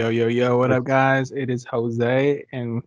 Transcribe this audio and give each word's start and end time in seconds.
Yo, 0.00 0.08
yo, 0.08 0.28
yo, 0.28 0.56
what 0.56 0.72
up, 0.72 0.82
guys? 0.82 1.30
It 1.30 1.50
is 1.50 1.62
Jose, 1.66 2.46
and 2.52 2.82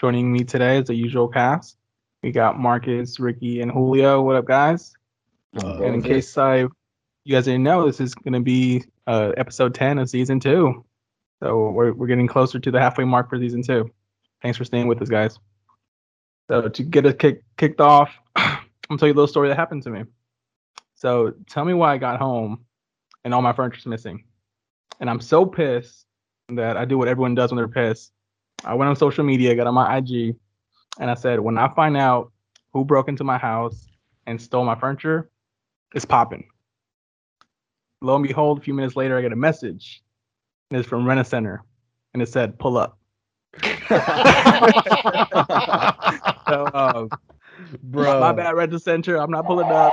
joining 0.00 0.32
me 0.32 0.44
today 0.44 0.78
is 0.78 0.86
the 0.86 0.94
usual 0.94 1.28
cast. 1.28 1.76
We 2.22 2.32
got 2.32 2.58
Marcus, 2.58 3.20
Ricky, 3.20 3.60
and 3.60 3.70
Julio. 3.70 4.22
What 4.22 4.36
up, 4.36 4.46
guys? 4.46 4.94
Uh, 5.62 5.82
and 5.82 5.96
in 5.96 6.02
case 6.02 6.38
I, 6.38 6.60
you 6.60 6.70
guys 7.28 7.44
didn't 7.44 7.64
know, 7.64 7.84
this 7.84 8.00
is 8.00 8.14
going 8.14 8.32
to 8.32 8.40
be 8.40 8.82
uh, 9.06 9.32
episode 9.36 9.74
10 9.74 9.98
of 9.98 10.08
season 10.08 10.40
two. 10.40 10.86
So 11.42 11.68
we're, 11.68 11.92
we're 11.92 12.06
getting 12.06 12.26
closer 12.26 12.58
to 12.58 12.70
the 12.70 12.80
halfway 12.80 13.04
mark 13.04 13.28
for 13.28 13.38
season 13.38 13.62
two. 13.62 13.90
Thanks 14.40 14.56
for 14.56 14.64
staying 14.64 14.88
with 14.88 15.02
us, 15.02 15.10
guys. 15.10 15.38
So 16.48 16.70
to 16.70 16.82
get 16.82 17.04
us 17.04 17.14
kick, 17.18 17.44
kicked 17.58 17.82
off, 17.82 18.10
I'm 18.36 18.56
going 18.88 18.96
to 18.96 18.96
tell 18.96 19.08
you 19.08 19.12
a 19.12 19.16
little 19.16 19.28
story 19.28 19.50
that 19.50 19.58
happened 19.58 19.82
to 19.82 19.90
me. 19.90 20.04
So 20.94 21.34
tell 21.46 21.66
me 21.66 21.74
why 21.74 21.92
I 21.92 21.98
got 21.98 22.18
home 22.18 22.64
and 23.22 23.34
all 23.34 23.42
my 23.42 23.52
furniture's 23.52 23.84
missing. 23.84 24.24
And 24.98 25.10
I'm 25.10 25.20
so 25.20 25.44
pissed 25.44 26.06
that 26.50 26.76
I 26.76 26.84
do 26.84 26.98
what 26.98 27.08
everyone 27.08 27.34
does 27.34 27.50
when 27.50 27.56
they're 27.56 27.68
pissed. 27.68 28.12
I 28.64 28.74
went 28.74 28.88
on 28.88 28.96
social 28.96 29.24
media, 29.24 29.54
got 29.54 29.66
on 29.66 29.74
my 29.74 29.96
IG, 29.96 30.36
and 30.98 31.10
I 31.10 31.14
said, 31.14 31.40
when 31.40 31.58
I 31.58 31.72
find 31.74 31.96
out 31.96 32.32
who 32.72 32.84
broke 32.84 33.08
into 33.08 33.24
my 33.24 33.38
house 33.38 33.86
and 34.26 34.40
stole 34.40 34.64
my 34.64 34.74
furniture, 34.74 35.30
it's 35.94 36.04
popping. 36.04 36.48
Lo 38.00 38.16
and 38.16 38.26
behold, 38.26 38.58
a 38.58 38.60
few 38.60 38.74
minutes 38.74 38.96
later, 38.96 39.18
I 39.18 39.22
get 39.22 39.32
a 39.32 39.36
message. 39.36 40.02
And 40.70 40.80
it's 40.80 40.88
from 40.88 41.06
Rent 41.06 41.20
a 41.20 41.24
Center, 41.24 41.62
and 42.14 42.22
it 42.22 42.28
said, 42.28 42.58
"Pull 42.58 42.78
up." 42.78 42.98
so, 46.48 46.70
um, 46.74 47.10
Bro, 47.82 48.20
my 48.20 48.32
bad, 48.32 48.54
Rent 48.54 48.72
a 48.72 48.78
Center. 48.78 49.16
I'm 49.16 49.30
not 49.30 49.46
pulling 49.46 49.70
up. 49.70 49.92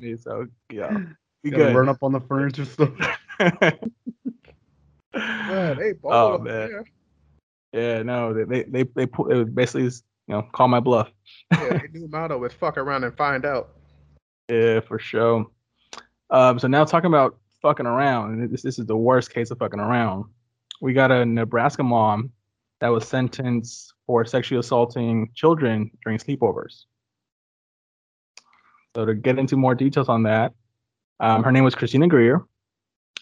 so 0.22 0.46
yeah, 0.70 0.98
you 1.42 1.50
good? 1.50 1.74
run 1.74 1.88
up 1.88 2.02
on 2.02 2.12
the 2.12 2.20
furniture 2.20 2.64
store. 2.64 2.94
Man, 5.14 5.76
they 5.78 5.92
Oh, 6.04 6.38
man. 6.38 6.44
there. 6.44 6.84
yeah, 7.72 8.02
no, 8.02 8.32
they 8.32 8.44
they 8.44 8.62
they, 8.64 8.82
they 8.94 9.06
pu- 9.06 9.30
it 9.30 9.54
basically 9.54 9.84
you 9.84 9.90
know 10.28 10.42
call 10.52 10.68
my 10.68 10.80
bluff. 10.80 11.10
Yeah, 11.52 11.68
their 11.68 11.88
new 11.92 12.08
motto 12.08 12.42
is 12.44 12.52
fuck 12.52 12.78
around 12.78 13.04
and 13.04 13.16
find 13.16 13.44
out. 13.44 13.70
Yeah, 14.48 14.80
for 14.80 14.98
sure. 14.98 15.46
Um, 16.30 16.58
so 16.58 16.66
now 16.68 16.84
talking 16.84 17.08
about 17.08 17.38
fucking 17.60 17.86
around, 17.86 18.32
and 18.40 18.50
this 18.50 18.62
this 18.62 18.78
is 18.78 18.86
the 18.86 18.96
worst 18.96 19.32
case 19.32 19.50
of 19.50 19.58
fucking 19.58 19.80
around. 19.80 20.24
We 20.80 20.92
got 20.94 21.10
a 21.12 21.24
Nebraska 21.24 21.82
mom 21.82 22.32
that 22.80 22.88
was 22.88 23.06
sentenced 23.06 23.92
for 24.06 24.24
sexually 24.24 24.58
assaulting 24.58 25.30
children 25.34 25.90
during 26.04 26.18
sleepovers. 26.18 26.84
So 28.96 29.04
to 29.06 29.14
get 29.14 29.38
into 29.38 29.56
more 29.56 29.74
details 29.74 30.08
on 30.08 30.24
that, 30.24 30.52
um, 31.20 31.42
her 31.44 31.52
name 31.52 31.64
was 31.64 31.74
Christina 31.74 32.08
Greer. 32.08 32.44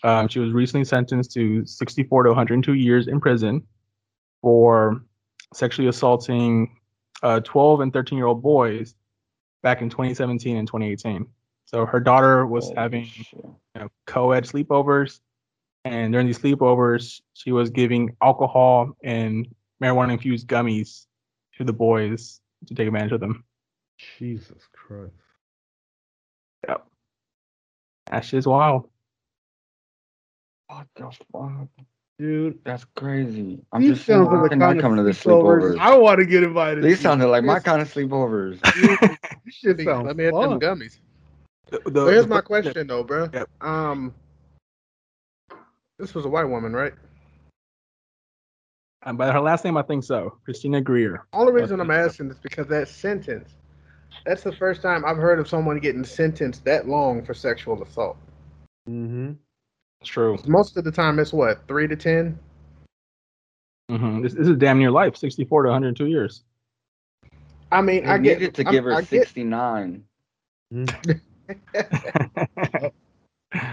Um, 0.02 0.28
she 0.28 0.38
was 0.38 0.52
recently 0.52 0.84
sentenced 0.84 1.32
to 1.32 1.64
64 1.64 2.24
to 2.24 2.30
102 2.30 2.74
years 2.74 3.06
in 3.06 3.20
prison 3.20 3.62
for 4.40 5.02
sexually 5.52 5.88
assaulting 5.88 6.76
uh, 7.22 7.40
12 7.40 7.80
and 7.80 7.92
13 7.92 8.16
year 8.16 8.26
old 8.26 8.42
boys 8.42 8.94
back 9.62 9.82
in 9.82 9.90
2017 9.90 10.56
and 10.56 10.66
2018. 10.66 11.26
So 11.66 11.86
her 11.86 12.00
daughter 12.00 12.46
was 12.46 12.64
Holy 12.64 12.76
having 12.76 13.08
you 13.34 13.56
know, 13.74 13.88
co-ed 14.06 14.44
sleepovers, 14.44 15.20
and 15.84 16.12
during 16.12 16.26
these 16.26 16.38
sleepovers, 16.38 17.20
she 17.34 17.52
was 17.52 17.70
giving 17.70 18.16
alcohol 18.22 18.96
and 19.02 19.46
marijuana-infused 19.82 20.46
gummies 20.46 21.06
to 21.56 21.64
the 21.64 21.72
boys 21.72 22.40
to 22.66 22.74
take 22.74 22.86
advantage 22.86 23.12
of 23.12 23.20
them. 23.20 23.44
Jesus 24.18 24.66
Christ. 24.72 25.12
Yep. 26.68 26.86
That 28.10 28.24
shit's 28.24 28.46
wild. 28.46 28.88
What 30.70 30.86
the 30.94 31.10
fuck? 31.32 31.68
Dude, 32.18 32.58
That's 32.64 32.84
crazy. 32.96 33.58
I'm 33.72 33.80
these 33.80 33.92
just 33.92 34.06
saying, 34.06 34.20
sounds 34.24 34.28
how 34.28 34.42
like 34.42 34.50
the 34.50 34.56
can 34.56 34.62
I 34.62 34.66
kind 34.68 34.80
come 34.80 34.96
to 34.96 35.02
the 35.02 35.10
sleepovers 35.10 35.74
sleepovers? 35.74 35.78
I 35.78 35.96
want 35.96 36.20
to 36.20 36.26
get 36.26 36.42
invited. 36.42 36.84
These 36.84 37.00
sounded 37.00 37.26
like 37.28 37.44
my 37.44 37.58
kind 37.60 37.80
of 37.82 37.92
sleepovers. 37.92 38.60
This 39.44 39.54
shit 39.54 39.84
Let 39.84 40.16
me 40.16 40.24
hit 40.24 40.32
them 40.32 40.50
fun. 40.50 40.60
gummies. 40.60 40.98
The- 41.70 41.80
the- 41.90 42.00
So 42.04 42.06
here's 42.06 42.22
the- 42.24 42.28
my 42.28 42.40
question 42.40 42.86
though, 42.86 43.02
bro. 43.02 43.28
Yep. 43.32 43.48
Um, 43.62 44.14
this 45.98 46.14
was 46.14 46.24
a 46.24 46.28
white 46.28 46.44
woman, 46.44 46.72
right? 46.72 46.92
And 49.02 49.16
by 49.18 49.32
her 49.32 49.40
last 49.40 49.64
name, 49.64 49.76
I 49.76 49.82
think 49.82 50.04
so. 50.04 50.38
Christina 50.44 50.80
Greer. 50.80 51.26
Only 51.32 51.52
reason 51.52 51.80
I'm 51.80 51.90
asking 51.90 52.30
is 52.30 52.38
because 52.38 52.66
that 52.68 52.86
sentence. 52.88 53.54
That's 54.26 54.42
the 54.42 54.52
first 54.52 54.82
time 54.82 55.04
I've 55.06 55.16
heard 55.16 55.40
of 55.40 55.48
someone 55.48 55.78
getting 55.78 56.04
sentenced 56.04 56.64
that 56.66 56.86
long 56.86 57.24
for 57.24 57.32
sexual 57.32 57.82
assault. 57.82 58.18
Mm-hmm. 58.88 59.32
It's 60.00 60.10
true. 60.10 60.38
Most 60.46 60.76
of 60.76 60.84
the 60.84 60.92
time, 60.92 61.18
it's 61.18 61.32
what 61.32 61.66
three 61.68 61.86
to 61.88 61.96
ten. 61.96 62.38
hmm 63.90 64.22
This, 64.22 64.34
this 64.34 64.48
is 64.48 64.56
damn 64.56 64.78
near 64.78 64.90
life. 64.90 65.16
64 65.16 65.64
to 65.64 65.68
102 65.68 66.06
years. 66.06 66.44
I 67.72 67.82
mean, 67.82 68.06
I 68.06 68.14
I 68.14 68.18
get 68.18 68.38
needed 68.38 68.54
to 68.56 68.64
I'm- 68.64 68.72
give 68.72 68.84
her 68.84 68.94
I 68.94 69.00
get- 69.02 69.28
69. 69.28 70.04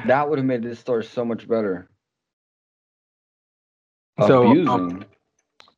That 0.07 0.27
would 0.27 0.39
have 0.39 0.45
made 0.45 0.63
this 0.63 0.79
story 0.79 1.03
so 1.03 1.23
much 1.23 1.47
better. 1.47 1.87
So, 4.25 4.47
um, 4.47 4.51
Abusing. 4.57 5.05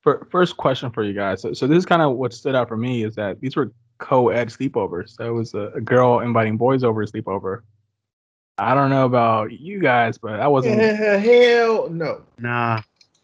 Fir- 0.02 0.26
First 0.32 0.56
question 0.56 0.90
for 0.92 1.04
you 1.04 1.12
guys. 1.14 1.42
So, 1.42 1.52
so 1.52 1.68
this 1.68 1.78
is 1.80 1.86
kind 1.86 2.02
of 2.02 2.16
what 2.16 2.34
stood 2.34 2.56
out 2.56 2.70
for 2.70 2.78
me 2.78 3.04
is 3.04 3.16
that 3.16 3.42
these 3.42 3.58
were 3.58 3.74
co-ed 3.98 4.48
sleepovers. 4.48 5.10
So 5.18 5.28
it 5.28 5.34
was 5.34 5.54
a, 5.54 5.72
a 5.76 5.82
girl 5.82 6.22
inviting 6.22 6.56
boys 6.56 6.86
over 6.86 7.06
to 7.06 7.12
sleepover. 7.12 7.64
I 8.60 8.74
don't 8.76 8.90
know 8.90 9.06
about 9.06 9.52
you 9.60 9.80
guys, 9.80 10.18
but 10.18 10.40
I 10.40 10.48
wasn't. 10.48 10.80
Hell 10.80 11.90
no. 11.90 12.22
Nah. 12.38 12.82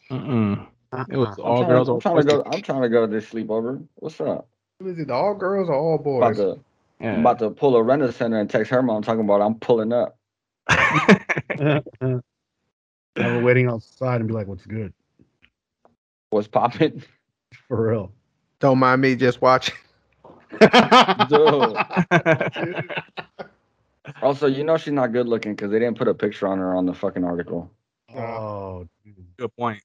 Mm-mm. 0.09 0.65
It 1.09 1.17
was 1.17 1.37
Uh-uh. 1.37 1.41
all 1.43 1.63
I'm 1.63 1.67
girls. 1.69 1.87
trying, 1.87 1.95
I'm 1.97 2.01
trying 2.01 2.17
to 2.17 2.23
go. 2.43 2.43
I'm 2.51 2.61
trying 2.61 2.81
to 2.83 2.89
go 2.89 3.05
to 3.05 3.11
this 3.11 3.25
sleepover. 3.29 3.85
What's 3.95 4.19
up? 4.21 4.47
Is 4.85 4.97
it 4.99 5.09
all 5.11 5.33
girls 5.33 5.67
or 5.69 5.75
all 5.75 5.97
boys? 5.97 6.17
About 6.19 6.35
boys. 6.37 6.55
to, 6.55 6.61
Yeah. 7.01 7.13
I'm 7.13 7.19
about 7.21 7.39
to 7.39 7.49
pull 7.49 7.75
a 7.75 7.83
Rent 7.83 8.01
a 8.01 8.11
Center 8.13 8.39
and 8.39 8.49
text 8.49 8.71
her 8.71 8.81
mom 8.81 9.01
talking 9.03 9.21
about 9.21 9.41
I'm 9.41 9.55
pulling 9.55 9.91
up. 9.93 10.17
I 10.69 11.81
was 13.17 13.43
waiting 13.43 13.67
outside 13.67 14.21
and 14.21 14.27
be 14.27 14.33
like, 14.33 14.47
what's 14.47 14.65
good? 14.65 14.93
What's 16.29 16.47
popping? 16.47 17.03
For 17.67 17.89
real. 17.91 18.11
Don't 18.59 18.77
mind 18.79 19.01
me 19.01 19.15
just 19.15 19.41
watching. 19.41 19.75
Dude. 21.29 21.77
Also, 24.21 24.47
you 24.47 24.63
know 24.63 24.77
she's 24.77 24.93
not 24.93 25.11
good 25.13 25.27
looking 25.27 25.55
because 25.55 25.71
they 25.71 25.79
didn't 25.79 25.97
put 25.97 26.07
a 26.07 26.13
picture 26.13 26.47
on 26.47 26.59
her 26.59 26.75
on 26.75 26.85
the 26.85 26.93
fucking 26.93 27.23
article. 27.23 27.71
oh, 28.15 28.87
dude. 29.03 29.15
Good 29.37 29.55
point. 29.57 29.81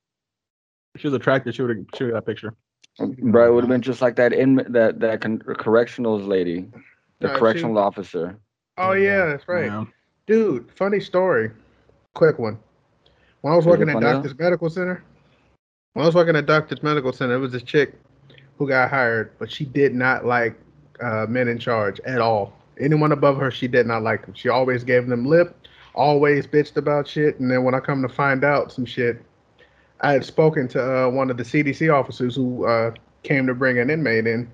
If 0.95 1.01
she 1.01 1.07
was 1.07 1.15
attractive, 1.15 1.55
she 1.55 1.63
would 1.63 1.77
have 1.77 1.87
she 1.97 2.05
would 2.05 2.15
have 2.15 2.25
that 2.25 2.31
picture. 2.31 2.55
Bro, 2.99 3.49
it 3.49 3.55
would 3.55 3.65
have 3.65 3.71
been 3.71 3.81
just 3.83 4.03
like 4.03 4.17
that 4.17 4.33
in 4.33 4.57
that 4.69 5.01
that 5.01 5.21
con- 5.21 5.39
correctionals 5.39 6.23
lady, 6.27 6.69
the 7.21 7.29
No, 7.29 7.35
she- 7.35 7.39
correctional 7.39 7.79
officer. 7.79 8.39
Oh 8.77 8.93
yeah, 8.93 9.27
that's 9.27 9.47
right. 9.49 9.67
Yeah. 9.67 9.85
Dude, 10.27 10.71
funny 10.75 11.01
story. 11.01 11.51
Quick 12.15 12.39
one. 12.39 12.59
When 13.41 13.53
I 13.53 13.57
was 13.57 13.65
Is 13.65 13.71
working 13.71 13.89
at 13.89 13.95
funny 13.95 14.07
though? 14.07 14.13
Doctor's 14.15 14.39
Medical 14.39 14.69
Center, 14.69 15.03
when 15.95 16.03
I 16.03 16.07
was 16.07 16.15
working 16.15 16.37
at 16.37 16.47
Doctor's 16.47 16.83
Medical 16.83 17.13
Center, 17.13 17.35
it 17.35 17.39
was 17.39 17.53
this 17.53 17.63
chick 17.63 17.95
who 18.59 18.69
got 18.69 18.91
hired, 18.91 19.33
but 19.39 19.51
she 19.51 19.65
did 19.65 19.95
not 19.95 20.27
like 20.27 20.55
uh, 21.03 21.27
men 21.29 21.49
in 21.49 21.59
charge 21.59 22.01
at 22.01 22.21
all. 22.21 22.53
Anyone 22.81 23.13
above 23.13 23.37
her, 23.39 23.51
she 23.51 23.69
did 23.69 23.87
not 23.87 24.03
like 24.03 24.25
them. 24.25 24.35
She 24.35 24.49
always 24.49 24.85
gave 24.85 25.07
them 25.07 25.27
lip, 25.27 25.57
always 25.95 26.47
bitched 26.47 26.77
about 26.77 27.07
shit. 27.07 27.39
And 27.41 27.51
then 27.51 27.65
when 27.65 27.75
I 27.75 27.81
come 27.81 28.03
to 28.03 28.09
find 28.09 28.45
out 28.45 28.73
some 28.73 28.85
shit, 28.85 29.23
I 30.01 30.13
had 30.13 30.25
spoken 30.25 30.67
to 30.69 31.07
uh, 31.07 31.11
one 31.11 31.31
of 31.31 31.37
the 31.37 31.43
CDC 31.43 31.93
officers 31.93 32.35
who 32.37 32.65
uh, 32.67 32.93
came 33.23 33.47
to 33.47 33.55
bring 33.55 33.79
an 33.79 33.91
inmate 33.91 34.27
in. 34.27 34.51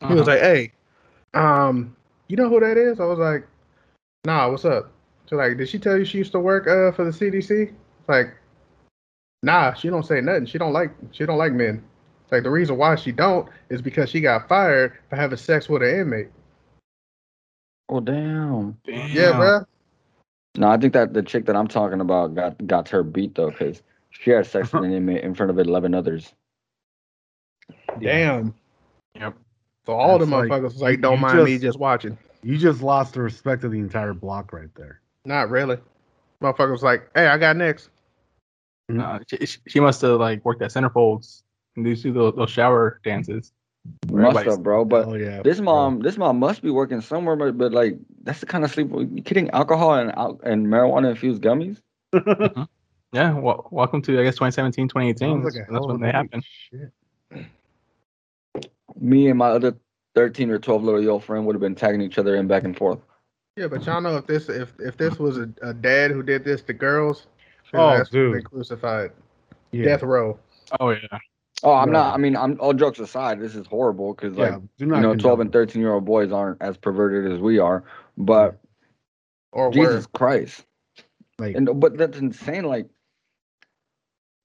He 0.00 0.14
was 0.14 0.22
Uh-huh. 0.28 0.30
like, 0.32 0.40
"Hey, 0.40 0.72
um, 1.32 1.96
you 2.28 2.36
know 2.36 2.48
who 2.48 2.60
that 2.60 2.76
is?" 2.76 3.00
I 3.00 3.04
was 3.06 3.18
like, 3.18 3.46
"Nah, 4.24 4.50
what's 4.50 4.64
up?" 4.64 4.92
So 5.26 5.36
like, 5.36 5.56
did 5.56 5.68
she 5.68 5.78
tell 5.78 5.96
you 5.96 6.04
she 6.04 6.18
used 6.18 6.32
to 6.32 6.40
work 6.40 6.66
uh 6.66 6.92
for 6.92 7.04
the 7.04 7.10
CDC? 7.10 7.72
Like, 8.08 8.34
nah, 9.42 9.72
she 9.72 9.88
don't 9.88 10.04
say 10.04 10.20
nothing. 10.20 10.46
She 10.46 10.58
don't 10.58 10.74
like 10.74 10.90
she 11.12 11.24
don't 11.24 11.38
like 11.38 11.52
men. 11.52 11.82
Like 12.30 12.42
the 12.42 12.50
reason 12.50 12.76
why 12.76 12.96
she 12.96 13.12
don't 13.12 13.48
is 13.70 13.80
because 13.80 14.10
she 14.10 14.20
got 14.20 14.48
fired 14.48 14.92
for 15.08 15.16
having 15.16 15.38
sex 15.38 15.68
with 15.68 15.82
an 15.82 16.00
inmate. 16.00 16.28
Oh 17.88 18.00
damn. 18.00 18.78
Damn. 18.84 19.10
Yeah, 19.10 19.32
bruh. 19.32 19.66
No, 20.56 20.68
I 20.68 20.76
think 20.76 20.92
that 20.92 21.12
the 21.12 21.22
chick 21.22 21.46
that 21.46 21.56
I'm 21.56 21.68
talking 21.68 22.00
about 22.00 22.34
got 22.34 22.64
got 22.66 22.88
her 22.90 23.02
beat 23.02 23.34
though, 23.34 23.50
because 23.50 23.82
she 24.10 24.30
had 24.30 24.46
sex 24.46 24.72
with 24.72 24.84
an 24.84 24.92
inmate 24.94 25.24
in 25.24 25.34
front 25.34 25.50
of 25.50 25.58
eleven 25.58 25.94
others. 25.94 26.32
Damn. 28.00 28.54
Yep. 29.16 29.34
So 29.86 29.92
all 29.92 30.18
the 30.18 30.26
That's 30.26 30.30
like- 30.32 30.50
motherfuckers 30.50 30.62
was 30.64 30.82
like, 30.82 31.00
don't 31.00 31.16
you 31.16 31.20
mind 31.22 31.44
me 31.44 31.52
just- 31.52 31.62
just 31.62 31.78
watching. 31.78 32.18
You 32.42 32.58
just 32.58 32.82
lost 32.82 33.14
the 33.14 33.22
respect 33.22 33.64
of 33.64 33.72
the 33.72 33.78
entire 33.78 34.12
block 34.12 34.52
right 34.52 34.68
there. 34.74 35.00
Not 35.24 35.48
really. 35.48 35.78
Motherfucker 36.42 36.72
was 36.72 36.82
like, 36.82 37.08
hey, 37.14 37.26
I 37.26 37.38
got 37.38 37.56
next. 37.56 37.88
No, 38.88 39.18
she, 39.26 39.46
she- 39.46 39.58
she 39.66 39.80
must 39.80 40.00
have 40.02 40.20
like 40.20 40.44
worked 40.44 40.62
at 40.62 40.70
Centerfolds 40.70 41.42
and 41.76 41.84
these 41.86 42.02
do 42.02 42.12
those, 42.12 42.34
those 42.36 42.50
shower 42.50 43.00
dances. 43.04 43.52
Where 44.08 44.22
Must 44.22 44.46
have, 44.46 44.62
bro. 44.62 44.84
But 44.84 45.06
oh 45.06 45.14
yeah. 45.14 45.42
this 45.42 45.58
bro. 45.58 45.64
mom, 45.64 46.00
this 46.00 46.16
mom 46.16 46.38
must 46.38 46.62
be 46.62 46.70
working 46.70 47.00
somewhere. 47.00 47.36
But, 47.36 47.58
but 47.58 47.72
like, 47.72 47.96
that's 48.22 48.40
the 48.40 48.46
kind 48.46 48.64
of 48.64 48.70
sleep. 48.70 48.90
You 48.90 49.22
kidding? 49.22 49.50
Alcohol 49.50 49.94
and 49.94 50.10
and 50.44 50.66
marijuana 50.66 51.10
infused 51.10 51.42
gummies. 51.42 51.80
Mm-hmm. 52.12 52.62
Yeah, 53.12 53.32
well, 53.38 53.68
welcome 53.70 54.02
to 54.02 54.18
I 54.18 54.24
guess 54.24 54.34
2017, 54.34 54.88
2018. 54.88 55.16
Sounds 55.28 55.44
That's, 55.44 55.54
like 55.56 55.68
a 55.68 55.72
that's 55.72 55.86
when 55.86 56.00
they 56.00 56.08
a 56.08 56.12
happen. 56.12 56.42
Shit. 56.68 56.90
Me 59.00 59.28
and 59.28 59.38
my 59.38 59.50
other 59.50 59.76
13 60.16 60.50
or 60.50 60.58
12 60.58 60.82
little 60.82 61.00
yo 61.00 61.20
friend 61.20 61.46
would 61.46 61.54
have 61.54 61.60
been 61.60 61.76
tagging 61.76 62.00
each 62.00 62.18
other 62.18 62.34
in 62.34 62.48
back 62.48 62.64
and 62.64 62.76
forth. 62.76 62.98
Yeah, 63.56 63.68
but 63.68 63.86
y'all 63.86 64.00
know 64.00 64.16
if 64.16 64.26
this 64.26 64.48
if 64.48 64.72
if 64.80 64.96
this 64.96 65.16
was 65.20 65.38
a, 65.38 65.48
a 65.62 65.72
dad 65.72 66.10
who 66.10 66.24
did 66.24 66.44
this 66.44 66.62
to 66.62 66.72
girls, 66.72 67.28
Oh, 67.72 67.88
ass 67.90 68.10
would've 68.12 68.32
dude. 68.32 68.44
crucified, 68.50 69.12
Yeah. 69.70 69.84
death 69.84 70.02
row. 70.02 70.36
Oh 70.80 70.90
yeah. 70.90 71.18
Oh, 71.64 71.72
I'm 71.72 71.90
not. 71.90 72.14
I 72.14 72.18
mean, 72.18 72.36
I'm 72.36 72.58
all 72.60 72.74
jokes 72.74 72.98
aside. 73.00 73.40
This 73.40 73.54
is 73.56 73.66
horrible 73.66 74.14
because 74.14 74.36
Yeah. 74.36 74.50
like 74.52 74.60
Do 74.78 74.84
you 74.84 74.86
know, 74.86 75.00
condone 75.00 75.18
12 75.18 75.40
and 75.40 75.52
13 75.52 75.82
year 75.82 75.94
old 75.94 76.04
boys 76.04 76.32
aren't 76.32 76.62
as 76.62 76.76
perverted 76.76 77.32
as 77.32 77.40
we 77.40 77.58
are. 77.58 77.84
But 78.18 78.58
Or 79.52 79.72
Jesus 79.72 79.96
worse. 79.96 80.06
Christ, 80.14 80.66
Like, 81.38 81.56
and 81.56 81.80
but 81.80 81.96
that's 81.96 82.18
insane. 82.18 82.64
Like, 82.64 82.86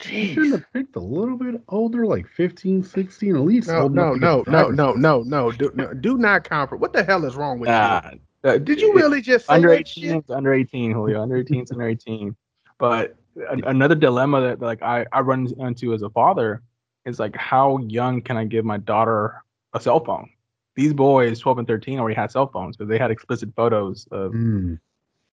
you 0.10 0.27
shouldn't 0.27 0.51
jeez. 0.51 0.51
have 0.54 0.74
picked 0.74 0.95
a 0.95 1.00
little 1.01 1.38
bit 1.38 1.62
older, 1.68 2.06
like 2.06 2.27
15, 2.27 2.83
16, 2.83 3.36
at 3.36 3.42
least. 3.42 3.68
No, 3.68 3.81
old 3.81 3.94
no, 3.94 4.13
enough 4.13 4.21
no, 4.21 4.44
no, 4.48 4.69
no, 4.69 4.94
no, 4.94 5.21
no. 5.24 5.51
Do 5.51 5.71
no, 5.75 5.94
do 5.94 6.18
not 6.18 6.44
comfort. 6.45 6.77
What 6.77 6.94
the 6.94 7.04
hell 7.04 7.25
is 7.25 7.36
wrong 7.36 7.60
with 7.60 7.69
Nah, 7.69 8.01
uh, 8.45 8.54
you? 8.54 8.60
Did 8.60 8.81
you 8.81 8.94
really 8.95 9.21
just 9.21 9.48
say 9.48 9.56
under 9.56 9.74
18 9.74 9.86
shit? 10.04 10.24
under 10.30 10.54
18 10.54 10.92
julio 10.94 11.21
under 11.21 11.36
18 11.38 11.66
under 11.71 11.88
18 11.88 12.36
but 12.77 13.16
a- 13.38 13.68
another 13.69 13.95
dilemma 13.95 14.42
that 14.42 14.62
like 14.62 14.81
I, 14.81 15.06
I 15.12 15.19
run 15.21 15.48
into 15.60 15.94
as 15.94 16.01
a 16.01 16.10
father 16.10 16.62
is 17.09 17.19
like 17.19 17.35
how 17.35 17.77
young 17.79 18.21
can 18.21 18.38
i 18.38 18.45
give 18.45 18.63
my 18.63 18.77
daughter 18.77 19.44
a 19.73 19.81
cell 19.81 20.03
phone 20.03 20.29
these 20.75 20.94
boys 20.94 21.39
12 21.39 21.57
and 21.59 21.67
13 21.67 22.00
already 22.00 22.15
had 22.15 22.31
cell 22.31 22.47
phones 22.47 22.77
because 22.77 22.89
they 22.89 22.97
had 22.97 23.11
explicit 23.11 23.50
photos 23.56 24.07
of, 24.11 24.31
Mm, 24.31 24.79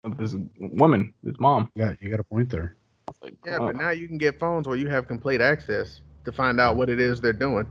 of 0.04 0.18
this 0.18 0.36
woman 0.60 1.14
this 1.22 1.36
mom 1.40 1.70
yeah, 1.76 1.94
you 2.00 2.10
got 2.10 2.20
a 2.20 2.24
point 2.24 2.50
there. 2.50 2.76
Like, 3.22 3.36
Yeah, 3.46 3.58
oh, 3.62 3.68
but 3.68 3.76
now 3.76 3.92
you 3.92 4.08
can 4.08 4.18
get 4.18 4.40
phones 4.40 4.68
where 4.68 4.78
you 4.78 4.88
have 4.88 5.08
complete 5.08 5.42
access 5.42 6.02
to 6.24 6.32
find 6.32 6.60
out 6.60 6.76
what 6.76 6.90
it 6.90 7.00
is 7.00 7.22
they're 7.22 7.34
doing. 7.34 7.68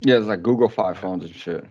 Yeah, 0.00 0.18
it's 0.18 0.26
like 0.26 0.42
Google 0.42 0.68
Fi 0.68 0.92
phones 0.94 1.24
and 1.24 1.34
shit. 1.34 1.64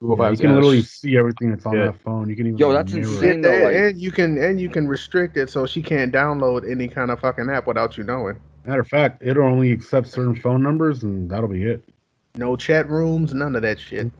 Google 0.00 0.24
Yeah, 0.24 0.30
you 0.30 0.36
can 0.36 0.50
yeah. 0.50 0.54
literally 0.56 0.82
see 0.82 1.16
everything 1.16 1.50
that's 1.50 1.66
on 1.66 1.76
Yeah. 1.76 1.86
that 1.86 2.00
phone. 2.02 2.28
You 2.28 2.34
can 2.36 2.46
even 2.48 2.58
Yo, 2.58 2.72
that's 2.72 2.92
insane. 2.92 3.30
And, 3.30 3.44
though, 3.44 3.64
like- 3.64 3.76
and 3.76 4.00
you 4.00 4.10
can 4.10 4.38
and 4.38 4.60
you 4.60 4.68
can 4.68 4.88
restrict 4.88 5.36
it 5.36 5.50
so 5.50 5.66
she 5.66 5.82
can't 5.82 6.12
download 6.12 6.68
any 6.68 6.88
kind 6.88 7.10
of 7.10 7.20
fucking 7.20 7.48
app 7.50 7.66
without 7.66 7.96
you 7.96 8.04
knowing. 8.04 8.40
Matter 8.66 8.80
of 8.80 8.88
fact, 8.88 9.22
it'll 9.22 9.44
only 9.44 9.72
accept 9.72 10.08
certain 10.08 10.34
phone 10.34 10.62
numbers, 10.62 11.02
and 11.02 11.30
that'll 11.30 11.48
be 11.48 11.64
it. 11.64 11.84
No 12.34 12.56
chat 12.56 12.88
rooms, 12.88 13.34
none 13.34 13.54
of 13.54 13.62
that 13.62 13.78
shit. 13.78 14.10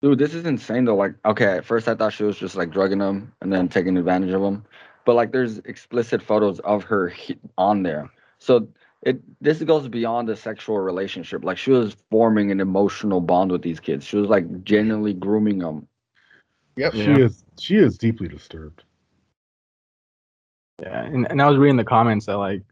Dude, 0.00 0.18
this 0.18 0.34
is 0.34 0.46
insane 0.46 0.84
though. 0.84 0.94
Like, 0.94 1.14
okay, 1.24 1.56
at 1.56 1.64
first 1.64 1.88
I 1.88 1.94
thought 1.94 2.12
she 2.12 2.22
was 2.22 2.38
just 2.38 2.54
like 2.54 2.70
drugging 2.70 2.98
them 2.98 3.32
and 3.40 3.52
then 3.52 3.68
taking 3.68 3.96
advantage 3.96 4.32
of 4.32 4.40
them, 4.40 4.64
but 5.04 5.14
like, 5.14 5.32
there's 5.32 5.58
explicit 5.58 6.22
photos 6.22 6.60
of 6.60 6.84
her 6.84 7.12
on 7.58 7.82
there. 7.82 8.08
So 8.38 8.68
it 9.02 9.20
this 9.40 9.60
goes 9.62 9.88
beyond 9.88 10.30
a 10.30 10.36
sexual 10.36 10.78
relationship. 10.78 11.44
Like, 11.44 11.58
she 11.58 11.72
was 11.72 11.96
forming 12.10 12.52
an 12.52 12.60
emotional 12.60 13.20
bond 13.20 13.50
with 13.50 13.62
these 13.62 13.80
kids. 13.80 14.04
She 14.04 14.16
was 14.16 14.28
like 14.28 14.62
genuinely 14.62 15.14
grooming 15.14 15.58
them. 15.58 15.88
Yep. 16.76 16.94
Yeah. 16.94 17.04
She 17.04 17.22
is 17.22 17.44
she 17.58 17.76
is 17.76 17.98
deeply 17.98 18.28
disturbed. 18.28 18.84
Yeah, 20.80 21.04
and, 21.04 21.26
and 21.28 21.42
I 21.42 21.48
was 21.48 21.58
reading 21.58 21.76
the 21.76 21.84
comments 21.84 22.26
that 22.26 22.38
like, 22.38 22.62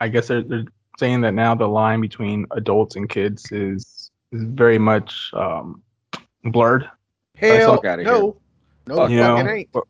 I 0.00 0.08
guess 0.08 0.28
they're 0.28 0.42
they're 0.42 0.64
saying 0.98 1.20
that 1.22 1.34
now 1.34 1.54
the 1.54 1.66
line 1.68 2.00
between 2.00 2.46
adults 2.52 2.96
and 2.96 3.08
kids 3.08 3.50
is 3.52 4.10
is 4.32 4.42
very 4.44 4.78
much 4.78 5.30
um, 5.34 5.82
blurred. 6.44 6.88
Hell 7.36 7.76
fuck 7.76 7.84
outta 7.84 8.02
no. 8.04 8.36
No, 8.86 8.96
Fuck 8.96 9.10
You 9.10 9.18
fucking 9.20 9.46
know, 9.46 9.52
ain't. 9.52 9.68
where- 9.72 9.84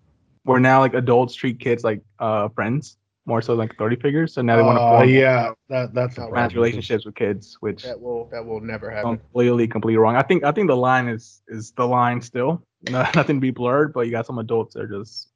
where 0.44 0.60
now 0.60 0.80
like 0.80 0.94
adults 0.94 1.34
treat 1.34 1.60
kids 1.60 1.84
like 1.84 2.00
uh 2.20 2.48
friends 2.48 2.96
more 3.26 3.42
so 3.42 3.52
like 3.54 3.72
authority 3.74 3.96
figures. 3.96 4.32
So 4.32 4.40
now 4.40 4.56
they 4.56 4.62
want 4.62 4.78
to 4.78 4.82
Uh, 4.84 4.88
form 4.88 5.08
yeah, 5.10 5.52
that 5.68 5.92
that's 5.92 6.16
a 6.16 6.20
romantic 6.22 6.32
romantic 6.32 6.56
relationships 6.56 7.04
with 7.04 7.14
kids, 7.16 7.56
which 7.60 7.82
That 7.82 8.00
will 8.00 8.28
that 8.32 8.44
will 8.46 8.60
never 8.60 8.90
happen. 8.90 9.18
completely 9.18 9.68
completely 9.68 9.98
wrong. 9.98 10.16
I 10.16 10.22
think 10.22 10.44
I 10.44 10.52
think 10.52 10.68
the 10.68 10.76
line 10.76 11.06
is 11.08 11.42
is 11.48 11.72
the 11.72 11.86
line 11.86 12.22
still. 12.22 12.62
No, 12.88 13.02
nothing 13.14 13.36
to 13.36 13.40
be 13.40 13.50
blurred, 13.50 13.92
but 13.92 14.06
you 14.06 14.10
got 14.10 14.24
some 14.26 14.38
adults 14.38 14.72
that 14.74 14.84
are 14.84 14.98
just 14.98 15.28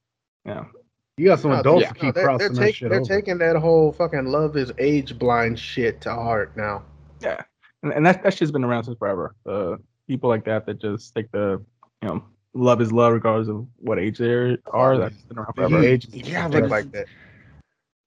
you 0.47 0.55
know 0.55 0.67
You 1.17 1.27
got 1.27 1.41
some 1.41 1.51
No, 1.53 1.61
adults 1.61 1.83
yeah. 1.83 1.89
to 1.89 1.95
No, 1.95 2.01
keep 2.01 2.15
they're, 2.15 2.25
crossing 2.25 2.55
they're, 2.55 2.65
that 2.65 2.67
take, 2.67 2.75
shit 2.75 2.91
they're 2.91 3.01
over. 3.01 3.15
taking 3.15 3.39
that 3.39 3.57
whole 3.57 3.93
fucking 3.93 4.27
love 4.27 4.57
is 4.57 4.73
age 4.79 5.19
blind 5.19 5.59
shit 5.59 6.01
to 6.03 6.13
heart 6.13 6.57
now. 6.57 6.83
yeah, 7.21 7.43
and, 7.83 7.93
and 7.93 8.07
that 8.07 8.23
that 8.23 8.35
shit's 8.35 8.51
been 8.51 8.65
around 8.65 8.85
since 8.85 8.99
forever. 8.99 9.35
Uh, 9.47 9.77
people 10.09 10.29
like 10.31 10.45
that 10.47 10.67
that 10.67 10.81
just 10.81 11.15
take 11.15 11.31
the 11.33 11.63
you 12.03 12.09
know 12.09 12.25
love 12.55 12.81
is 12.81 12.93
love 12.93 13.13
regardless 13.13 13.49
of 13.49 13.67
what 13.77 13.99
age 13.99 14.19
they 14.19 14.57
are. 14.73 14.99
That's 14.99 15.17
been 15.25 15.39
around 15.39 15.55
Maybe 15.57 15.73
forever. 15.73 15.85
age- 15.85 16.09
Yeah, 16.13 16.49
Think 16.49 16.65
but 16.65 16.71
like 16.71 16.93
that. 16.93 17.07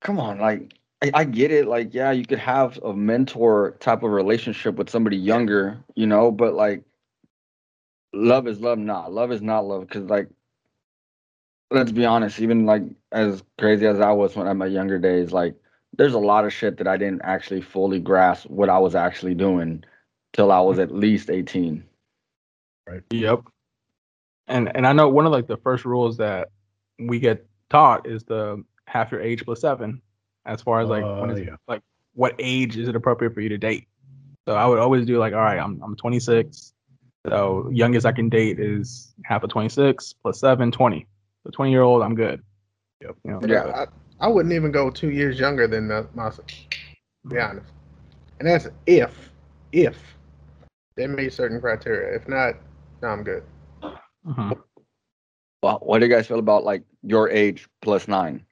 come 0.00 0.18
on, 0.18 0.38
like 0.38 0.74
I, 1.02 1.10
I 1.14 1.24
get 1.24 1.52
it. 1.52 1.66
Like, 1.66 1.94
yeah, 1.94 2.10
you 2.10 2.24
could 2.24 2.38
have 2.38 2.78
a 2.82 2.92
mentor 2.94 3.76
type 3.80 4.02
of 4.02 4.10
relationship 4.10 4.76
with 4.76 4.90
somebody 4.90 5.16
younger, 5.16 5.78
you 5.94 6.06
know, 6.06 6.30
but 6.32 6.54
like 6.54 6.82
love 8.12 8.46
is 8.48 8.60
love 8.60 8.78
not. 8.78 9.12
Love 9.12 9.30
is 9.32 9.42
not 9.42 9.66
love 9.66 9.82
because 9.82 10.04
like 10.04 10.28
let's 11.70 11.92
be 11.92 12.04
honest, 12.04 12.40
even 12.40 12.66
like 12.66 12.82
as 13.12 13.42
crazy 13.58 13.86
as 13.86 14.00
I 14.00 14.12
was 14.12 14.36
when 14.36 14.46
at 14.46 14.56
my 14.56 14.66
younger 14.66 14.98
days, 14.98 15.32
like 15.32 15.54
there's 15.96 16.14
a 16.14 16.18
lot 16.18 16.44
of 16.44 16.52
shit 16.52 16.76
that 16.78 16.86
I 16.88 16.96
didn't 16.96 17.22
actually 17.22 17.60
fully 17.60 17.98
grasp 17.98 18.48
what 18.48 18.68
I 18.68 18.78
was 18.78 18.94
actually 18.94 19.34
doing 19.34 19.84
till 20.32 20.52
I 20.52 20.60
was 20.60 20.78
at 20.78 20.94
least 20.94 21.30
18. 21.30 21.82
Right. 22.88 23.02
Yep. 23.10 23.40
And 24.48 24.74
and 24.76 24.86
I 24.86 24.92
know 24.92 25.08
one 25.08 25.26
of 25.26 25.32
like 25.32 25.48
the 25.48 25.56
first 25.56 25.84
rules 25.84 26.18
that 26.18 26.50
we 26.98 27.18
get 27.18 27.46
taught 27.68 28.06
is 28.06 28.24
the 28.24 28.62
half 28.86 29.10
your 29.10 29.20
age 29.20 29.44
plus 29.44 29.60
seven, 29.60 30.00
as 30.44 30.62
far 30.62 30.80
as 30.80 30.88
like 30.88 31.02
Uh, 31.02 31.24
is, 31.26 31.40
yeah. 31.40 31.56
like 31.66 31.82
what 32.14 32.34
age 32.38 32.76
is 32.76 32.88
it 32.88 32.94
appropriate 32.94 33.34
for 33.34 33.40
you 33.40 33.48
to 33.48 33.58
date. 33.58 33.88
So 34.46 34.54
I 34.54 34.64
would 34.66 34.78
always 34.78 35.04
do 35.04 35.18
like, 35.18 35.34
all 35.34 35.40
right, 35.40 35.58
I'm 35.58 35.82
I'm 35.82 35.96
26, 35.96 36.72
so 37.26 37.68
youngest 37.72 38.06
I 38.06 38.12
can 38.12 38.28
date 38.28 38.60
is 38.60 39.12
half 39.24 39.42
of 39.42 39.50
26 39.50 40.12
plus 40.22 40.38
seven, 40.38 40.70
20. 40.70 41.06
So 41.46 41.50
20 41.50 41.70
year 41.70 41.82
old, 41.82 42.02
I'm 42.02 42.16
good. 42.16 42.42
Yep. 43.02 43.16
You 43.24 43.30
know, 43.30 43.40
Yeah. 43.46 43.86
I, 44.20 44.26
I 44.26 44.28
wouldn't 44.28 44.52
even 44.52 44.72
go 44.72 44.90
two 44.90 45.10
years 45.10 45.38
younger 45.38 45.68
than 45.68 45.92
uh, 45.92 46.04
myself. 46.12 46.46
To 46.48 47.28
be 47.28 47.38
honest, 47.38 47.72
and 48.40 48.48
that's 48.48 48.66
if 48.86 49.30
if 49.70 50.16
they 50.96 51.06
meet 51.06 51.32
certain 51.32 51.60
criteria. 51.60 52.16
If 52.16 52.28
not, 52.28 52.54
no, 53.00 53.08
I'm 53.08 53.22
good. 53.22 53.44
Mhm. 54.26 54.60
Well, 55.62 55.78
what 55.82 56.00
do 56.00 56.06
you 56.06 56.12
guys 56.12 56.26
feel 56.26 56.40
about 56.40 56.64
like 56.64 56.82
your 57.02 57.30
age 57.30 57.68
plus 57.80 58.08
nine? 58.08 58.44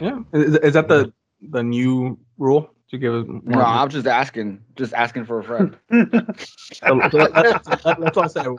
Yeah. 0.00 0.20
Is, 0.32 0.56
is 0.56 0.72
that 0.74 0.88
the 0.88 1.12
the 1.50 1.62
new 1.62 2.18
rule 2.38 2.70
to 2.90 2.98
give 2.98 3.14
us 3.14 3.26
more? 3.26 3.40
No, 3.44 3.60
I'm 3.60 3.88
just 3.88 4.06
asking, 4.06 4.62
just 4.76 4.92
asking 4.94 5.24
for 5.26 5.38
a 5.40 5.44
friend. 5.44 5.76
So, 6.72 6.98
so 7.10 7.18
let, 7.18 7.36
us 7.36 7.62
that's 7.84 8.16
all 8.16 8.24
I 8.24 8.26
said. 8.28 8.46
I'm, 8.46 8.58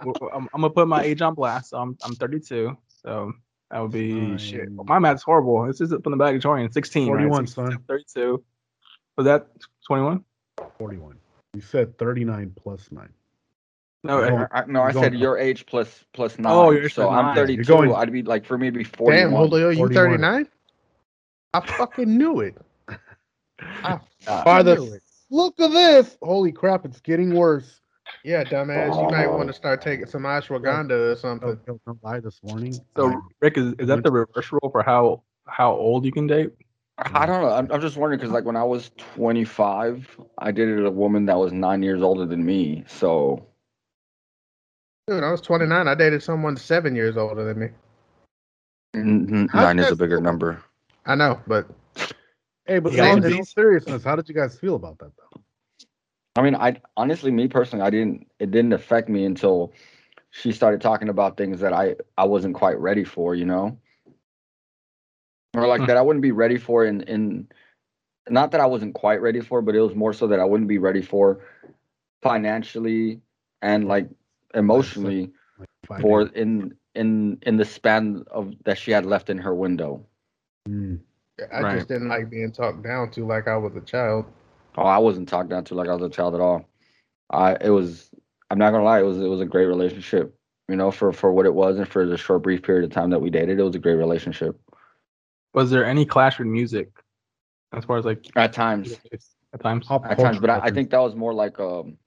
I'm 0.54 0.62
gonna 0.62 0.70
put 0.70 0.88
my 0.88 1.02
age 1.02 1.22
on 1.22 1.34
blast. 1.34 1.72
So 1.72 1.78
I'm 1.80 1.98
I'm 2.04 2.14
32. 2.14 2.78
So 3.04 3.34
that 3.72 3.80
would 3.80 3.92
be 3.92 4.38
shit. 4.38 4.66
Fine. 4.66 4.86
My 4.86 5.00
math's 5.00 5.24
horrible. 5.24 5.66
This 5.66 5.82
is 5.82 5.90
from 5.90 6.12
the 6.12 6.18
valedictorian. 6.18 6.72
16. 6.72 7.08
41, 7.08 7.32
right? 7.32 7.48
16, 7.48 7.66
son. 7.72 7.84
32. 7.88 8.44
Was 9.18 9.26
that 9.26 9.48
21? 9.88 10.24
41. 10.78 11.16
You 11.54 11.62
said 11.62 11.98
39 11.98 12.54
plus 12.62 12.90
9. 12.92 13.10
No. 14.04 14.22
I- 14.24 14.30
going- 14.30 14.48
I, 14.52 14.64
no, 14.68 14.82
I 14.84 14.92
said 14.92 15.12
going- 15.14 15.16
your 15.16 15.38
age 15.38 15.66
plus 15.66 16.04
plus 16.14 16.38
nine. 16.38 16.52
Oh, 16.54 16.72
you're 16.72 16.90
so 16.90 17.08
plus 17.08 17.24
I'm 17.26 17.36
32. 17.36 17.64
Going- 17.64 17.94
I'd 17.96 18.12
be 18.12 18.24
like 18.24 18.46
for 18.46 18.58
me, 18.58 18.68
it'd 18.68 18.78
be 18.78 18.84
Damn, 18.84 19.32
41. 19.32 19.50
Julio, 19.50 19.70
you 19.70 19.78
41. 19.78 20.04
39? 20.06 20.48
I 21.54 21.60
fucking 21.78 22.18
knew 22.18 22.42
it. 22.42 22.56
I 23.84 24.00
Uh, 24.28 24.44
By 24.44 24.62
the 24.64 24.82
it. 24.84 25.02
look 25.30 25.60
of 25.60 25.72
this. 25.72 26.18
Holy 26.22 26.52
crap, 26.52 26.86
it's 26.86 27.00
getting 27.02 27.34
worse. 27.34 27.82
Yeah, 28.24 28.44
dumbass, 28.44 28.96
you 29.02 29.10
might 29.10 29.26
Oh. 29.26 29.38
want 29.38 29.48
to 29.48 29.54
start 29.54 29.82
taking 29.82 30.06
some 30.06 30.24
ashwagandha 30.24 31.12
or 31.14 31.16
something. 31.16 31.50
Oh, 31.50 31.56
don't, 31.66 31.84
don't 31.86 32.04
lie 32.04 32.20
this 32.20 32.40
morning. 32.44 32.80
so 32.96 33.20
Rick, 33.42 33.58
is, 33.58 33.74
is 33.80 33.88
that 33.88 34.04
the 34.04 34.12
reverse 34.12 34.52
rule 34.52 34.70
for 34.72 34.84
how 34.84 35.24
how 35.48 35.72
old 35.74 36.06
you 36.06 36.12
can 36.12 36.28
date? 36.28 36.52
I 37.00 37.26
don't 37.26 37.42
know. 37.42 37.50
I'm, 37.50 37.72
I'm 37.72 37.82
just 37.82 37.98
wondering 37.98 38.20
because 38.20 38.32
like 38.32 38.46
when 38.46 38.56
I 38.56 38.64
was 38.64 38.92
25, 38.98 40.20
I 40.38 40.52
dated 40.52 40.86
a 40.86 40.92
woman 40.92 41.26
that 41.26 41.38
was 41.40 41.52
nine 41.52 41.82
years 41.82 42.04
older 42.04 42.28
than 42.28 42.46
me. 42.46 42.84
So 42.88 43.48
Dude, 45.08 45.24
I 45.24 45.32
was 45.32 45.42
29. 45.42 45.88
I 45.88 45.96
dated 45.96 46.22
someone 46.22 46.56
seven 46.56 46.96
years 46.96 47.18
older 47.18 47.44
than 47.44 47.58
me. 47.60 47.70
n- 48.94 49.28
n- 49.32 49.50
How's 49.52 49.64
nine 49.64 49.80
is 49.80 49.92
a 49.92 49.96
bigger 49.96 50.22
number. 50.22 50.62
I 51.08 51.16
know, 51.16 51.42
but 51.48 51.68
hey, 52.66 52.80
but 52.80 52.94
Yeah, 52.94 53.06
in, 53.06 53.18
you 53.18 53.24
in 53.24 53.34
can 53.34 53.34
all 53.34 53.46
seriousness, 53.46 54.04
how 54.04 54.16
did 54.16 54.28
you 54.30 54.36
guys 54.36 54.58
feel 54.58 54.76
about 54.76 55.00
that 55.00 55.12
though? 55.18 55.42
I 56.36 56.42
mean, 56.42 56.56
I 56.56 56.82
honestly, 56.98 57.32
me 57.32 57.48
personally, 57.48 57.86
I 57.86 57.90
didn't. 57.90 58.28
It 58.40 58.52
didn't 58.52 58.74
affect 58.74 59.10
me 59.10 59.26
until 59.26 59.74
she 60.32 60.52
started 60.52 60.82
talking 60.82 61.10
about 61.10 61.38
things 61.38 61.60
that 61.62 61.74
I 61.74 61.96
I 62.18 62.26
wasn't 62.26 62.56
quite 62.56 62.80
ready 62.80 63.04
for. 63.04 63.36
You 63.36 63.46
know, 63.46 63.78
or 65.56 65.68
like 65.68 65.86
Hmm. 65.86 65.86
that 65.86 65.98
I 65.98 66.02
wouldn't 66.02 66.24
be 66.24 66.32
ready 66.32 66.58
for. 66.58 66.86
In 66.86 67.02
in 67.04 67.48
not 68.30 68.52
that 68.52 68.62
I 68.62 68.66
wasn't 68.66 68.94
quite 68.94 69.22
ready 69.22 69.42
for, 69.42 69.62
but 69.62 69.76
it 69.76 69.82
was 69.82 69.96
more 69.96 70.14
so 70.14 70.28
that 70.28 70.40
I 70.40 70.46
wouldn't 70.46 70.70
be 70.70 70.78
ready 70.78 71.02
for 71.02 71.42
financially 72.22 73.22
and 73.62 73.88
like 73.88 74.10
emotionally 74.54 75.32
Like, 75.58 75.70
five 75.86 76.02
for 76.02 76.24
in 76.24 76.76
in 76.96 77.38
in 77.44 77.58
the 77.58 77.66
span 77.66 78.24
of 78.32 78.54
that 78.66 78.78
she 78.78 78.92
had 78.92 79.06
left 79.06 79.30
in 79.30 79.38
her 79.40 79.54
window. 79.56 80.06
Mm. 80.68 81.00
I 81.54 81.62
Right. 81.62 81.76
just 81.76 81.88
didn't 81.88 82.10
like 82.10 82.30
being 82.30 82.52
talked 82.52 82.84
down 82.84 83.12
to 83.12 83.26
like 83.26 83.48
I 83.48 83.58
was 83.58 83.76
a 83.76 83.82
child. 83.82 84.26
Oh, 84.78 84.84
I 84.84 84.98
wasn't 84.98 85.28
talked 85.30 85.50
down 85.50 85.64
to 85.66 85.76
like 85.76 85.90
I 85.90 85.94
was 85.94 86.04
a 86.04 86.10
child 86.10 86.36
at 86.36 86.42
all. 86.42 86.66
I 87.30 87.56
it 87.62 87.70
was 87.70 88.10
I'm 88.50 88.58
not 88.58 88.72
gonna 88.72 88.84
lie, 88.84 89.00
it 89.00 89.06
was 89.06 89.18
it 89.20 89.28
was 89.28 89.42
a 89.42 89.46
great 89.46 89.66
relationship. 89.66 90.36
You 90.70 90.76
know, 90.76 90.92
for 90.92 91.12
for 91.12 91.32
what 91.32 91.46
it 91.46 91.54
was 91.54 91.78
and 91.78 91.88
for 91.88 92.06
the 92.06 92.18
short 92.18 92.44
brief 92.44 92.64
period 92.64 92.86
of 92.86 92.92
time 92.92 93.10
that 93.10 93.20
we 93.20 93.30
dated, 93.30 93.60
it 93.60 93.64
was 93.64 93.76
a 93.76 93.80
great 93.80 93.96
relationship. 93.96 94.60
Was 95.54 95.70
there 95.70 95.86
any 95.86 96.06
clash 96.06 96.40
with 96.40 96.48
music, 96.48 96.90
as 97.74 97.84
far 97.86 97.98
as 97.98 98.06
like 98.06 98.26
At 98.36 98.54
times. 98.54 98.98
at 99.54 99.62
times? 99.62 99.88
At 99.90 100.18
times, 100.20 100.40
but 100.40 100.50
I, 100.50 100.60
I 100.64 100.72
think 100.72 100.92
that 100.92 101.00
was 101.02 101.16
more 101.16 101.34
like 101.34 101.60
um 101.60 101.98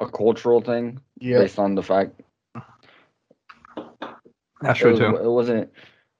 a 0.00 0.06
cultural 0.08 0.60
thing 0.60 1.00
Yeah. 1.18 1.38
based 1.38 1.58
on 1.58 1.74
the 1.74 1.82
fact 1.82 2.20
That's 4.60 4.78
it, 4.78 4.82
true 4.82 4.92
was, 4.92 5.00
too. 5.00 5.16
it 5.16 5.28
wasn't 5.30 5.70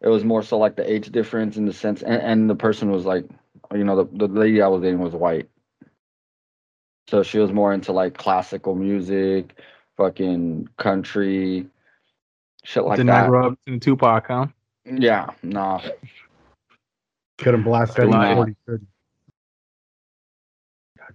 it 0.02 0.08
was 0.08 0.24
more 0.24 0.42
so 0.42 0.58
like 0.58 0.76
the 0.76 0.90
age 0.90 1.10
difference 1.10 1.56
in 1.56 1.64
the 1.64 1.72
sense 1.72 2.02
and, 2.02 2.20
and 2.22 2.50
the 2.50 2.54
person 2.54 2.90
was 2.90 3.04
like 3.04 3.24
you 3.74 3.84
know 3.84 4.04
the, 4.04 4.26
the 4.26 4.28
lady 4.28 4.60
i 4.60 4.66
was 4.68 4.82
dating 4.82 4.98
was 4.98 5.14
white 5.14 5.48
so 7.08 7.22
she 7.22 7.38
was 7.38 7.52
more 7.52 7.72
into 7.72 7.92
like 7.92 8.16
classical 8.16 8.74
music 8.74 9.58
fucking 9.96 10.68
country 10.78 11.66
shit 12.64 12.84
like 12.84 12.96
that. 12.96 13.04
Did 13.04 13.08
that 13.12 13.22
not 13.22 13.28
grow 13.28 13.46
up 13.48 13.58
in 13.66 13.80
Tupac, 13.80 14.26
huh? 14.28 14.46
yeah 14.84 15.26
nah 15.42 15.80
Couldn't 17.38 17.62
blast 17.62 17.96
Good 17.96 18.04
any 18.04 18.12
line. 18.12 18.36
40 18.36 18.56
30. 18.66 18.84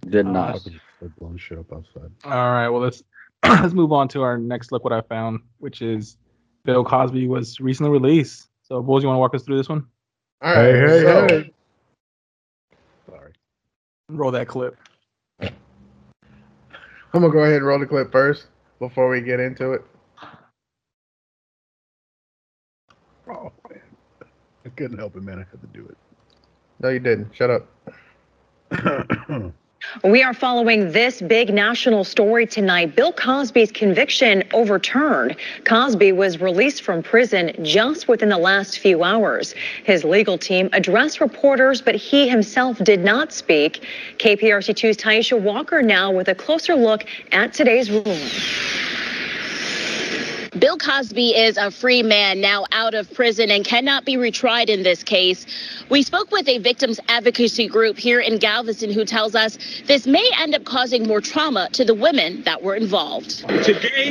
did 0.08 0.26
not 0.26 0.60
They're 1.00 1.10
blowing 1.18 1.36
shit 1.38 1.58
up 1.58 1.72
outside. 1.72 2.10
All 2.24 2.52
right, 2.52 2.68
well 2.68 2.80
let's 2.80 3.02
let's 3.44 3.74
move 3.74 3.92
on 3.92 4.08
to 4.08 4.22
our 4.22 4.36
next 4.38 4.72
look. 4.72 4.82
What 4.84 4.92
I 4.92 5.00
found, 5.02 5.40
which 5.58 5.80
is 5.82 6.16
Bill 6.64 6.84
Cosby 6.84 7.28
was 7.28 7.60
recently 7.60 7.90
released. 7.92 8.47
So, 8.68 8.82
boys, 8.82 9.02
you 9.02 9.08
want 9.08 9.16
to 9.16 9.20
walk 9.20 9.34
us 9.34 9.44
through 9.44 9.56
this 9.56 9.68
one? 9.70 9.86
All 10.42 10.54
right. 10.54 10.74
Hey, 10.74 10.78
hey, 10.78 11.02
so, 11.02 11.26
hey. 11.26 11.52
Sorry. 13.08 13.32
Roll 14.10 14.30
that 14.30 14.46
clip. 14.46 14.76
I'm 15.40 15.50
gonna 17.22 17.30
go 17.30 17.38
ahead 17.38 17.56
and 17.56 17.66
roll 17.66 17.78
the 17.78 17.86
clip 17.86 18.12
first 18.12 18.48
before 18.78 19.08
we 19.08 19.22
get 19.22 19.40
into 19.40 19.72
it. 19.72 19.82
Oh 23.26 23.50
man, 23.70 23.80
I 24.66 24.68
couldn't 24.68 24.98
help 24.98 25.16
it, 25.16 25.22
man. 25.22 25.38
I 25.38 25.46
had 25.50 25.60
to 25.62 25.66
do 25.72 25.86
it. 25.86 25.96
No, 26.80 26.90
you 26.90 26.98
didn't. 26.98 27.34
Shut 27.34 27.48
up. 27.50 27.66
We 30.04 30.22
are 30.22 30.34
following 30.34 30.92
this 30.92 31.22
big 31.22 31.52
national 31.52 32.04
story 32.04 32.46
tonight. 32.46 32.94
Bill 32.94 33.12
Cosby's 33.12 33.72
conviction 33.72 34.44
overturned. 34.52 35.36
Cosby 35.64 36.12
was 36.12 36.40
released 36.40 36.82
from 36.82 37.02
prison 37.02 37.52
just 37.62 38.06
within 38.06 38.28
the 38.28 38.38
last 38.38 38.80
few 38.80 39.02
hours. 39.02 39.54
His 39.84 40.04
legal 40.04 40.36
team 40.36 40.68
addressed 40.72 41.20
reporters, 41.20 41.80
but 41.80 41.94
he 41.94 42.28
himself 42.28 42.78
did 42.84 43.02
not 43.02 43.32
speak. 43.32 43.86
KPRC2's 44.18 44.98
Taisha 44.98 45.40
Walker 45.40 45.80
now 45.80 46.10
with 46.10 46.28
a 46.28 46.34
closer 46.34 46.74
look 46.74 47.04
at 47.32 47.54
today's 47.54 47.90
ruling. 47.90 48.28
Bill 50.58 50.76
Cosby 50.76 51.36
is 51.36 51.56
a 51.56 51.70
free 51.70 52.02
man 52.02 52.40
now 52.40 52.64
out 52.72 52.94
of 52.94 53.12
prison 53.14 53.50
and 53.50 53.64
cannot 53.64 54.04
be 54.04 54.16
retried 54.16 54.68
in 54.68 54.82
this 54.82 55.04
case. 55.04 55.46
We 55.88 56.02
spoke 56.02 56.32
with 56.32 56.48
a 56.48 56.58
victims 56.58 56.98
advocacy 57.08 57.68
group 57.68 57.96
here 57.96 58.18
in 58.18 58.38
Galveston 58.38 58.90
who 58.90 59.04
tells 59.04 59.34
us 59.34 59.58
this 59.86 60.06
may 60.06 60.28
end 60.38 60.54
up 60.54 60.64
causing 60.64 61.06
more 61.06 61.20
trauma 61.20 61.68
to 61.72 61.84
the 61.84 61.94
women 61.94 62.42
that 62.42 62.62
were 62.62 62.74
involved. 62.74 63.38
Today, 63.62 64.08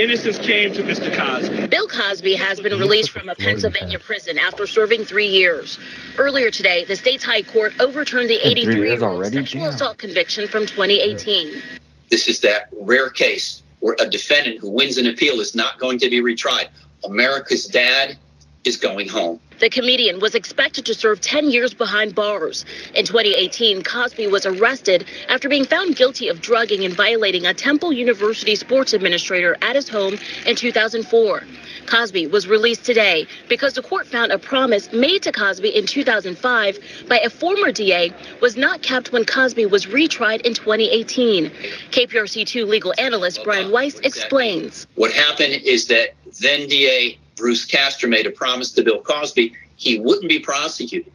innocence 0.00 0.38
came 0.38 0.72
to 0.72 0.82
Mr. 0.82 1.14
Cosby. 1.14 1.66
Bill 1.66 1.88
Cosby 1.88 2.36
has 2.36 2.60
been 2.60 2.78
released 2.78 3.10
from 3.10 3.28
a 3.28 3.34
Pennsylvania 3.34 3.98
prison 3.98 4.38
after 4.38 4.66
serving 4.66 5.04
three 5.04 5.28
years. 5.28 5.78
Earlier 6.16 6.50
today, 6.50 6.84
the 6.84 6.96
state's 6.96 7.24
high 7.24 7.42
court 7.42 7.74
overturned 7.80 8.30
the 8.30 8.46
83 8.46 8.74
year 8.76 9.04
old 9.04 9.26
sexual 9.26 9.64
Damn. 9.64 9.74
assault 9.74 9.98
conviction 9.98 10.48
from 10.48 10.64
2018. 10.64 11.60
This 12.08 12.28
is 12.28 12.40
that 12.40 12.68
rare 12.72 13.10
case 13.10 13.62
where 13.86 13.94
a 14.00 14.10
defendant 14.10 14.58
who 14.58 14.68
wins 14.68 14.98
an 14.98 15.06
appeal 15.06 15.38
is 15.38 15.54
not 15.54 15.78
going 15.78 15.96
to 15.96 16.10
be 16.10 16.20
retried. 16.20 16.66
America's 17.04 17.66
dad 17.66 18.18
is 18.64 18.76
going 18.76 19.08
home. 19.08 19.38
The 19.60 19.70
comedian 19.70 20.18
was 20.18 20.34
expected 20.34 20.84
to 20.86 20.94
serve 20.94 21.20
10 21.20 21.50
years 21.50 21.72
behind 21.72 22.12
bars. 22.12 22.64
In 22.96 23.06
2018, 23.06 23.84
Cosby 23.84 24.26
was 24.26 24.44
arrested 24.44 25.06
after 25.28 25.48
being 25.48 25.64
found 25.64 25.94
guilty 25.94 26.26
of 26.26 26.40
drugging 26.40 26.84
and 26.84 26.94
violating 26.94 27.46
a 27.46 27.54
Temple 27.54 27.92
University 27.92 28.56
sports 28.56 28.92
administrator 28.92 29.56
at 29.62 29.76
his 29.76 29.88
home 29.88 30.18
in 30.46 30.56
2004. 30.56 31.44
Cosby 31.86 32.26
was 32.26 32.46
released 32.46 32.84
today 32.84 33.26
because 33.48 33.74
the 33.74 33.82
court 33.82 34.06
found 34.06 34.32
a 34.32 34.38
promise 34.38 34.92
made 34.92 35.22
to 35.22 35.32
Cosby 35.32 35.74
in 35.74 35.86
2005 35.86 36.78
by 37.08 37.18
a 37.18 37.30
former 37.30 37.72
DA 37.72 38.12
was 38.40 38.56
not 38.56 38.82
kept 38.82 39.12
when 39.12 39.24
Cosby 39.24 39.66
was 39.66 39.86
retried 39.86 40.42
in 40.42 40.54
2018. 40.54 41.50
KPRC2 41.90 42.66
legal 42.66 42.92
analyst 42.98 43.42
Brian 43.44 43.70
Wice 43.70 43.98
explains. 44.00 44.86
What 44.94 45.12
happened 45.12 45.54
is 45.64 45.86
that 45.88 46.14
then 46.40 46.68
DA 46.68 47.18
Bruce 47.36 47.64
Castor 47.64 48.08
made 48.08 48.26
a 48.26 48.30
promise 48.30 48.72
to 48.72 48.82
Bill 48.82 49.00
Cosby 49.02 49.54
he 49.76 49.98
wouldn't 49.98 50.28
be 50.28 50.38
prosecuted 50.38 51.12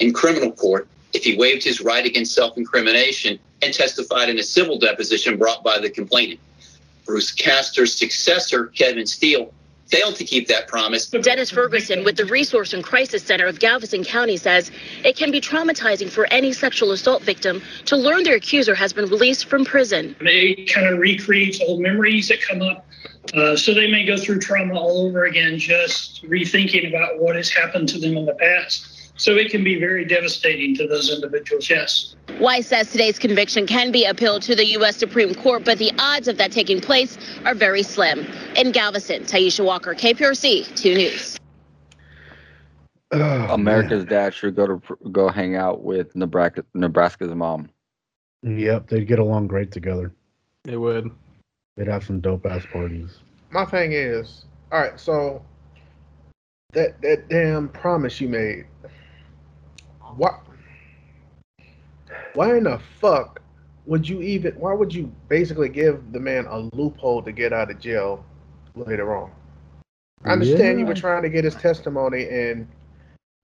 in 0.00 0.12
criminal 0.12 0.52
court 0.52 0.88
if 1.12 1.24
he 1.24 1.36
waived 1.36 1.62
his 1.62 1.80
right 1.80 2.04
against 2.04 2.34
self 2.34 2.56
incrimination 2.56 3.38
and 3.62 3.72
testified 3.72 4.28
in 4.28 4.38
a 4.38 4.42
civil 4.42 4.78
deposition 4.78 5.38
brought 5.38 5.62
by 5.62 5.78
the 5.78 5.88
complainant. 5.88 6.40
Bruce 7.06 7.32
Castor's 7.32 7.94
successor, 7.94 8.66
Kevin 8.66 9.06
Steele, 9.06 9.52
failed 9.92 10.16
to 10.16 10.24
keep 10.24 10.48
that 10.48 10.66
promise. 10.68 11.06
Dennis 11.06 11.50
Ferguson 11.50 12.02
with 12.02 12.16
the 12.16 12.24
Resource 12.24 12.72
and 12.72 12.82
Crisis 12.82 13.22
Center 13.22 13.46
of 13.46 13.60
Galveston 13.60 14.04
County 14.04 14.36
says 14.36 14.70
it 15.04 15.16
can 15.16 15.30
be 15.30 15.40
traumatizing 15.40 16.08
for 16.08 16.26
any 16.32 16.52
sexual 16.52 16.92
assault 16.92 17.22
victim 17.22 17.62
to 17.84 17.96
learn 17.96 18.22
their 18.22 18.36
accuser 18.36 18.74
has 18.74 18.92
been 18.92 19.08
released 19.08 19.46
from 19.46 19.64
prison. 19.64 20.16
They 20.20 20.66
kind 20.72 20.86
of 20.86 20.98
recreates 20.98 21.60
old 21.60 21.80
memories 21.80 22.28
that 22.28 22.40
come 22.40 22.62
up. 22.62 22.86
Uh, 23.34 23.54
so 23.56 23.72
they 23.72 23.88
may 23.88 24.04
go 24.04 24.16
through 24.16 24.40
trauma 24.40 24.74
all 24.74 25.06
over 25.06 25.26
again, 25.26 25.56
just 25.56 26.24
rethinking 26.24 26.88
about 26.88 27.20
what 27.20 27.36
has 27.36 27.50
happened 27.50 27.88
to 27.90 27.98
them 27.98 28.16
in 28.16 28.26
the 28.26 28.34
past. 28.34 28.91
So 29.16 29.36
it 29.36 29.50
can 29.50 29.62
be 29.62 29.78
very 29.78 30.04
devastating 30.04 30.74
to 30.76 30.86
those 30.86 31.12
individuals, 31.12 31.68
yes. 31.68 32.16
Wice 32.40 32.66
says 32.66 32.90
today's 32.90 33.18
conviction 33.18 33.66
can 33.66 33.92
be 33.92 34.04
appealed 34.04 34.42
to 34.42 34.56
the 34.56 34.66
U.S. 34.68 34.96
Supreme 34.96 35.34
Court, 35.34 35.64
but 35.64 35.78
the 35.78 35.92
odds 35.98 36.28
of 36.28 36.38
that 36.38 36.50
taking 36.50 36.80
place 36.80 37.18
are 37.44 37.54
very 37.54 37.82
slim. 37.82 38.26
In 38.56 38.72
Galveston, 38.72 39.24
Taisha 39.24 39.64
Walker, 39.64 39.94
KPRC 39.94 40.74
2 40.76 40.94
News. 40.94 41.38
Oh, 43.14 43.46
america's 43.50 44.06
dad 44.06 44.32
should 44.32 44.56
go 44.56 44.66
to 44.66 44.98
go 45.10 45.28
hang 45.28 45.54
out 45.54 45.82
with 45.82 46.16
nebraska 46.16 46.64
nebraska's 46.72 47.34
mom. 47.34 47.68
Yep, 48.42 48.88
they'd 48.88 49.06
get 49.06 49.18
along 49.18 49.48
great 49.48 49.70
together. 49.70 50.12
They 50.64 50.76
would. 50.76 51.10
They'd 51.76 51.88
have 51.88 52.04
some 52.04 52.20
dope 52.20 52.46
ass 52.46 52.64
parties. 52.72 53.18
My 53.50 53.64
thing 53.64 53.92
is, 53.92 54.46
all 54.72 54.80
right. 54.80 54.98
So 54.98 55.44
that 56.72 57.00
that 57.02 57.28
damn 57.28 57.68
promise 57.68 58.20
you 58.20 58.28
made. 58.28 58.64
What? 60.16 60.40
Why 62.34 62.56
in 62.56 62.64
the 62.64 62.78
fuck 63.00 63.40
would 63.86 64.08
you 64.08 64.22
even? 64.22 64.54
Why 64.54 64.72
would 64.74 64.94
you 64.94 65.12
basically 65.28 65.68
give 65.68 66.12
the 66.12 66.20
man 66.20 66.46
a 66.46 66.58
loophole 66.74 67.22
to 67.22 67.32
get 67.32 67.52
out 67.52 67.70
of 67.70 67.78
jail 67.80 68.24
later 68.74 69.14
on? 69.16 69.30
I 70.24 70.30
understand 70.32 70.78
you 70.78 70.86
were 70.86 70.94
trying 70.94 71.22
to 71.22 71.28
get 71.28 71.44
his 71.44 71.54
testimony 71.56 72.28
and 72.28 72.68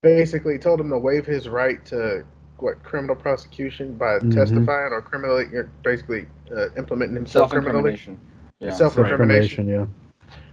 basically 0.02 0.58
told 0.58 0.80
him 0.80 0.90
to 0.90 0.98
waive 0.98 1.26
his 1.26 1.48
right 1.48 1.84
to 1.86 2.24
what 2.58 2.82
criminal 2.82 3.16
prosecution 3.16 3.94
by 3.94 4.18
Mhm. 4.18 4.32
testifying 4.34 4.92
or 4.92 5.00
criminally, 5.02 5.44
or 5.54 5.70
basically 5.82 6.26
uh, 6.56 6.68
implementing 6.76 7.14
himself 7.16 7.50
criminally. 7.50 7.96
self-incrimination 7.96 8.20
yeah 8.60 8.70
Self-incrimination. 8.70 9.68
yeah. 9.68 9.86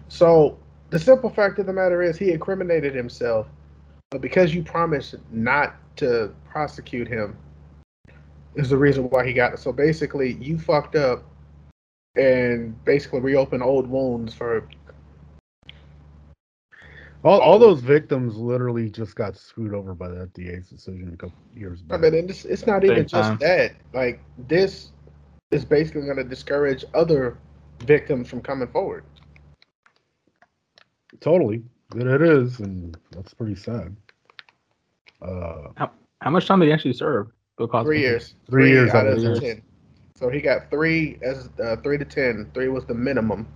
So 0.08 0.58
the 0.90 1.00
simple 1.00 1.30
fact 1.30 1.58
of 1.60 1.66
the 1.66 1.74
matter 1.74 2.02
is 2.04 2.18
he 2.18 2.32
incriminated 2.32 2.94
himself, 2.94 3.48
but 4.12 4.22
because 4.22 4.54
you 4.54 4.62
promised 4.64 5.16
not 5.32 5.76
to 5.98 6.34
prosecute 6.50 7.08
him, 7.08 7.38
is 8.56 8.70
the 8.70 8.78
reason 8.78 9.10
why 9.10 9.26
he 9.26 9.34
got 9.34 9.54
it. 9.54 9.60
So 9.60 9.72
basically, 9.72 10.34
you 10.34 10.58
fucked 10.58 10.96
up 10.96 11.24
and 12.16 12.84
basically 12.86 13.20
reopened 13.20 13.64
old 13.64 13.88
wounds 13.88 14.34
for. 14.34 14.68
All, 17.24 17.40
all 17.40 17.58
those 17.58 17.82
victims 17.82 18.36
literally 18.36 18.90
just 18.90 19.16
got 19.16 19.36
screwed 19.36 19.74
over 19.74 19.96
by 19.96 20.10
the 20.10 20.28
FDA's 20.28 20.70
decision 20.70 21.12
a 21.14 21.18
couple 21.18 21.36
years 21.56 21.82
I 21.90 21.94
back. 21.94 22.02
mean, 22.02 22.20
and 22.20 22.30
it's, 22.30 22.46
it's 22.46 22.68
not 22.68 22.84
even 22.84 22.98
Big 22.98 23.08
just 23.08 23.40
that. 23.40 23.74
Like 23.94 24.22
this 24.48 24.92
is 25.52 25.66
basically 25.66 26.02
going 26.02 26.18
to 26.18 26.24
discourage 26.24 26.86
other 26.94 27.38
victims 27.80 28.30
from 28.30 28.42
coming 28.42 28.68
forward. 28.68 29.04
Totally. 31.20 31.64
It, 31.96 32.08
it 32.08 32.22
is, 32.22 32.60
and 32.60 32.98
that's 33.12 33.34
pretty 33.34 33.56
sad. 33.56 33.96
Uh, 35.22 35.88
How 36.22 36.30
much 36.30 36.48
time 36.48 36.60
did 36.60 36.68
he 36.68 36.74
actually 36.74 36.94
serve? 36.94 37.28
Bill 37.58 37.68
Cosby. 37.68 37.88
Three 37.88 38.00
years. 38.02 38.36
Three 38.50 38.70
years 38.70 38.90
out 38.92 39.08
out 39.08 39.08
of 39.08 39.18
of 39.18 39.24
years. 39.24 39.40
ten. 39.40 39.62
So 40.16 40.30
he 40.30 40.42
got 40.42 40.70
three 40.70 41.18
as 41.22 41.50
uh, 41.64 41.78
three 41.78 41.98
to 41.98 42.06
ten. 42.06 42.50
Three 42.54 42.68
was 42.70 42.86
the 42.86 42.94
minimum. 42.94 43.48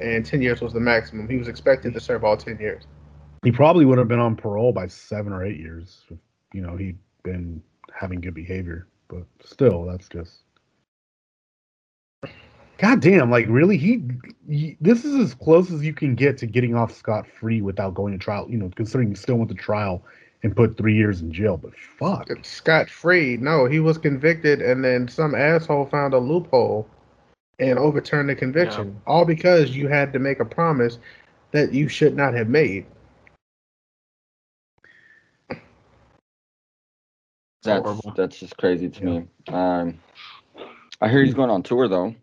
and 0.00 0.26
10 0.26 0.42
years 0.42 0.60
was 0.60 0.72
the 0.72 0.80
maximum. 0.80 1.28
He 1.28 1.36
was 1.36 1.48
expected 1.48 1.94
to 1.94 2.00
serve 2.00 2.22
all 2.22 2.36
10 2.36 2.58
years. 2.58 2.84
He 3.42 3.50
probably 3.50 3.84
would 3.84 3.98
have 3.98 4.08
been 4.08 4.18
on 4.18 4.36
parole 4.36 4.72
by 4.72 4.88
seven 4.88 5.32
or 5.32 5.44
eight 5.44 5.58
years 5.58 6.04
if 6.10 6.18
you 6.52 6.60
know 6.60 6.76
he'd 6.76 6.98
been 7.22 7.62
having 7.94 8.20
good 8.20 8.34
behavior. 8.34 8.88
But 9.08 9.24
still, 9.44 9.84
that's 9.84 10.08
just 10.08 10.42
God 12.78 13.00
damn, 13.00 13.30
like 13.30 13.46
really, 13.48 13.78
he, 13.78 14.02
he 14.48 14.76
this 14.80 15.04
is 15.04 15.14
as 15.14 15.34
close 15.34 15.70
as 15.70 15.82
you 15.82 15.94
can 15.94 16.14
get 16.14 16.36
to 16.38 16.46
getting 16.46 16.74
off 16.74 16.94
scot 16.94 17.26
free 17.26 17.62
without 17.62 17.94
going 17.94 18.12
to 18.12 18.18
trial. 18.18 18.46
You 18.50 18.58
know, 18.58 18.70
considering 18.74 19.08
you 19.08 19.14
still 19.14 19.36
went 19.36 19.48
to 19.48 19.54
trial 19.54 20.04
and 20.42 20.54
put 20.54 20.76
three 20.76 20.94
years 20.94 21.20
in 21.22 21.32
jail. 21.32 21.56
But 21.56 21.72
fuck, 21.98 22.28
Scott 22.44 22.90
free. 22.90 23.36
No, 23.36 23.66
he 23.66 23.80
was 23.80 23.98
convicted, 23.98 24.60
and 24.62 24.84
then 24.84 25.08
some 25.08 25.34
asshole 25.34 25.86
found 25.86 26.14
a 26.14 26.18
loophole 26.18 26.88
and 27.58 27.78
overturned 27.78 28.28
the 28.28 28.34
conviction. 28.34 29.00
All 29.06 29.24
because 29.24 29.74
you 29.76 29.88
had 29.88 30.12
to 30.12 30.18
make 30.18 30.40
a 30.40 30.44
promise 30.44 30.98
that 31.52 31.72
you 31.72 31.88
should 31.88 32.16
not 32.16 32.34
have 32.34 32.48
made. 32.48 32.86
That's 37.62 37.82
horrible. 37.82 38.12
that's 38.16 38.38
just 38.38 38.56
crazy 38.56 38.88
to 38.88 39.04
me. 39.04 39.26
Um, 39.48 39.98
I 41.00 41.08
hear 41.08 41.24
he's 41.24 41.34
going 41.34 41.50
on 41.50 41.62
tour 41.62 41.88
though. 41.88 42.14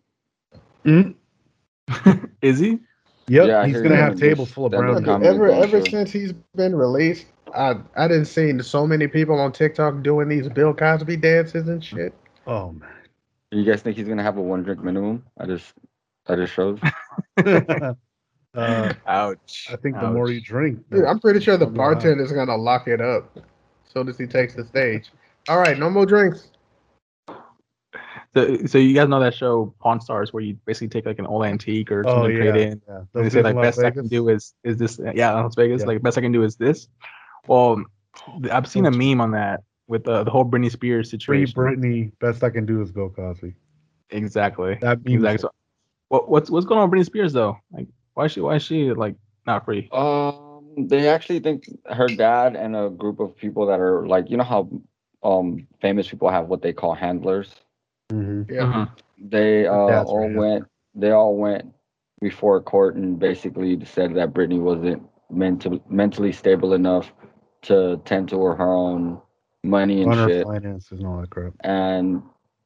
Is 2.42 2.60
he? 2.60 2.80
Yep, 3.28 3.48
Yeah, 3.48 3.66
he's 3.66 3.82
gonna 3.82 3.96
have 3.96 4.18
tables 4.18 4.52
full 4.52 4.66
of 4.66 4.72
stand-up 4.72 5.04
brown. 5.04 5.26
ever 5.26 5.50
ever 5.50 5.80
through. 5.80 5.90
since 5.90 6.12
he's 6.12 6.34
been 6.56 6.76
released, 6.76 7.26
I 7.56 7.76
I 7.96 8.08
didn't 8.08 8.26
see 8.26 8.58
so 8.62 8.86
many 8.88 9.08
people 9.08 9.40
on 9.40 9.52
TikTok 9.52 10.02
doing 10.04 10.28
these 10.30 10.50
Bill 10.50 10.74
Cosby 10.74 11.18
dances 11.18 11.68
and 11.68 11.84
shit. 11.84 12.14
Oh 12.48 12.72
man. 12.72 12.90
You 13.52 13.64
guys 13.64 13.82
think 13.82 13.98
he's 13.98 14.08
gonna 14.08 14.24
have 14.24 14.38
a 14.38 14.42
one 14.42 14.64
drink 14.64 14.84
minimum? 14.84 15.24
I 15.40 15.46
just, 15.46 15.74
I 16.28 16.36
just 16.36 16.54
shows. 16.54 16.80
uh, 17.46 17.94
Ouch. 19.08 19.68
I 19.72 19.76
think 19.78 20.00
the 20.00 20.10
more 20.10 20.30
you 20.32 20.42
drink, 20.42 20.84
Dude, 20.90 21.06
I'm 21.06 21.20
pretty 21.20 21.40
sure 21.40 21.58
the 21.58 21.66
Probably 21.68 21.78
not. 21.96 22.02
bartender's 22.04 22.32
gonna 22.32 22.56
lock 22.58 22.88
it 22.88 23.00
up 23.02 23.30
as 23.38 23.92
soon 23.94 24.10
as 24.10 24.18
he 24.18 24.26
takes 24.26 24.56
the 24.56 24.66
stage. 24.66 25.12
All 25.48 25.60
right, 25.60 25.78
no 25.78 25.90
more 25.90 26.06
drinks. 26.06 26.50
So, 28.36 28.66
so 28.66 28.80
you 28.80 28.96
guys 28.96 29.08
know 29.10 29.20
that 29.20 29.36
show 29.36 29.76
Pawn 29.80 30.02
Stars, 30.02 30.34
where 30.34 30.42
you 30.42 30.58
basically 30.66 30.88
take 30.88 31.06
like 31.06 31.20
an 31.20 31.28
old 31.28 31.46
antique 31.46 31.92
or 31.92 32.04
Oh 32.08 32.24
something 32.24 32.32
yeah, 32.36 32.52
trade 32.52 32.56
in, 32.72 32.82
yeah. 32.88 33.02
and 33.14 33.26
they 33.26 33.30
say 33.30 33.44
like 33.44 33.52
in 33.52 33.58
Las 33.58 33.76
best 33.76 33.86
I 33.86 33.92
can 33.92 34.08
do 34.08 34.30
is 34.30 34.56
is 34.64 34.78
this 34.78 35.00
yeah 35.14 35.34
Las 35.34 35.54
Vegas 35.56 35.82
Yeah. 35.82 35.88
like 35.88 36.02
best 36.02 36.18
I 36.18 36.22
can 36.22 36.32
do 36.32 36.42
is 36.44 36.56
this. 36.56 36.88
Well, 37.48 37.84
I've 38.52 38.68
seen 38.68 38.86
a 38.86 38.92
meme 38.92 39.22
on 39.22 39.32
that 39.32 39.62
with 39.88 40.08
uh, 40.08 40.24
the 40.24 40.32
whole 40.32 40.46
Britney 40.46 40.72
Spears 40.72 41.10
situation. 41.10 41.54
Free 41.54 41.74
situation. 41.74 41.82
Britney. 41.82 42.20
Best 42.20 42.44
I 42.44 42.50
can 42.50 42.66
do 42.66 42.82
is 42.82 42.92
Bill 42.92 43.10
Cosby. 43.10 43.54
Exactly. 44.10 44.78
That 44.82 45.04
means 45.04 45.24
Exactly. 45.24 45.42
So, 45.42 45.52
what 46.10 46.30
what's 46.30 46.50
what's 46.50 46.66
going 46.66 46.80
on 46.80 46.90
with 46.90 47.00
Britney 47.00 47.06
Spears 47.06 47.34
though? 47.34 47.58
Like 47.72 47.88
why 48.14 48.26
is 48.26 48.32
she 48.32 48.42
why 48.42 48.56
is 48.56 48.64
she 48.64 48.92
like 48.92 49.16
not 49.46 49.66
free? 49.66 49.90
Um, 49.92 50.88
they 50.88 51.08
actually 51.08 51.40
think 51.40 51.70
her 51.86 52.08
dad 52.08 52.56
and 52.56 52.76
a 52.76 52.90
group 52.90 53.20
of 53.20 53.36
people 53.36 53.66
that 53.68 53.80
are 53.80 54.08
like, 54.08 54.30
you 54.30 54.38
know 54.38 54.44
how, 54.44 54.70
um, 55.24 55.68
famous 55.82 56.08
people 56.08 56.30
have 56.30 56.48
what 56.48 56.62
they 56.62 56.74
call 56.74 56.94
handlers. 56.94 57.54
Mhm. 58.12 58.50
Yeah. 58.50 58.64
Mhm. 58.64 58.90
They 59.18 59.68
uh, 59.68 59.88
dad's 59.88 60.10
all 60.10 60.28
right. 60.28 60.36
went. 60.36 60.66
They 60.96 61.12
all 61.12 61.36
went 61.36 61.74
before 62.22 62.62
court 62.62 62.96
and 62.96 63.20
basically 63.20 63.84
said 63.86 64.14
that 64.16 64.34
Britney 64.34 64.60
wasn't 64.60 65.04
mental, 65.30 65.84
mentally 65.90 66.32
stable 66.32 66.74
enough 66.74 67.12
to 67.64 68.02
tend 68.06 68.30
to 68.30 68.42
her 68.42 68.62
own 68.62 69.20
money 69.64 70.02
and 70.04 70.16
Run 70.16 70.30
shit. 70.30 70.44
finances 70.46 71.00
and 71.00 71.08
all 71.08 71.22
that 71.22 71.30
crap. 71.30 71.54
and 71.62 72.22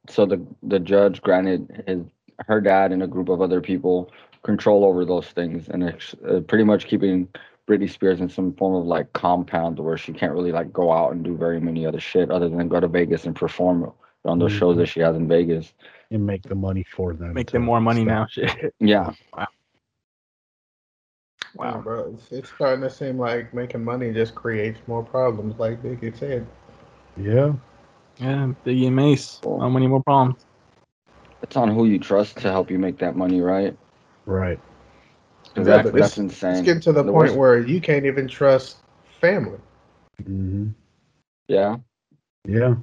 so 0.08 0.24
the 0.26 0.44
the 0.62 0.78
judge 0.78 1.20
granted 1.22 1.84
his 1.86 2.02
her 2.46 2.60
dad 2.60 2.92
and 2.92 3.02
a 3.02 3.06
group 3.06 3.28
of 3.28 3.40
other 3.42 3.60
people 3.60 4.10
control 4.42 4.84
over 4.84 5.04
those 5.04 5.26
things 5.28 5.68
and 5.68 5.82
it's 5.82 6.14
uh, 6.28 6.40
pretty 6.40 6.64
much 6.64 6.86
keeping 6.86 7.28
Britney 7.68 7.90
Spears 7.90 8.20
in 8.20 8.28
some 8.28 8.52
form 8.54 8.74
of 8.76 8.86
like 8.86 9.12
compound 9.12 9.78
where 9.78 9.98
she 9.98 10.12
can't 10.12 10.32
really 10.32 10.52
like 10.52 10.72
go 10.72 10.90
out 10.92 11.12
and 11.12 11.22
do 11.24 11.36
very 11.36 11.60
many 11.60 11.84
other 11.84 12.00
shit 12.00 12.30
other 12.30 12.48
than 12.48 12.68
go 12.68 12.80
to 12.80 12.88
Vegas 12.88 13.26
and 13.26 13.34
perform 13.36 13.92
on 14.24 14.38
those 14.38 14.52
shows 14.52 14.76
Mhm. 14.76 14.78
that 14.80 14.86
she 14.86 15.00
has 15.00 15.16
in 15.16 15.28
Vegas. 15.28 15.74
And 16.10 16.24
make 16.26 16.42
the 16.42 16.54
money 16.54 16.82
for 16.84 17.12
them. 17.14 17.34
Make 17.34 17.50
them 17.50 17.62
more 17.64 17.80
money 17.80 18.02
stop. 18.02 18.08
now. 18.08 18.26
Shit. 18.30 18.74
Yeah, 18.80 19.12
Wow, 19.36 19.46
Wow. 21.54 21.80
bro, 21.80 22.14
it's, 22.14 22.30
it's 22.32 22.50
starting 22.52 22.82
to 22.82 22.90
seem 22.90 23.18
like 23.18 23.52
making 23.54 23.82
money 23.84 24.12
just 24.12 24.34
creates 24.34 24.78
more 24.86 25.02
problems, 25.02 25.58
like 25.58 25.82
Biggie 25.82 26.16
said. 26.16 26.46
Yeah. 27.16 27.54
Yeah, 28.18 28.52
Biggie 28.64 28.86
and 28.86 28.96
Mase. 28.96 29.40
How 29.44 29.68
many 29.68 29.86
more 29.86 30.02
problems? 30.02 30.44
it's 31.40 31.56
on 31.56 31.68
who 31.68 31.84
you 31.86 32.00
trust 32.00 32.36
to 32.38 32.50
help 32.50 32.68
you 32.68 32.78
make 32.80 32.98
that 32.98 33.14
money, 33.16 33.40
right? 33.40 33.76
Right. 34.26 34.58
'Cause 35.54 35.66
Yeah, 35.68 35.76
that's, 35.76 35.90
but 35.90 35.94
it's- 35.98 36.18
insane. 36.18 36.50
It's 36.56 36.60
getting 36.62 36.80
to 36.82 36.92
the, 36.92 37.02
The 37.04 37.12
point 37.12 37.28
worst- 37.28 37.36
where 37.36 37.60
you 37.60 37.80
can't 37.80 38.04
even 38.06 38.26
trust 38.28 38.78
family. 39.20 39.58
hmm 40.24 40.68
yeah, 41.46 41.76
Yeah. 42.44 42.74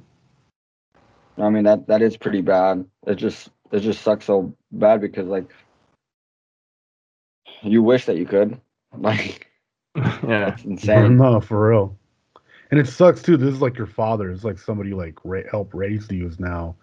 I 1.38 1.50
mean 1.50 1.64
that 1.64 1.86
that 1.86 2.00
is 2.02 2.16
pretty 2.16 2.40
bad. 2.40 2.84
It 3.06 3.16
just 3.16 3.50
it 3.70 3.80
just 3.80 4.00
sucks 4.02 4.24
so 4.24 4.54
bad 4.72 5.00
because 5.02 5.26
like 5.28 5.52
you 7.62 7.82
wish 7.82 8.06
that 8.06 8.16
you 8.16 8.26
could 8.26 8.60
like 8.98 9.46
yeah. 9.96 10.52
it's 10.52 10.64
insane. 10.64 11.16
No, 11.16 11.40
for 11.40 11.70
real. 11.70 11.96
And 12.70 12.80
it 12.80 12.88
sucks 12.88 13.22
too. 13.22 13.36
This 13.36 13.54
is 13.54 13.62
like 13.62 13.78
your 13.78 13.86
father. 13.86 14.30
It's 14.30 14.44
like 14.44 14.58
somebody 14.58 14.92
like 14.92 15.18
ra- 15.24 15.48
helped 15.50 15.74
raise 15.74 16.10
you 16.10 16.26
is 16.26 16.40
now, 16.40 16.74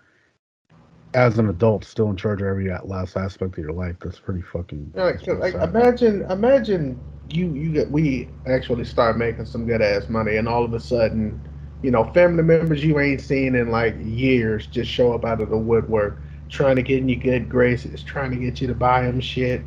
as 1.13 1.37
an 1.37 1.49
adult, 1.49 1.83
still 1.83 2.09
in 2.09 2.15
charge 2.15 2.41
of 2.41 2.47
every 2.47 2.71
last 2.85 3.17
aspect 3.17 3.57
of 3.57 3.63
your 3.63 3.73
life. 3.73 3.97
That's 4.01 4.19
pretty 4.19 4.41
fucking. 4.41 4.93
Yeah, 4.95 5.03
like, 5.03 5.23
pretty 5.23 5.39
like 5.39 5.53
imagine, 5.55 6.23
imagine 6.31 6.99
you 7.29 7.47
you 7.53 7.71
get 7.73 7.91
we 7.91 8.29
actually 8.47 8.85
start 8.85 9.17
making 9.17 9.45
some 9.45 9.65
good 9.65 9.81
ass 9.81 10.09
money, 10.09 10.37
and 10.37 10.47
all 10.47 10.63
of 10.63 10.73
a 10.73 10.79
sudden, 10.79 11.39
you 11.81 11.91
know, 11.91 12.05
family 12.05 12.43
members 12.43 12.83
you 12.83 12.99
ain't 12.99 13.21
seen 13.21 13.55
in 13.55 13.69
like 13.69 13.95
years 14.01 14.67
just 14.67 14.89
show 14.89 15.13
up 15.13 15.25
out 15.25 15.41
of 15.41 15.49
the 15.49 15.57
woodwork, 15.57 16.21
trying 16.49 16.77
to 16.77 16.81
get 16.81 16.99
in 16.99 17.09
your 17.09 17.19
good 17.19 17.49
graces, 17.49 18.01
trying 18.03 18.31
to 18.31 18.37
get 18.37 18.61
you 18.61 18.67
to 18.67 18.75
buy 18.75 19.01
them 19.03 19.19
shit. 19.19 19.63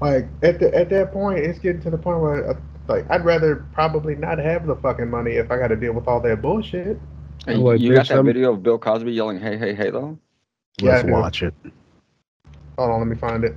Like 0.00 0.28
at 0.42 0.60
the 0.60 0.74
at 0.74 0.88
that 0.90 1.12
point, 1.12 1.38
it's 1.40 1.58
getting 1.58 1.82
to 1.82 1.90
the 1.90 1.98
point 1.98 2.20
where. 2.20 2.50
Uh, 2.50 2.54
like 2.88 3.04
I'd 3.10 3.22
rather 3.22 3.66
probably 3.74 4.14
not 4.14 4.38
have 4.38 4.66
the 4.66 4.74
fucking 4.74 5.10
money 5.10 5.32
if 5.32 5.50
I 5.50 5.58
got 5.58 5.68
to 5.68 5.76
deal 5.76 5.92
with 5.92 6.08
all 6.08 6.20
that 6.22 6.40
bullshit. 6.40 6.98
Hey, 7.44 7.56
Like, 7.56 7.80
you 7.80 7.92
got 7.94 8.08
that 8.08 8.14
I'm- 8.14 8.24
video 8.24 8.54
of 8.54 8.62
Bill 8.62 8.78
Cosby 8.78 9.12
yelling 9.12 9.38
"Hey, 9.38 9.58
hey, 9.58 9.74
hey" 9.74 9.90
though? 9.90 10.18
Yeah, 10.80 10.92
Let's 10.92 11.08
watch 11.08 11.42
it. 11.42 11.52
Hold 12.78 12.90
on, 12.90 13.00
let 13.00 13.08
me 13.08 13.16
find 13.16 13.44
it. 13.44 13.56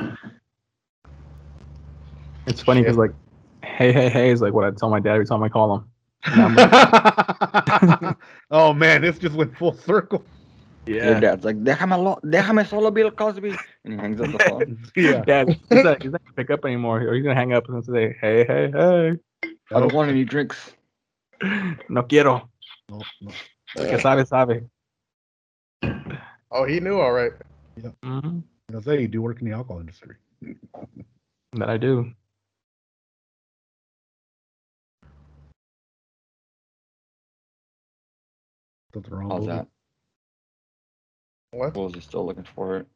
It's 2.48 2.62
funny 2.62 2.80
because 2.80 2.96
like, 2.96 3.12
hey, 3.64 3.92
hey, 3.92 4.08
hey 4.08 4.30
is 4.30 4.40
like 4.40 4.52
what 4.52 4.64
I 4.64 4.70
tell 4.70 4.88
my 4.88 5.00
dad 5.00 5.14
every 5.14 5.26
time 5.26 5.42
I 5.42 5.48
call 5.48 5.76
him. 5.76 5.84
Like, 6.56 8.16
oh 8.50 8.72
man, 8.72 9.02
this 9.02 9.18
just 9.18 9.34
went 9.34 9.56
full 9.56 9.72
circle. 9.74 10.24
Your 10.86 11.20
dad's 11.20 11.44
like, 11.44 11.56
"Déjame, 11.56 11.98
lo- 11.98 12.20
déjame 12.22 12.64
solo, 12.66 12.90
Bill 12.90 13.10
Cosby," 13.10 13.56
and 13.84 13.94
he 13.94 13.98
hangs 13.98 14.20
up 14.20 14.30
the 14.30 14.38
phone. 14.38 14.78
Yeah. 14.96 15.24
Dad, 15.26 15.48
he's 15.68 15.82
not, 15.84 16.02
he's 16.02 16.12
not 16.12 16.22
gonna 16.22 16.34
pick 16.36 16.50
up 16.50 16.64
anymore, 16.64 17.00
or 17.00 17.14
he's 17.14 17.24
gonna 17.24 17.34
hang 17.34 17.52
up 17.52 17.68
and 17.68 17.84
say, 17.84 18.16
"Hey, 18.20 18.44
hey, 18.44 18.70
hey, 18.72 19.18
I 19.42 19.80
don't 19.80 19.92
want 19.92 20.10
any 20.10 20.24
drinks. 20.24 20.72
no 21.88 22.02
quiero." 22.02 22.48
No, 22.88 23.02
no. 23.20 23.32
El 23.76 23.86
Que 23.90 23.98
sabe, 23.98 24.24
sabe. 24.26 24.62
Oh, 26.52 26.64
he 26.64 26.78
knew 26.78 27.00
all 27.00 27.12
right. 27.12 27.32
Yeah. 27.76 27.90
Mm-hmm. 28.04 28.76
I 28.76 28.80
say 28.80 29.00
you 29.00 29.08
do 29.08 29.22
work 29.22 29.40
in 29.40 29.48
the 29.48 29.54
alcohol 29.54 29.80
industry. 29.80 30.16
That 31.54 31.68
I 31.68 31.76
do. 31.76 32.12
Something 38.94 39.14
wrong 39.14 39.30
How's 39.30 39.40
with 39.40 39.48
that? 39.48 39.66
What? 41.56 41.74
Bulls 41.74 41.96
is 41.96 42.04
still 42.04 42.26
looking 42.26 42.46
for 42.54 42.78
it. 42.78 42.86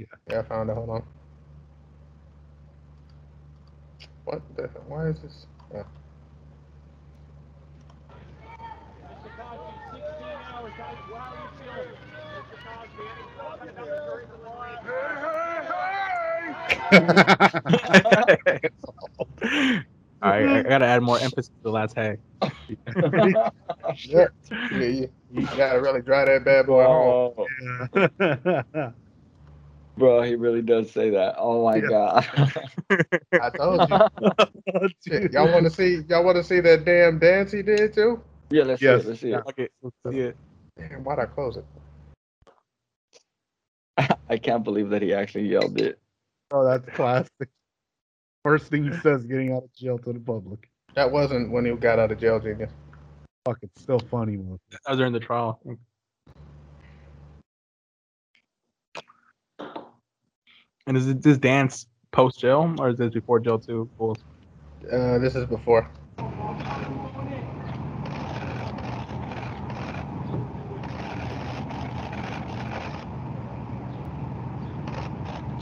Yeah, 0.00 0.06
yeah, 0.30 0.38
I 0.40 0.42
found 0.42 0.70
it. 0.70 0.74
Hold 0.74 0.90
on. 0.90 1.02
What 4.24 4.42
the? 4.56 4.62
Why 4.88 5.08
is 5.08 5.20
this? 5.20 5.46
Yeah. 5.74 5.82
All 20.22 20.30
right, 20.30 20.48
I, 20.48 20.58
I 20.58 20.62
gotta 20.62 20.86
add 20.86 21.02
more 21.02 21.20
emphasis 21.20 21.48
to 21.48 21.52
the 21.64 21.70
last 21.70 21.94
hey. 21.94 22.16
Yeah, 24.04 24.26
yeah, 24.70 24.86
you, 24.86 25.10
you 25.30 25.46
gotta 25.56 25.80
really 25.80 26.00
dry 26.02 26.24
that 26.24 26.44
bad 26.44 26.66
boy 26.66 26.84
home. 26.84 27.16
Oh, 27.96 28.92
bro, 29.96 30.22
he 30.22 30.34
really 30.36 30.62
does 30.62 30.90
say 30.90 31.10
that. 31.10 31.34
Oh 31.38 31.64
my 31.64 31.80
god. 31.80 32.26
I 33.40 33.50
told 33.50 33.88
you. 33.88 33.98
Shit, 35.06 35.32
y'all 35.32 35.50
want 35.52 35.64
to 35.64 35.70
see? 35.70 36.02
Y'all 36.08 36.24
want 36.24 36.36
to 36.36 36.44
see 36.44 36.60
that 36.60 36.84
damn 36.84 37.18
dance 37.18 37.52
he 37.52 37.62
did 37.62 37.92
too? 37.94 38.20
yeah, 38.50 38.64
let's 38.64 38.82
Yes. 38.82 39.02
see 39.02 39.06
it. 39.06 39.08
Let's 39.08 39.20
see 39.20 39.32
it. 39.32 39.46
Okay, 39.48 39.68
let's 39.82 39.96
see 40.10 40.18
it. 40.20 40.36
Damn, 40.78 41.04
why'd 41.04 41.18
I 41.18 41.26
close 41.26 41.56
it? 41.56 41.64
I 44.28 44.36
can't 44.38 44.62
believe 44.62 44.90
that 44.90 45.02
he 45.02 45.12
actually 45.12 45.48
yelled 45.48 45.80
it. 45.80 45.98
Oh, 46.50 46.64
that's 46.64 46.88
classic. 46.94 47.48
First 48.44 48.66
thing 48.70 48.84
he 48.90 48.96
says, 49.00 49.24
getting 49.26 49.52
out 49.52 49.64
of 49.64 49.72
jail 49.74 49.98
to 49.98 50.12
the 50.12 50.20
public. 50.20 50.68
That 50.94 51.10
wasn't 51.10 51.50
when 51.50 51.64
he 51.64 51.72
got 51.72 51.98
out 51.98 52.12
of 52.12 52.18
jail, 52.20 52.38
Genius. 52.40 52.70
Fuck, 53.48 53.58
it's 53.62 53.80
still 53.80 53.98
funny. 53.98 54.36
Man. 54.36 54.58
That 54.70 54.80
was 54.90 54.98
during 54.98 55.14
the 55.14 55.20
trial. 55.20 55.58
And 60.86 60.96
is 60.98 61.08
it 61.08 61.22
this 61.22 61.38
dance 61.38 61.86
post 62.10 62.40
jail 62.40 62.74
or 62.78 62.90
is 62.90 62.98
this 62.98 63.10
before 63.10 63.40
jail 63.40 63.58
too? 63.58 63.88
Cool. 63.96 64.18
Uh, 64.92 65.16
this 65.18 65.34
is 65.34 65.46
before. 65.46 65.90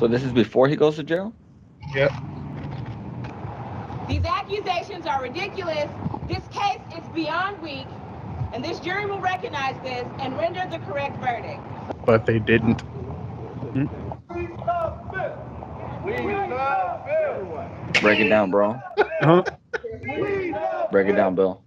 So 0.00 0.08
this 0.08 0.24
is 0.24 0.32
before 0.32 0.66
he 0.66 0.74
goes 0.74 0.96
to 0.96 1.04
jail. 1.04 1.32
Yep. 1.94 2.10
These 4.08 4.24
accusations 4.24 5.06
are 5.06 5.22
ridiculous. 5.22 5.88
This 6.28 6.42
case 6.48 6.80
is 6.85 6.85
beyond 7.16 7.60
weak, 7.62 7.88
and 8.52 8.64
this 8.64 8.78
jury 8.78 9.06
will 9.06 9.20
recognize 9.20 9.74
this 9.82 10.06
and 10.20 10.36
render 10.36 10.64
the 10.70 10.78
correct 10.80 11.16
verdict. 11.18 11.60
But 12.04 12.26
they 12.26 12.38
didn't. 12.38 12.82
Hmm? 13.72 13.86
Break 18.00 18.20
it 18.20 18.28
down, 18.28 18.50
bro. 18.50 18.78
Huh? 19.20 19.42
Break 20.92 21.08
it 21.08 21.16
down, 21.16 21.34
Bill. 21.34 21.62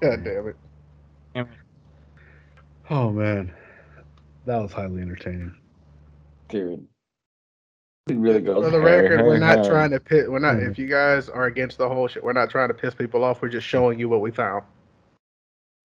God 0.00 0.24
damn 0.24 0.48
it. 0.48 0.56
Oh 2.90 3.10
man, 3.10 3.52
that 4.46 4.56
was 4.56 4.72
highly 4.72 5.02
entertaining. 5.02 5.54
Dude. 6.48 6.86
He 8.08 8.16
really 8.16 8.40
goes. 8.40 8.64
For 8.64 8.70
the 8.70 8.78
hey, 8.80 9.00
record, 9.02 9.20
hey, 9.20 9.26
we're 9.26 9.38
not 9.38 9.58
hey. 9.58 9.68
trying 9.68 9.90
to 9.90 10.00
pit. 10.00 10.30
We're 10.30 10.38
not. 10.38 10.56
Mhm. 10.56 10.70
If 10.70 10.78
you 10.78 10.86
guys 10.86 11.28
are 11.28 11.46
against 11.46 11.78
the 11.78 11.88
whole 11.88 12.08
shit, 12.08 12.22
we're 12.24 12.32
not 12.32 12.50
trying 12.50 12.68
to 12.68 12.74
piss 12.74 12.94
people 12.94 13.24
off. 13.24 13.42
We're 13.42 13.48
just 13.48 13.66
showing 13.66 13.98
you 13.98 14.08
what 14.08 14.20
we 14.20 14.30
found. 14.30 14.64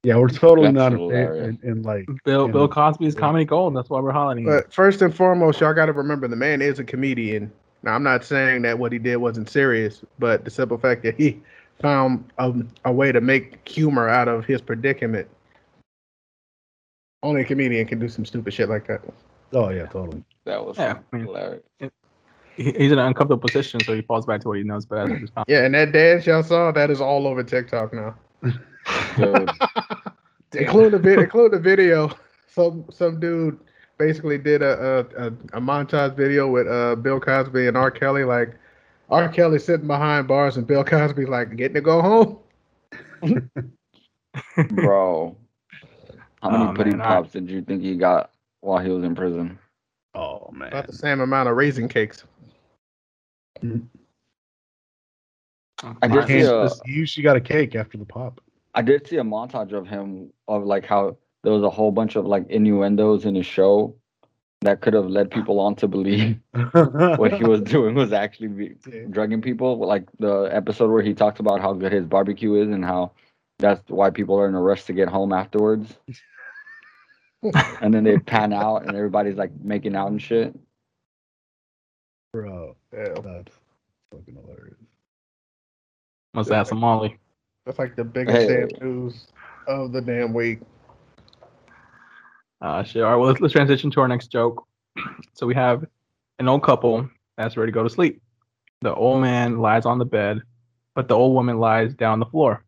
Yeah, 0.04 0.18
we're 0.18 0.28
totally 0.30 0.68
That's 0.68 0.76
not 0.76 0.92
in, 0.94 1.00
hilarious. 1.00 1.58
in, 1.64 1.70
in 1.70 1.82
like. 1.84 2.06
Bill 2.26 2.48
Yeah. 2.48 2.52
Bill 2.52 2.68
Cosby's 2.68 3.16
comedy 3.16 3.46
gold. 3.46 3.76
That's 3.76 3.90
why 3.90 4.00
we're 4.02 4.12
highlighting. 4.12 4.42
it. 4.42 4.46
But 4.66 4.74
first 4.74 5.02
and 5.02 5.16
foremost, 5.16 5.62
y'all 5.62 5.74
got 5.74 5.86
to 5.86 5.94
remember 5.94 6.28
the 6.28 6.36
man 6.36 6.62
is 6.62 6.80
a 6.80 6.84
comedian. 6.84 7.52
Now, 7.84 7.94
I'm 7.96 8.04
not 8.04 8.24
saying 8.26 8.62
that 8.64 8.78
what 8.80 8.92
he 8.92 9.00
did 9.00 9.18
wasn't 9.18 9.50
serious, 9.50 10.04
but 10.20 10.44
the 10.46 10.52
simple 10.52 10.78
fact 10.78 11.04
that 11.04 11.16
he 11.16 11.42
found 11.82 12.24
a, 12.38 12.54
a 12.86 12.92
way 12.92 13.12
to 13.12 13.20
make 13.22 13.68
humor 13.68 14.08
out 14.10 14.28
of 14.28 14.46
his 14.46 14.62
predicament. 14.62 15.28
Only 17.24 17.42
a 17.42 17.46
comedian 17.46 17.86
can 17.88 18.00
do 18.00 18.10
some 18.10 18.26
stupid 18.26 18.54
shit 18.54 18.70
like 18.70 18.88
that. 18.88 19.02
Oh 19.54 19.70
yeah, 19.70 19.86
totally. 19.86 20.24
That 20.46 20.66
was 20.66 20.78
Yeah, 20.78 21.00
I 21.12 21.16
mean- 21.16 21.26
hilarious. 21.26 21.64
He- 21.80 21.90
He's 22.56 22.92
in 22.92 23.00
an 23.00 23.06
uncomfortable 23.08 23.42
position, 23.42 23.80
so 23.82 23.96
he 23.96 24.02
falls 24.02 24.26
back 24.26 24.42
to 24.42 24.48
what 24.50 24.58
he 24.58 24.64
knows 24.64 24.86
best. 24.86 25.12
which 25.12 25.24
is 25.24 25.30
comedy. 25.32 25.54
Yeah, 25.54 25.66
and 25.66 25.74
that 25.74 25.92
dance 25.92 26.26
y'all 26.28 26.44
saw, 26.44 26.72
that 26.72 26.90
is 26.92 27.02
all 27.02 27.26
over 27.28 27.44
TikTok 27.44 27.94
now. 27.94 28.16
Dude, 29.18 29.50
include 30.56 30.94
the 30.94 31.00
vid- 31.00 31.20
include 31.20 31.52
the 31.54 31.60
video. 31.60 32.12
Some 32.48 32.86
some 32.92 33.20
dude 33.20 33.60
basically 33.98 34.38
did 34.38 34.62
a 34.62 35.06
a, 35.18 35.24
a, 35.24 35.28
a 35.54 35.60
montage 35.62 36.16
video 36.16 36.48
with 36.48 36.68
uh 36.68 36.94
Bill 36.96 37.20
Cosby 37.20 37.66
and 37.68 37.76
R. 37.76 37.90
Kelly. 37.90 38.24
Like 38.26 38.54
R. 39.10 39.28
Kelly 39.30 39.58
sitting 39.58 39.88
behind 39.88 40.28
bars 40.28 40.58
and 40.58 40.68
Bill 40.68 40.84
Cosby 40.84 41.26
like 41.26 41.56
getting 41.56 41.74
to 41.74 41.82
go 41.82 42.02
home. 42.02 42.38
bro. 44.70 45.36
How 46.44 46.50
many 46.50 46.66
Oh, 46.66 46.74
pudding 46.74 46.98
man, 46.98 47.08
I- 47.08 47.16
pops 47.16 47.32
did 47.32 47.50
you 47.50 47.62
think 47.64 47.82
he 47.82 47.96
got 47.96 48.30
while 48.62 48.78
he 48.84 48.90
was 48.90 49.04
in 49.04 49.16
prison? 49.16 49.58
Oh 50.14 50.52
man. 50.54 50.68
About 50.68 50.86
the 50.88 50.94
same 50.94 51.22
amount 51.22 51.50
of 51.50 51.56
raisin 51.56 51.88
cakes. 51.88 52.24
I 56.02 56.08
did 56.08 56.28
see 56.28 56.42
a, 56.42 56.66
you 56.86 56.94
usually 56.94 57.24
got 57.24 57.36
a 57.36 57.42
cake 57.42 57.76
after 57.76 57.98
the 57.98 58.06
pop. 58.06 58.40
I 58.74 58.82
did 58.82 59.08
see 59.08 59.18
a 59.18 59.24
montage 59.24 59.74
of 59.74 59.88
him 59.88 60.32
of 60.48 60.64
like 60.64 60.86
how 60.86 61.18
there 61.44 61.52
was 61.52 61.64
a 61.64 61.70
whole 61.70 61.92
bunch 61.92 62.16
of 62.16 62.26
like 62.26 62.50
innuendos 62.50 63.26
in 63.26 63.36
his 63.36 63.46
show 63.46 63.96
that 64.62 64.82
could 64.82 64.94
have 64.94 65.08
led 65.08 65.30
people 65.30 65.60
on 65.60 65.76
to 65.76 65.88
believe 65.88 66.40
what 66.72 67.34
he 67.34 67.44
was 67.44 67.62
doing 67.76 67.96
was 67.96 68.14
actually 68.14 68.48
be, 68.48 68.76
drugging 69.10 69.42
people. 69.42 69.78
Like 69.78 70.08
the 70.20 70.44
episode 70.44 70.90
where 70.90 71.04
he 71.04 71.14
talks 71.14 71.40
about 71.40 71.62
how 71.62 71.74
good 71.74 71.92
his 71.92 72.06
barbecue 72.06 72.56
is 72.56 72.70
and 72.70 72.84
how 72.84 73.12
that's 73.60 73.82
why 73.90 74.10
people 74.10 74.40
are 74.40 74.48
in 74.48 74.56
a 74.56 74.62
rush 74.62 74.86
to 74.86 74.94
get 74.94 75.10
home 75.10 75.34
afterwards. 75.34 75.94
and 77.82 77.94
then 77.94 78.04
they 78.04 78.18
pan 78.18 78.54
out 78.54 78.88
and 78.88 78.96
everybody's 78.96 79.36
like 79.36 79.52
making 79.62 79.96
out 79.96 80.12
and 80.12 80.22
shit. 80.22 80.58
Bro, 82.94 83.04
Yeah, 83.04 83.22
that's 83.22 83.52
fucking 84.12 84.36
hilarious. 84.36 84.78
Must 86.34 86.52
have 86.52 86.68
some 86.68 86.80
Molly. 86.80 87.18
that's 87.66 87.80
like 87.80 87.96
the 87.96 88.04
biggest 88.04 88.50
Hey. 88.50 88.66
damn 88.68 88.88
news 88.88 89.28
of 89.68 89.92
the 89.92 90.02
damn 90.02 90.34
week. 90.34 90.62
Uh, 92.62 92.84
shit. 92.84 93.04
All 93.04 93.10
right, 93.12 93.16
well, 93.18 93.28
let's, 93.28 93.42
let's 93.42 93.52
transition 93.54 93.92
to 93.92 94.02
our 94.02 94.08
next 94.08 94.28
joke. 94.28 94.66
So 95.34 95.48
we 95.48 95.56
have 95.56 95.84
an 96.40 96.48
old 96.48 96.64
couple 96.64 97.10
that's 97.38 97.58
ready 97.58 97.72
to 97.72 97.74
go 97.74 97.84
to 97.84 97.90
sleep. 97.90 98.22
The 98.82 98.94
old 98.94 99.22
man 99.22 99.58
lies 99.58 99.86
on 99.86 99.98
the 99.98 100.06
bed, 100.06 100.42
but 100.96 101.08
the 101.08 101.16
old 101.16 101.34
woman 101.34 101.58
lies 101.60 101.94
down 101.96 102.14
on 102.14 102.20
the 102.20 102.26
floor. 102.28 102.64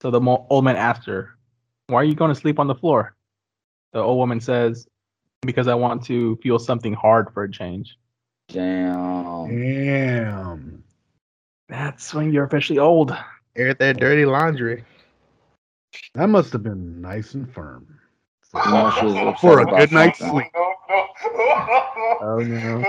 So 0.00 0.10
the 0.10 0.20
mo- 0.20 0.46
old 0.48 0.64
man 0.64 0.76
asks 0.76 1.06
her, 1.06 1.36
Why 1.88 1.96
are 2.00 2.04
you 2.04 2.14
going 2.14 2.32
to 2.32 2.40
sleep 2.40 2.58
on 2.60 2.68
the 2.68 2.74
floor? 2.74 3.16
The 3.92 3.98
old 3.98 4.16
woman 4.18 4.40
says, 4.40 4.86
Because 5.42 5.66
I 5.68 5.74
want 5.74 6.04
to 6.06 6.36
feel 6.36 6.58
something 6.60 6.94
hard 6.94 7.32
for 7.34 7.42
a 7.42 7.50
change. 7.50 7.96
Damn. 8.52 9.48
Damn. 9.48 10.84
That's 11.68 12.12
when 12.12 12.32
you're 12.32 12.44
officially 12.44 12.78
old. 12.78 13.16
Air 13.56 13.68
at 13.68 13.78
that 13.78 13.98
dirty 13.98 14.24
laundry. 14.24 14.84
That 16.14 16.28
must 16.28 16.52
have 16.52 16.62
been 16.62 17.00
nice 17.00 17.34
and 17.34 17.52
firm. 17.52 17.98
No, 18.54 18.90
she 18.98 19.06
was 19.06 19.14
upset 19.16 19.40
For 19.40 19.60
a 19.60 19.64
good 19.64 19.92
night's 19.92 20.18
something. 20.18 20.40
sleep. 20.40 20.52
Oh, 22.24 22.38
no. 22.38 22.84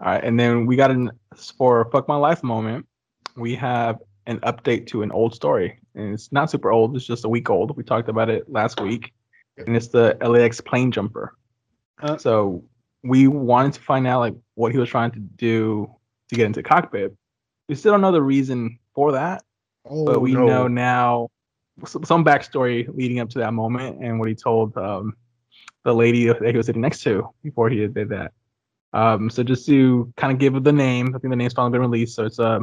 All 0.00 0.12
right, 0.12 0.22
and 0.22 0.38
then 0.38 0.66
we 0.66 0.76
got 0.76 0.90
an 0.90 1.10
for 1.58 1.88
fuck 1.90 2.06
my 2.06 2.16
life 2.16 2.42
moment. 2.42 2.86
We 3.36 3.54
have 3.56 3.98
an 4.26 4.40
update 4.40 4.86
to 4.88 5.02
an 5.02 5.10
old 5.10 5.34
story, 5.34 5.78
and 5.94 6.12
it's 6.14 6.30
not 6.32 6.50
super 6.50 6.70
old. 6.70 6.96
It's 6.96 7.06
just 7.06 7.24
a 7.24 7.28
week 7.28 7.50
old. 7.50 7.76
We 7.76 7.82
talked 7.82 8.08
about 8.08 8.28
it 8.28 8.50
last 8.50 8.80
week, 8.80 9.12
and 9.56 9.74
it's 9.76 9.88
the 9.88 10.16
LAX 10.20 10.60
plane 10.60 10.92
jumper. 10.92 11.34
Uh. 12.00 12.18
so 12.18 12.62
we 13.02 13.26
wanted 13.28 13.72
to 13.74 13.80
find 13.80 14.06
out 14.06 14.20
like 14.20 14.34
what 14.54 14.72
he 14.72 14.78
was 14.78 14.88
trying 14.88 15.10
to 15.12 15.18
do 15.20 15.90
to 16.28 16.34
get 16.34 16.46
into 16.46 16.62
cockpit. 16.62 17.14
We 17.68 17.74
still 17.74 17.92
don't 17.92 18.00
know 18.00 18.12
the 18.12 18.22
reason 18.22 18.78
for 18.94 19.12
that, 19.12 19.42
Oh, 19.88 20.04
but 20.04 20.20
we 20.20 20.32
no. 20.32 20.46
know 20.46 20.68
now 20.68 21.28
some 21.84 22.24
backstory 22.24 22.88
leading 22.96 23.20
up 23.20 23.28
to 23.30 23.38
that 23.40 23.52
moment 23.52 24.02
and 24.02 24.18
what 24.18 24.28
he 24.28 24.34
told 24.34 24.76
um, 24.78 25.14
the 25.84 25.94
lady 25.94 26.26
that 26.26 26.42
he 26.50 26.56
was 26.56 26.66
sitting 26.66 26.80
next 26.82 27.02
to 27.02 27.28
before 27.42 27.68
he 27.68 27.86
did 27.86 28.08
that. 28.08 28.32
Um, 28.92 29.28
so 29.28 29.42
just 29.42 29.66
to 29.66 30.12
kind 30.16 30.32
of 30.32 30.38
give 30.38 30.62
the 30.64 30.72
name, 30.72 31.08
I 31.14 31.18
think 31.18 31.30
the 31.30 31.36
name's 31.36 31.52
finally 31.52 31.72
been 31.72 31.82
released. 31.82 32.14
So 32.16 32.24
it's 32.24 32.38
a 32.38 32.60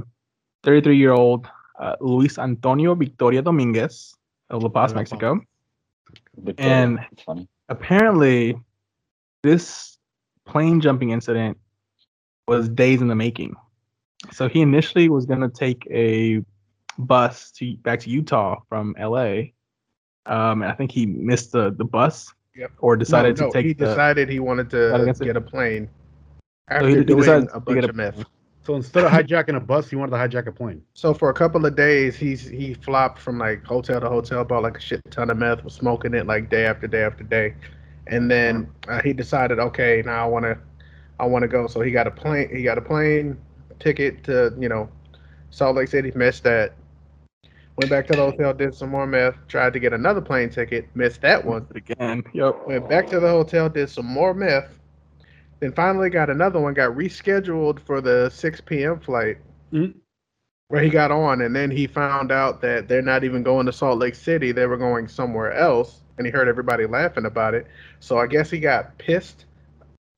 33 0.63 0.97
year 0.97 1.11
old 1.11 1.47
uh, 1.79 1.95
Luis 2.01 2.37
Antonio 2.39 2.95
Victoria 2.95 3.41
Dominguez 3.41 4.15
of 4.49 4.63
La 4.63 4.69
Paz, 4.69 4.93
Mexico. 4.93 5.39
Victoria. 6.37 6.71
And- 6.73 6.99
funny. 7.25 7.47
Apparently, 7.69 8.59
this 9.41 9.92
plane 10.45 10.81
jumping 10.81 11.11
incident 11.11 11.57
was 12.47 12.69
days 12.69 13.01
in 13.01 13.07
the 13.07 13.15
making. 13.15 13.55
So 14.31 14.47
he 14.47 14.61
initially 14.61 15.09
was 15.09 15.25
going 15.25 15.41
to 15.41 15.49
take 15.49 15.87
a 15.91 16.41
bus 16.97 17.51
to 17.51 17.75
back 17.77 17.99
to 18.01 18.09
Utah 18.09 18.59
from 18.69 18.95
LA. 18.99 19.51
Um, 20.25 20.61
and 20.61 20.65
I 20.65 20.73
think 20.73 20.91
he 20.91 21.05
missed 21.05 21.51
the, 21.51 21.71
the 21.71 21.85
bus 21.85 22.33
Yep. 22.55 22.71
or 22.77 22.95
decided 22.95 23.37
no, 23.39 23.45
no, 23.45 23.51
to 23.51 23.57
take 23.57 23.65
he 23.65 23.73
the. 23.73 23.85
decided 23.87 24.29
he 24.29 24.39
wanted 24.39 24.69
to 24.69 25.13
get 25.23 25.35
a 25.35 25.41
plane 25.41 25.87
So 26.69 26.75
after 26.75 26.87
he- 26.89 26.95
he 26.97 27.03
doing 27.03 27.19
decided 27.21 27.49
a 27.53 27.59
bunch 27.59 27.85
a- 27.85 27.89
of 27.89 27.95
meth. 27.95 28.25
So 28.65 28.75
instead 28.75 29.03
of 29.03 29.11
hijacking 29.11 29.57
a 29.57 29.59
bus, 29.59 29.89
he 29.89 29.97
wanted 29.97 30.11
to 30.11 30.17
hijack 30.17 30.47
a 30.47 30.51
plane. 30.51 30.81
So 30.93 31.13
for 31.13 31.29
a 31.29 31.33
couple 31.33 31.65
of 31.65 31.75
days, 31.75 32.15
he's 32.15 32.47
he 32.47 32.75
flopped 32.75 33.19
from 33.19 33.37
like 33.37 33.65
hotel 33.65 33.99
to 33.99 34.07
hotel, 34.07 34.45
bought 34.45 34.63
like 34.63 34.77
a 34.77 34.79
shit 34.79 35.01
ton 35.11 35.29
of 35.31 35.37
meth, 35.37 35.63
was 35.65 35.73
smoking 35.73 36.13
it 36.13 36.27
like 36.27 36.49
day 36.49 36.65
after 36.65 36.87
day 36.87 37.03
after 37.03 37.25
day, 37.25 37.55
and 38.07 38.29
then 38.29 38.69
uh, 38.87 39.01
he 39.01 39.13
decided, 39.13 39.59
okay, 39.59 40.01
now 40.05 40.25
I 40.25 40.27
want 40.27 40.45
to, 40.45 40.57
I 41.19 41.25
want 41.25 41.43
to 41.43 41.47
go. 41.47 41.67
So 41.67 41.81
he 41.81 41.91
got 41.91 42.07
a 42.07 42.11
plane, 42.11 42.49
he 42.53 42.63
got 42.63 42.77
a 42.77 42.81
plane 42.81 43.37
ticket 43.79 44.23
to 44.25 44.53
you 44.59 44.69
know, 44.69 44.89
Salt 45.49 45.75
Lake 45.75 45.89
City, 45.89 46.11
missed 46.15 46.43
that. 46.43 46.73
Went 47.75 47.89
back 47.89 48.05
to 48.07 48.13
the 48.13 48.21
hotel, 48.21 48.53
did 48.53 48.75
some 48.75 48.89
more 48.89 49.07
meth, 49.07 49.35
tried 49.47 49.73
to 49.73 49.79
get 49.79 49.93
another 49.93 50.21
plane 50.21 50.49
ticket, 50.49 50.87
missed 50.95 51.21
that 51.21 51.43
one. 51.43 51.65
again. 51.73 52.23
Yep. 52.33 52.67
Went 52.67 52.87
back 52.87 53.07
to 53.09 53.19
the 53.19 53.27
hotel, 53.29 53.67
did 53.67 53.89
some 53.89 54.05
more 54.05 54.33
meth, 54.33 54.69
then 55.59 55.71
finally 55.71 56.09
got 56.11 56.29
another 56.29 56.59
one, 56.59 56.75
got 56.75 56.91
rescheduled 56.95 57.79
for 57.79 57.99
the 57.99 58.29
6 58.29 58.61
p.m. 58.61 58.99
flight 58.99 59.37
Mhm. 59.71 59.95
where 60.67 60.83
he 60.83 60.89
got 60.89 61.09
on, 61.09 61.41
and 61.41 61.55
then 61.55 61.71
he 61.71 61.87
found 61.87 62.31
out 62.31 62.61
that 62.61 62.87
they're 62.87 63.01
not 63.01 63.23
even 63.23 63.41
going 63.41 63.65
to 63.65 63.71
Salt 63.71 63.97
Lake 63.97 64.15
City, 64.15 64.51
they 64.51 64.67
were 64.67 64.77
going 64.77 65.07
somewhere 65.07 65.53
else. 65.53 66.02
And 66.17 66.27
he 66.27 66.31
heard 66.31 66.47
everybody 66.47 66.85
laughing 66.85 67.25
about 67.25 67.53
it. 67.53 67.67
So 67.99 68.17
I 68.17 68.27
guess 68.27 68.49
he 68.49 68.59
got 68.59 68.97
pissed 68.97 69.45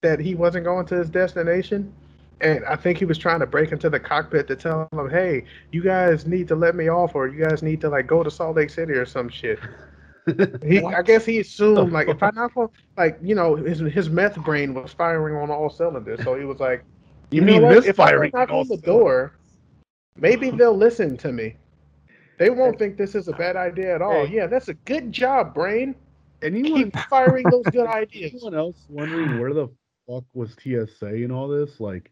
that 0.01 0.19
he 0.19 0.35
wasn't 0.35 0.65
going 0.65 0.85
to 0.87 0.95
his 0.95 1.09
destination. 1.09 1.93
And 2.41 2.65
I 2.65 2.75
think 2.75 2.97
he 2.97 3.05
was 3.05 3.17
trying 3.17 3.39
to 3.39 3.45
break 3.45 3.71
into 3.71 3.89
the 3.89 3.99
cockpit 3.99 4.47
to 4.47 4.55
tell 4.55 4.89
them, 4.91 5.09
"Hey, 5.09 5.45
you 5.71 5.81
guys 5.81 6.27
need 6.27 6.49
to 6.49 6.55
let 6.55 6.75
me 6.75 6.89
off, 6.89 7.15
or 7.15 7.27
you 7.27 7.43
guys 7.45 7.63
need 7.63 7.79
to 7.81 7.89
like 7.89 8.07
go 8.07 8.23
to 8.23 8.29
Salt 8.29 8.57
Lake 8.57 8.69
City 8.69 8.93
or 8.93 9.05
some 9.05 9.29
shit." 9.29 9.59
He, 10.65 10.79
I 10.79 11.03
guess 11.03 11.23
he 11.23 11.37
assumed 11.37 11.93
like 11.93 12.07
if 12.07 12.23
I 12.23 12.31
knock 12.31 12.57
on, 12.57 12.69
like 12.97 13.19
you 13.21 13.35
know, 13.35 13.55
his 13.55 13.79
his 13.79 14.09
meth 14.09 14.37
brain 14.37 14.73
was 14.73 14.91
firing 14.91 15.35
on 15.35 15.51
all 15.51 15.69
cylinders, 15.69 16.23
so 16.23 16.33
he 16.33 16.45
was 16.45 16.59
like, 16.59 16.83
You 17.29 17.41
know 17.41 17.59
mean 17.59 17.69
this 17.69 17.95
firing 17.95 18.31
knock 18.33 18.49
on 18.49 18.55
all 18.55 18.61
on 18.61 18.67
the 18.67 18.77
door, 18.77 19.33
maybe 20.17 20.49
they'll 20.49 20.75
listen 20.75 21.15
to 21.17 21.31
me. 21.31 21.57
They 22.37 22.49
won't 22.49 22.77
think 22.77 22.97
this 22.97 23.15
is 23.15 23.27
a 23.27 23.33
uh, 23.33 23.37
bad 23.37 23.55
idea 23.55 23.95
at 23.95 24.01
all. 24.01 24.25
Hey. 24.25 24.35
Yeah, 24.35 24.47
that's 24.47 24.67
a 24.67 24.73
good 24.73 25.11
job, 25.11 25.53
brain. 25.53 25.95
Anyone, 26.41 26.85
Keep 26.91 26.97
firing 27.09 27.49
those 27.49 27.65
good 27.65 27.87
ideas. 27.87 28.31
anyone 28.33 28.53
else 28.55 28.85
wondering 28.89 29.37
where 29.37 29.53
the 29.53 29.67
fuck 30.07 30.23
was 30.33 30.55
TSA 30.61 31.07
and 31.07 31.31
all 31.31 31.47
this? 31.47 31.79
Like, 31.79 32.11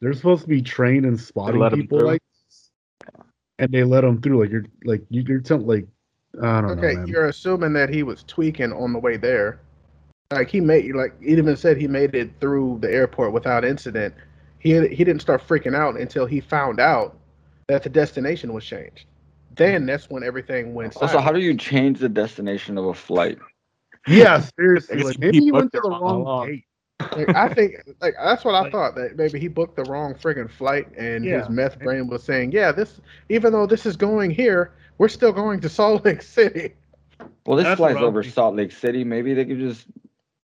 they're 0.00 0.14
supposed 0.14 0.42
to 0.42 0.48
be 0.48 0.62
trained 0.62 1.04
in 1.04 1.16
spotting 1.16 1.60
let 1.60 1.72
'em 1.72 1.80
people 1.80 1.98
through. 1.98 2.08
like, 2.08 2.22
and 3.58 3.70
they 3.70 3.84
let 3.84 4.00
them 4.00 4.20
through. 4.22 4.40
Like 4.40 4.50
you're 4.50 4.64
like 4.84 5.02
you- 5.10 5.22
you're 5.28 5.40
telling 5.40 5.66
like 5.66 5.86
I 6.42 6.60
don't 6.62 6.78
Okay, 6.78 6.92
know, 6.94 6.98
man. 7.00 7.06
you're 7.08 7.26
assuming 7.26 7.72
that 7.74 7.90
he 7.90 8.02
was 8.02 8.22
tweaking 8.22 8.72
on 8.72 8.92
the 8.94 8.98
way 8.98 9.16
there. 9.18 9.60
Like 10.30 10.48
he 10.48 10.60
made, 10.60 10.94
like 10.94 11.20
he 11.20 11.32
even 11.32 11.56
said 11.56 11.76
he 11.76 11.86
made 11.88 12.14
it 12.14 12.30
through 12.40 12.78
the 12.80 12.90
airport 12.90 13.32
without 13.32 13.64
incident. 13.64 14.14
He 14.58 14.70
he 14.88 15.04
didn't 15.04 15.20
start 15.20 15.46
freaking 15.46 15.74
out 15.74 15.98
until 16.00 16.24
he 16.24 16.40
found 16.40 16.80
out 16.80 17.18
that 17.68 17.82
the 17.82 17.90
destination 17.90 18.52
was 18.54 18.64
changed. 18.64 19.04
Then 19.60 19.86
that's 19.86 20.08
when 20.10 20.22
everything 20.24 20.74
went. 20.74 20.96
Also, 20.96 21.18
how 21.20 21.32
do 21.32 21.40
you 21.40 21.54
change 21.56 21.98
the 21.98 22.08
destination 22.08 22.76
of 22.78 22.86
a 22.86 22.94
flight? 22.94 23.38
Yeah, 24.08 24.40
seriously. 24.58 24.96
guess 24.96 25.04
Like, 25.06 25.16
he 25.16 25.20
maybe 25.20 25.38
you 25.44 25.52
went 25.52 25.72
to 25.72 25.80
the 25.82 25.90
wrong 25.90 26.00
wrong 26.02 26.20
along. 26.22 26.46
gate. 26.48 26.64
Like, 27.16 27.34
I 27.36 27.52
think 27.52 27.74
like 28.00 28.14
that's 28.22 28.44
what 28.44 28.54
I 28.54 28.60
Like- 28.62 28.72
thought 28.72 28.94
that 28.96 29.16
maybe 29.16 29.38
he 29.38 29.48
booked 29.48 29.76
the 29.76 29.84
wrong 29.84 30.14
friggin' 30.14 30.50
flight 30.50 30.86
and 30.96 31.24
Yeah. 31.24 31.40
his 31.40 31.48
meth 31.48 31.78
brain 31.80 32.08
was 32.08 32.22
saying, 32.22 32.52
yeah, 32.52 32.72
this 32.72 33.00
even 33.28 33.52
though 33.52 33.66
this 33.66 33.86
is 33.86 33.96
going 33.96 34.30
here, 34.30 34.72
we're 34.98 35.08
still 35.08 35.32
going 35.32 35.60
to 35.60 35.68
Salt 35.68 36.04
Lake 36.04 36.22
City. 36.38 36.74
Well, 37.46 37.56
this 37.56 37.64
That's 37.64 37.78
flies 37.78 37.96
over. 37.96 38.22
Salt 38.22 38.54
Lake 38.56 38.72
City. 38.72 39.04
Maybe 39.04 39.34
they 39.34 39.44
could 39.44 39.58
just, 39.58 39.86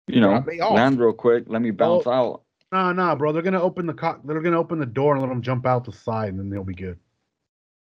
you 0.07 0.21
know, 0.21 0.29
Drop 0.31 0.47
me 0.47 0.59
off. 0.61 0.73
land 0.73 0.99
real 0.99 1.13
quick. 1.13 1.43
Let 1.47 1.61
me 1.61 1.71
bounce 1.71 2.07
out. 2.07 2.43
Nah, 2.71 2.93
nah, 2.93 3.15
bro. 3.15 3.33
They're 3.33 3.41
gonna 3.41 3.61
open 3.61 3.85
the 3.85 3.93
cock. 3.93 4.21
They're 4.23 4.39
gonna 4.41 4.57
open 4.59 4.79
the 4.79 4.85
door 4.85 5.13
and 5.13 5.21
let 5.21 5.27
them 5.29 5.41
jump 5.41 5.65
out 5.65 5.83
the 5.83 5.91
side, 5.91 6.29
and 6.29 6.39
then 6.39 6.49
they'll 6.49 6.63
be 6.63 6.73
good. 6.73 6.97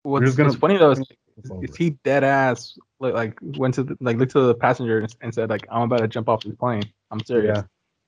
What's, 0.08 0.34
gonna- 0.34 0.48
what's 0.48 0.58
funny 0.60 0.76
though 0.78 0.92
is, 0.92 1.00
is 1.62 1.76
he 1.76 1.90
dead 2.04 2.24
ass 2.24 2.78
like, 3.00 3.14
like 3.14 3.38
went 3.42 3.74
to 3.74 3.84
the, 3.84 3.96
like 4.00 4.16
looked 4.16 4.32
to 4.32 4.40
the 4.40 4.54
passenger 4.54 4.98
and, 4.98 5.14
and 5.20 5.32
said 5.34 5.50
like 5.50 5.66
I'm 5.70 5.82
about 5.82 5.98
to 6.00 6.08
jump 6.08 6.28
off 6.28 6.42
this 6.42 6.54
plane. 6.56 6.82
I'm 7.10 7.24
serious. 7.24 7.58
Yeah. 7.58 7.62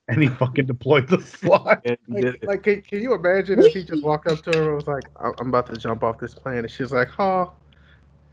And 0.07 0.21
he 0.21 0.27
fucking 0.27 0.65
deployed 0.65 1.07
the 1.07 1.21
slide. 1.21 1.79
Yeah, 1.85 1.95
Like, 2.09 2.43
like 2.43 2.63
can, 2.63 2.81
can 2.81 3.01
you 3.01 3.13
imagine 3.13 3.59
if 3.59 3.73
he 3.73 3.83
just 3.83 4.03
walked 4.03 4.27
up 4.27 4.41
to 4.43 4.51
her 4.57 4.63
and 4.67 4.75
was 4.75 4.87
like, 4.87 5.03
"I- 5.17 5.31
"I'm 5.39 5.47
about 5.49 5.67
to 5.67 5.77
jump 5.77 6.03
off 6.03 6.17
this 6.17 6.33
plane," 6.33 6.57
and 6.57 6.71
she's 6.71 6.91
like, 6.91 7.17
"Oh," 7.19 7.53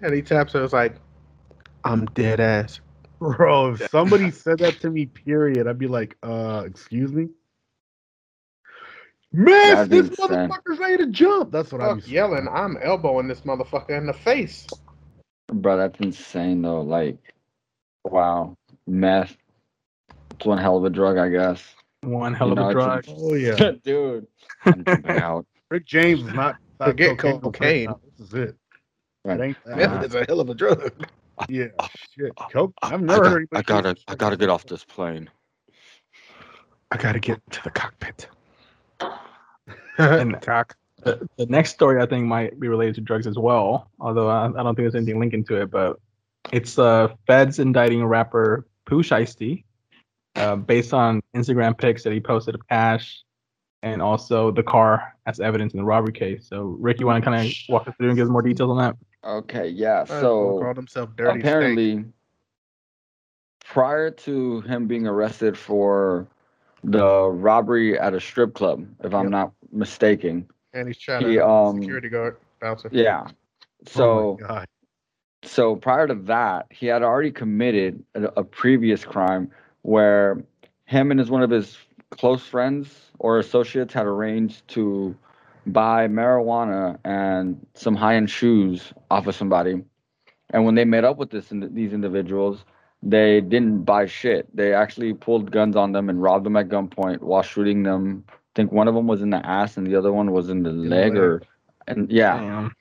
and 0.00 0.12
he 0.12 0.22
taps 0.22 0.54
her, 0.54 0.58
and 0.58 0.64
was 0.64 0.72
like, 0.72 0.96
"I'm 1.84 2.06
dead 2.06 2.40
ass." 2.40 2.80
Bro, 3.20 3.74
if 3.74 3.90
somebody 3.90 4.30
said 4.30 4.58
that 4.60 4.80
to 4.80 4.90
me, 4.90 5.06
period, 5.06 5.66
I'd 5.68 5.78
be 5.78 5.88
like, 5.88 6.16
uh, 6.22 6.64
excuse 6.66 7.12
me? 7.12 7.28
Miss, 9.32 9.88
this 9.88 10.08
motherfucker's 10.10 10.78
ready 10.78 10.96
to 10.98 11.06
jump. 11.06 11.52
That's 11.52 11.70
what 11.70 11.82
I'm 11.82 11.98
Fuck 11.98 12.06
be 12.06 12.12
yelling, 12.12 12.48
I'm 12.48 12.78
elbowing 12.82 13.28
this 13.28 13.42
motherfucker 13.42 13.96
in 13.96 14.06
the 14.06 14.12
face. 14.12 14.66
Bro, 15.52 15.76
that's 15.76 16.00
insane 16.00 16.62
though. 16.62 16.80
Like, 16.80 17.18
wow, 18.04 18.56
meth. 18.86 19.36
It's 20.32 20.46
one 20.46 20.58
hell 20.58 20.76
of 20.76 20.84
a 20.84 20.90
drug, 20.90 21.18
I 21.18 21.28
guess. 21.28 21.62
One 22.02 22.32
hell 22.32 22.48
You 22.48 22.52
of 22.52 22.58
know, 22.58 22.64
a 22.64 22.68
it's 22.68 22.74
drug. 22.74 23.04
Oh 23.08 23.34
yeah. 23.34 23.72
Dude, 23.84 24.26
I'm 24.64 24.84
jumping 24.84 25.18
out. 25.18 25.46
Rick 25.70 25.84
James 25.84 26.22
is 26.22 26.32
not 26.32 26.56
Forget 26.78 27.18
cocaine. 27.18 27.40
cocaine. 27.40 27.94
This 28.18 28.28
is 28.28 28.34
it. 28.34 28.56
Right. 29.24 29.40
It 29.40 29.44
ain't 29.44 29.64
that. 29.64 29.76
Meth 29.76 30.04
is 30.06 30.14
a 30.14 30.24
hell 30.26 30.40
of 30.40 30.48
a 30.48 30.54
drug. 30.54 31.06
Yeah, 31.48 31.66
shit. 32.16 32.32
Coke. 32.50 32.72
I've 32.82 32.94
I, 32.94 32.96
never 32.96 33.22
got, 33.22 33.32
heard 33.32 33.48
I 33.52 33.62
gotta, 33.62 33.96
I 34.06 34.14
gotta 34.14 34.36
get 34.36 34.48
off 34.48 34.66
this 34.66 34.84
plane. 34.84 35.28
I 36.90 36.96
gotta 36.96 37.20
get 37.20 37.40
to 37.50 37.62
the 37.62 37.70
cockpit. 37.70 38.28
And- 39.98 40.40
Cock. 40.40 40.76
The, 41.04 41.28
the 41.36 41.46
next 41.46 41.70
story 41.74 42.02
I 42.02 42.06
think 42.06 42.26
might 42.26 42.58
be 42.58 42.66
related 42.66 42.96
to 42.96 43.00
drugs 43.02 43.28
as 43.28 43.38
well, 43.38 43.88
although 44.00 44.28
I, 44.28 44.46
I 44.46 44.48
don't 44.48 44.74
think 44.74 44.78
there's 44.78 44.96
anything 44.96 45.20
linking 45.20 45.44
to 45.44 45.62
it. 45.62 45.70
But 45.70 46.00
it's 46.50 46.76
uh, 46.76 47.14
feds 47.24 47.60
indicting 47.60 48.04
rapper 48.04 48.66
Pooh 48.84 49.04
Shiesty 49.04 49.62
uh, 50.34 50.56
based 50.56 50.92
on 50.92 51.20
Instagram 51.36 51.78
pics 51.78 52.02
that 52.02 52.12
he 52.12 52.18
posted 52.18 52.56
of 52.56 52.66
cash 52.68 53.22
and 53.84 54.02
also 54.02 54.50
the 54.50 54.62
car 54.64 55.14
as 55.26 55.38
evidence 55.38 55.72
in 55.72 55.78
the 55.78 55.84
robbery 55.84 56.12
case. 56.12 56.48
So, 56.48 56.76
Rick, 56.80 56.98
you 56.98 57.06
want 57.06 57.22
to 57.22 57.30
kind 57.30 57.46
of 57.46 57.52
walk 57.68 57.86
us 57.86 57.94
through 57.96 58.08
and 58.08 58.16
give 58.16 58.26
us 58.26 58.32
more 58.32 58.42
details 58.42 58.68
on 58.70 58.78
that? 58.78 58.96
Okay, 59.24 59.68
yeah. 59.68 60.04
So 60.04 60.20
So 60.20 60.58
called 60.60 60.76
himself 60.76 61.10
dirty. 61.16 61.30
Steak. 61.38 61.44
apparently, 61.44 62.04
prior 63.64 64.10
to 64.10 64.62
him 64.62 64.88
being 64.88 65.06
arrested 65.06 65.56
for 65.56 66.26
the 66.84 67.28
robbery 67.30 67.98
at 67.98 68.14
a 68.14 68.20
strip 68.20 68.54
club, 68.54 68.86
if 69.04 69.14
I'm 69.14 69.24
Yep. 69.24 69.30
not 69.30 69.52
mistaken, 69.72 70.48
and 70.72 70.86
he's 70.88 70.98
trying 70.98 71.22
he, 71.22 71.36
to 71.36 71.46
um, 71.46 71.80
security 71.80 72.08
guard 72.08 72.36
bouncer. 72.60 72.92
yeah. 72.92 73.26
Oh 73.96 74.26
So 74.26 74.38
God. 74.38 74.66
so 75.42 75.76
prior 75.76 76.06
to 76.06 76.14
that, 76.14 76.66
he 76.70 76.86
had 76.86 77.02
already 77.02 77.30
committed 77.30 78.02
a, 78.14 78.24
a 78.38 78.44
previous 78.44 79.04
crime 79.04 79.50
where 79.82 80.42
him 80.86 81.10
and 81.10 81.20
his 81.20 81.30
one 81.30 81.42
of 81.42 81.50
his 81.50 81.76
close 82.10 82.42
friends 82.44 83.12
or 83.18 83.38
associates 83.38 83.94
had 83.94 84.06
arranged 84.06 84.66
to 84.68 85.14
buy 85.66 86.08
marijuana 86.08 86.98
and 87.04 87.64
some 87.74 87.94
high-end 87.94 88.30
shoes 88.30 88.92
off 89.10 89.26
of 89.26 89.34
somebody. 89.34 89.82
And 90.50 90.64
when 90.64 90.74
they 90.74 90.84
met 90.84 91.04
up 91.04 91.18
with 91.18 91.30
this 91.30 91.48
these 91.50 91.92
individuals, 91.92 92.64
they 93.02 93.40
didn't 93.40 93.84
buy 93.84 94.06
shit. 94.06 94.48
They 94.54 94.74
actually 94.74 95.14
pulled 95.14 95.50
guns 95.50 95.76
on 95.76 95.92
them 95.92 96.08
and 96.08 96.20
robbed 96.22 96.44
them 96.46 96.56
at 96.56 96.68
gunpoint 96.68 97.20
while 97.20 97.42
shooting 97.42 97.82
them. 97.82 98.24
I 98.28 98.32
think 98.54 98.72
one 98.72 98.88
of 98.88 98.94
them 98.94 99.06
was 99.06 99.22
in 99.22 99.30
the 99.30 99.44
ass 99.46 99.76
and 99.76 99.86
the 99.86 99.94
other 99.96 100.12
one 100.12 100.32
was 100.32 100.48
in 100.48 100.62
the 100.62 100.70
the 100.70 100.76
leg, 100.76 101.12
leg. 101.12 101.16
or 101.18 101.42
and 101.86 102.10
yeah. 102.10 102.38
Damn. 102.40 102.74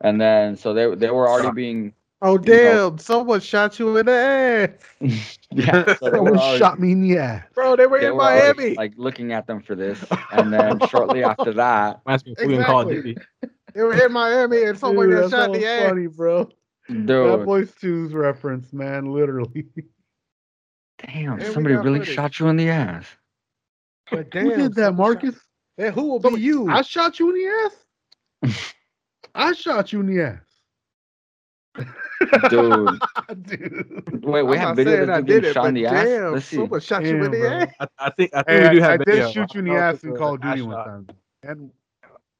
And 0.00 0.20
then 0.20 0.56
so 0.56 0.72
they 0.74 0.94
they 0.94 1.10
were 1.10 1.28
already 1.28 1.52
being 1.54 1.92
Oh 2.24 2.34
know- 2.36 2.38
damn! 2.38 2.98
Someone 2.98 3.40
shot 3.40 3.78
you 3.80 3.96
in 3.96 4.06
the 4.06 4.12
ass, 5.02 5.38
yeah. 5.50 5.84
So 5.96 6.08
Someone 6.10 6.38
already, 6.38 6.58
shot 6.58 6.78
me 6.78 6.92
in 6.92 7.02
the 7.02 7.18
ass. 7.18 7.42
bro. 7.52 7.74
They 7.74 7.86
were 7.86 8.00
they 8.00 8.06
in 8.06 8.14
were 8.14 8.22
already, 8.22 8.56
Miami. 8.58 8.74
like 8.76 8.92
looking 8.96 9.32
at 9.32 9.48
them 9.48 9.60
for 9.60 9.74
this, 9.74 10.02
and 10.32 10.52
then 10.52 10.78
shortly 10.88 11.24
after 11.24 11.52
that, 11.54 12.00
Reminds 12.06 12.24
me 12.24 12.32
of 12.32 12.38
Fully 12.38 12.54
in 12.54 12.62
Call 12.62 12.80
of 12.82 12.88
Exactly. 12.90 13.14
Duty. 13.14 13.26
They 13.74 13.82
were 13.82 14.06
in 14.06 14.12
Miami, 14.12 14.62
and 14.62 14.78
someone 14.78 15.10
Dude, 15.10 15.20
got 15.22 15.30
shot 15.32 15.48
in 15.48 15.54
so 15.54 15.60
the 15.60 15.66
ass. 15.66 16.16
bro. 16.16 16.48
Dude, 16.88 17.06
Bad 17.06 17.44
Boys 17.46 17.70
2's 17.80 18.12
reference, 18.12 18.72
man, 18.72 19.12
literally. 19.12 19.66
damn, 20.98 21.40
And 21.40 21.52
somebody 21.52 21.76
really 21.76 22.00
footage. 22.00 22.14
shot 22.14 22.38
you 22.40 22.48
in 22.48 22.56
the 22.56 22.70
ass. 22.70 23.06
But 24.10 24.30
damn, 24.30 24.46
Who 24.50 24.56
did 24.56 24.74
that, 24.74 24.94
Marcus? 24.94 25.34
shot- 25.34 25.42
Then 25.78 25.92
who 25.92 26.02
will 26.08 26.18
be 26.18 26.40
you? 26.40 26.68
I 26.70 26.82
shot 26.82 27.18
you 27.18 27.30
in 27.30 27.36
the 27.36 28.50
ass. 28.50 28.72
I 29.34 29.52
shot 29.52 29.92
you 29.92 30.00
in 30.00 30.06
the 30.06 30.22
ass. 30.22 30.38
Dude, 32.50 33.00
Dude. 33.46 34.24
wait, 34.24 34.42
we 34.42 34.52
I'm 34.56 34.58
have 34.58 34.68
not 34.68 34.76
video 34.76 34.96
saying 34.96 35.10
I 35.10 35.18
of 35.18 35.26
did 35.26 35.40
getting 35.42 35.54
shot 35.54 35.66
in 35.68 35.74
but 35.74 35.80
the 35.80 35.86
ass. 35.86 36.04
damn, 36.04 36.32
Let's 36.34 36.46
see. 36.46 36.56
someone 36.56 36.80
shot 36.80 37.02
you 37.04 37.14
in 37.16 37.20
the 37.22 37.28
bro. 37.30 37.48
ass. 37.48 37.68
I, 37.80 37.86
I 37.98 38.10
think 38.10 38.30
I 38.34 38.42
think 38.42 38.48
Hey, 38.48 38.68
we 38.68 38.74
do 38.76 38.82
I, 38.84 38.90
have 38.90 39.00
I 39.00 39.04
video. 39.04 39.24
did 39.26 39.32
shoot 39.32 39.54
you 39.54 39.58
in 39.60 39.64
the 39.66 39.70
I 39.72 39.74
don't 39.74 39.80
know 39.80 39.88
if 39.88 39.88
ass 39.88 39.94
it's 39.94 40.04
in 40.04 40.16
Call 40.16 40.34
of 40.34 40.40
Duty 40.42 40.60
ass 40.60 40.66
one 40.66 40.74
shot. 40.74 40.84
time. 40.86 41.06
And 41.44 41.70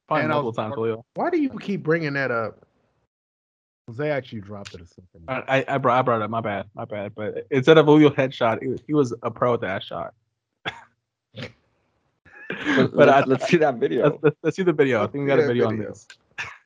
Probably 0.07 0.21
And 0.23 0.29
multiple 0.29 0.47
was- 0.49 0.55
times, 0.55 0.75
Julio. 0.75 1.05
Why 1.15 1.29
do 1.29 1.41
you 1.41 1.49
keep 1.59 1.83
bringing 1.83 2.13
that 2.13 2.29
up? 2.31 2.62
Jose 3.87 4.09
actually 4.09 4.41
dropped 4.41 4.73
it 4.73 4.81
a 4.81 4.87
second. 4.87 5.07
ago. 5.15 5.43
I, 5.47 5.59
I, 5.59 5.65
I 5.75 5.77
brought 5.77 5.99
I 5.99 6.01
brought 6.03 6.21
it 6.21 6.23
up. 6.23 6.29
My 6.29 6.41
bad. 6.41 6.67
My 6.73 6.85
bad. 6.85 7.13
But 7.15 7.45
instead 7.51 7.77
of 7.77 7.85
Julio 7.85 8.09
headshot, 8.09 8.61
he 8.61 8.67
was, 8.69 8.81
he 8.87 8.93
was 8.93 9.13
a 9.23 9.29
pro 9.31 9.55
at 9.55 9.61
the 9.61 9.67
ass 9.67 9.83
shot. 9.83 10.13
But 11.35 12.95
let's, 12.95 13.27
let's 13.27 13.47
see 13.47 13.57
that 13.57 13.73
let's, 13.73 13.79
video. 13.79 14.19
let's, 14.21 14.37
let's 14.43 14.55
see 14.55 14.63
the 14.63 14.73
video. 14.73 15.03
I 15.03 15.07
think 15.07 15.23
we 15.23 15.27
got 15.27 15.39
a 15.39 15.41
Yeah, 15.41 15.47
video 15.47 15.67
on 15.67 15.77
this. 15.79 16.07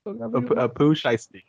Oh, 0.06 0.12
a, 0.12 0.66
a 0.66 0.70
Pooh 0.70 0.94
Shiesty. 0.94 1.44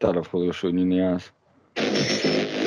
Thought 0.00 0.16
of 0.16 0.26
Julio 0.28 0.50
shooting 0.52 0.78
you 0.78 0.84
in 0.84 0.88
the 0.88 1.00
ass. 1.00 2.58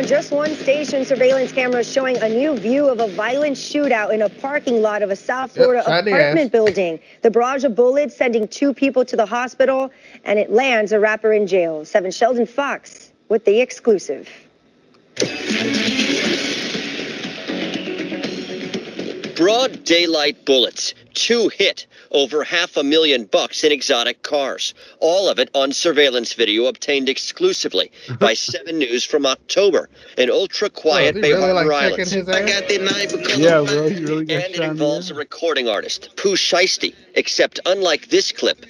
Now, 0.00 0.04
in 0.04 0.08
just 0.08 0.32
one 0.32 0.54
station, 0.54 1.04
surveillance 1.04 1.52
cameras 1.52 1.86
showing 1.86 2.16
a 2.22 2.28
new 2.30 2.56
view 2.56 2.88
of 2.88 3.00
a 3.00 3.08
violent 3.08 3.54
shootout 3.54 4.14
in 4.14 4.22
a 4.22 4.30
parking 4.30 4.80
lot 4.80 5.02
of 5.02 5.10
a 5.10 5.16
South 5.16 5.52
Florida 5.52 5.82
shot 5.84 5.98
in 5.98 6.04
the 6.06 6.12
apartment 6.12 6.46
ass. 6.46 6.50
building. 6.50 7.00
The 7.20 7.30
barrage 7.30 7.64
of 7.64 7.74
bullets 7.74 8.16
sending 8.16 8.48
two 8.48 8.72
people 8.72 9.04
to 9.04 9.14
the 9.14 9.26
hospital, 9.26 9.90
and 10.24 10.38
it 10.38 10.50
lands 10.50 10.92
a 10.92 10.98
rapper 10.98 11.34
in 11.34 11.46
jail. 11.46 11.84
Seven 11.84 12.10
Sheldon 12.10 12.46
Fox 12.46 13.12
with 13.28 13.44
the 13.44 13.60
exclusive. 13.60 14.26
Broad 19.36 19.84
daylight 19.84 20.46
bullets. 20.46 20.94
Two 21.12 21.50
hit. 21.50 21.86
Over 22.10 22.44
half 22.44 22.76
a 22.76 22.82
million 22.82 23.24
bucks 23.24 23.64
in 23.64 23.72
exotic 23.72 24.22
cars. 24.22 24.74
All 25.00 25.28
of 25.28 25.38
it 25.38 25.50
on 25.54 25.72
surveillance 25.72 26.32
video 26.32 26.66
obtained 26.66 27.08
exclusively 27.08 27.90
by 28.18 28.34
7 28.34 28.78
News 28.78 29.04
from 29.04 29.26
October. 29.26 29.88
An 30.18 30.30
ultra 30.30 30.70
quiet 30.70 31.16
Oh, 31.16 31.20
Bay 31.20 31.32
really, 31.32 31.52
Harbor 31.52 31.70
like, 31.70 31.92
Islands. 31.92 32.14
I 32.28 32.46
got 32.46 32.68
the 32.68 32.78
knife 32.78 33.38
Yeah, 33.38 33.62
bro, 33.62 33.82
really 33.88 34.20
and 34.22 34.30
it 34.30 34.54
shot 34.54 34.54
in 34.54 34.60
the 34.60 34.70
involves 34.70 35.10
a 35.10 35.14
recording 35.14 35.68
artist, 35.68 36.10
Pooh 36.16 36.34
Shiesty, 36.36 36.94
except 37.14 37.60
unlike 37.66 38.08
this 38.08 38.32
clip, 38.32 38.64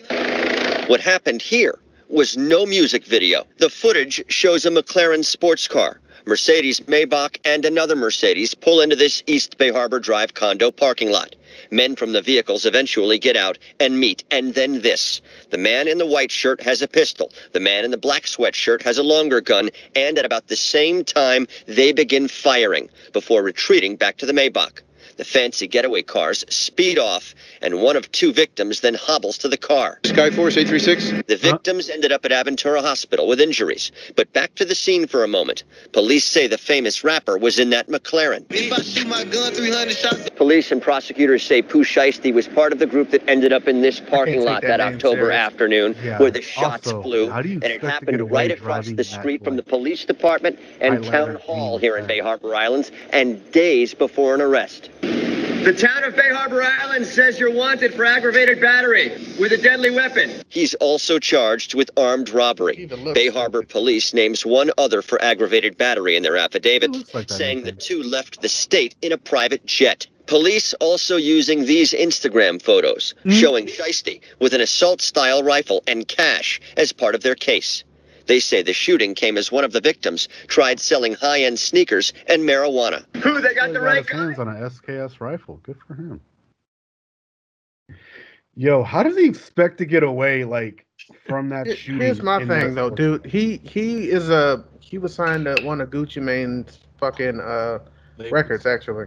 what 0.88 1.00
happened 1.00 1.42
here 1.42 1.78
was 2.08 2.36
no 2.36 2.66
music 2.66 3.04
video. 3.04 3.46
The 3.58 3.70
footage 3.70 4.22
shows 4.28 4.66
a 4.66 4.70
McLaren 4.70 5.24
sports 5.24 5.68
car. 5.68 6.00
Mercedes 6.26 6.80
Maybach 6.80 7.38
and 7.44 7.64
another 7.64 7.96
Mercedes 7.96 8.54
pull 8.54 8.80
into 8.80 8.94
this 8.94 9.22
East 9.26 9.56
Bay 9.56 9.70
Harbor 9.70 9.98
Drive 9.98 10.34
condo 10.34 10.70
parking 10.70 11.10
lot. 11.10 11.34
Men 11.70 11.96
from 11.96 12.12
the 12.12 12.20
vehicles 12.22 12.66
eventually 12.66 13.18
get 13.18 13.36
out 13.36 13.58
and 13.78 13.98
meet, 13.98 14.22
and 14.30 14.54
then 14.54 14.82
this. 14.82 15.20
The 15.50 15.58
man 15.58 15.88
in 15.88 15.98
the 15.98 16.06
white 16.06 16.30
shirt 16.30 16.60
has 16.62 16.82
a 16.82 16.88
pistol. 16.88 17.32
The 17.52 17.60
man 17.60 17.84
in 17.84 17.90
the 17.90 17.96
black 17.96 18.24
sweatshirt 18.24 18.82
has 18.82 18.98
a 18.98 19.02
longer 19.02 19.40
gun, 19.40 19.70
and 19.96 20.18
at 20.18 20.24
about 20.24 20.48
the 20.48 20.56
same 20.56 21.04
time, 21.04 21.46
they 21.66 21.92
begin 21.92 22.28
firing 22.28 22.90
before 23.12 23.42
retreating 23.42 23.96
back 23.96 24.16
to 24.18 24.26
the 24.26 24.32
Maybach. 24.32 24.82
The 25.20 25.26
fancy 25.26 25.66
getaway 25.68 26.00
cars 26.00 26.46
speed 26.48 26.98
off, 26.98 27.34
and 27.60 27.82
one 27.82 27.94
of 27.94 28.10
two 28.10 28.32
victims 28.32 28.80
then 28.80 28.94
hobbles 28.94 29.36
to 29.36 29.48
the 29.48 29.58
car. 29.58 29.98
Skyforce 30.04 30.56
836. 30.56 31.24
The 31.26 31.36
victims 31.36 31.90
ended 31.90 32.10
up 32.10 32.24
at 32.24 32.30
Aventura 32.30 32.80
Hospital 32.80 33.28
with 33.28 33.38
injuries. 33.38 33.92
But 34.16 34.32
back 34.32 34.54
to 34.54 34.64
the 34.64 34.74
scene 34.74 35.06
for 35.06 35.22
a 35.22 35.28
moment. 35.28 35.64
Police 35.92 36.24
say 36.24 36.46
the 36.46 36.56
famous 36.56 37.04
rapper 37.04 37.36
was 37.36 37.58
in 37.58 37.68
that 37.68 37.88
McLaren. 37.88 38.48
Police 40.36 40.72
and 40.72 40.80
prosecutors 40.80 41.42
say 41.42 41.60
Pooh 41.60 41.84
Shiesty 41.84 42.32
was 42.32 42.48
part 42.48 42.72
of 42.72 42.78
the 42.78 42.86
group 42.86 43.10
that 43.10 43.22
ended 43.28 43.52
up 43.52 43.68
in 43.68 43.82
this 43.82 44.00
parking 44.00 44.42
lot 44.42 44.62
that 44.62 44.78
that, 44.78 44.80
October 44.80 45.16
serious. 45.24 45.36
afternoon 45.36 45.96
Yeah. 46.02 46.18
where 46.18 46.30
the 46.30 46.40
shots 46.40 46.86
Also, 46.86 47.02
flew. 47.02 47.28
how 47.28 47.42
do 47.42 47.50
you 47.50 47.56
And 47.56 47.64
it 47.64 47.72
expect 47.72 48.06
to 48.06 48.06
get 48.06 48.12
happened 48.14 48.30
right 48.30 48.50
across 48.50 48.86
the 48.86 48.94
that 48.94 49.04
street 49.04 49.44
from 49.44 49.56
the 49.56 49.62
police 49.62 50.06
department 50.06 50.58
and 50.80 51.04
Highlighter 51.04 51.10
town 51.10 51.34
hall 51.34 51.76
here 51.76 51.98
in 51.98 52.04
flag. 52.06 52.08
Bay 52.08 52.20
Harbor 52.20 52.54
Islands 52.54 52.90
and 53.10 53.52
days 53.52 53.92
before 53.92 54.34
an 54.34 54.40
arrest. 54.40 54.88
The 55.64 55.74
town 55.74 56.04
of 56.04 56.16
Bay 56.16 56.30
Harbor 56.32 56.62
Islands 56.62 57.12
says 57.12 57.38
you're 57.38 57.52
wanted 57.52 57.92
for 57.92 58.06
aggravated 58.06 58.62
battery 58.62 59.10
with 59.38 59.52
a 59.52 59.58
deadly 59.58 59.90
weapon. 59.90 60.42
He's 60.48 60.72
also 60.74 61.18
charged 61.18 61.74
with 61.74 61.90
armed 61.98 62.30
robbery. 62.30 62.86
Bay 63.12 63.28
Harbor 63.28 63.62
Police 63.62 64.14
names 64.14 64.46
one 64.46 64.70
other 64.78 65.02
for 65.02 65.20
aggravated 65.22 65.76
battery 65.76 66.16
in 66.16 66.22
their 66.22 66.38
affidavit, 66.38 67.14
like 67.14 67.28
that 67.28 67.30
saying 67.30 67.64
the 67.64 67.72
two 67.72 68.02
left 68.02 68.40
the 68.40 68.48
state 68.48 68.94
in 69.02 69.12
a 69.12 69.18
private 69.18 69.66
jet. 69.66 70.06
Police 70.26 70.72
also 70.80 71.16
using 71.16 71.66
these 71.66 71.92
Instagram 71.92 72.62
photos 72.62 73.14
showing 73.28 73.66
Shiesty 73.66 74.22
with 74.38 74.54
an 74.54 74.62
assault 74.62 75.02
style 75.02 75.42
rifle 75.42 75.82
and 75.86 76.08
cash 76.08 76.58
as 76.76 76.92
part 76.92 77.14
of 77.14 77.22
their 77.22 77.34
case. 77.34 77.84
They 78.30 78.38
say 78.38 78.62
the 78.62 78.72
shooting 78.72 79.16
came 79.16 79.36
as 79.36 79.50
one 79.50 79.64
of 79.64 79.72
the 79.72 79.80
victims 79.80 80.28
tried 80.46 80.78
selling 80.78 81.14
high 81.14 81.40
end 81.40 81.58
sneakers 81.58 82.12
and 82.28 82.42
marijuana. 82.44 83.04
Who 83.24 83.40
they 83.40 83.54
got 83.54 83.66
He 83.66 83.72
the 83.72 83.80
right 83.80 84.06
his 84.06 84.08
hands 84.08 84.38
on 84.38 84.46
a 84.46 84.52
SKS 84.70 85.20
rifle. 85.20 85.58
Good 85.64 85.76
for 85.84 85.94
him. 85.94 86.20
Yo, 88.54 88.84
how 88.84 89.02
does 89.02 89.16
he 89.16 89.24
expect 89.26 89.78
to 89.78 89.84
get 89.84 90.04
away 90.04 90.44
like 90.44 90.86
from 91.26 91.48
that 91.48 91.66
Here- 91.66 91.74
shooting? 91.74 92.02
Here's 92.02 92.22
my 92.22 92.38
thing 92.46 92.76
though, 92.76 92.88
dude. 92.88 93.26
He 93.26 93.56
he 93.64 94.08
is 94.12 94.30
a 94.30 94.62
he 94.78 94.98
was 94.98 95.12
signed 95.12 95.46
to 95.46 95.56
one 95.64 95.80
of 95.80 95.90
Gucci 95.90 96.22
Mane's 96.22 96.78
fucking 97.00 97.40
uh 97.40 97.80
records 98.30 98.64
actually. 98.64 99.06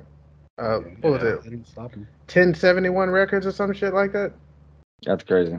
Uh, 0.58 0.80
what 1.00 1.14
was 1.14 1.24
Yeah, 1.24 1.30
it? 1.30 1.40
I 1.40 1.44
didn't 1.44 1.68
stop 1.70 1.94
him. 1.94 2.02
1071 2.28 3.10
records 3.10 3.48
or 3.48 3.54
some 3.54 3.72
shit 3.72 3.94
like 3.94 4.12
that. 4.12 4.34
That's 5.04 5.24
crazy. 5.24 5.56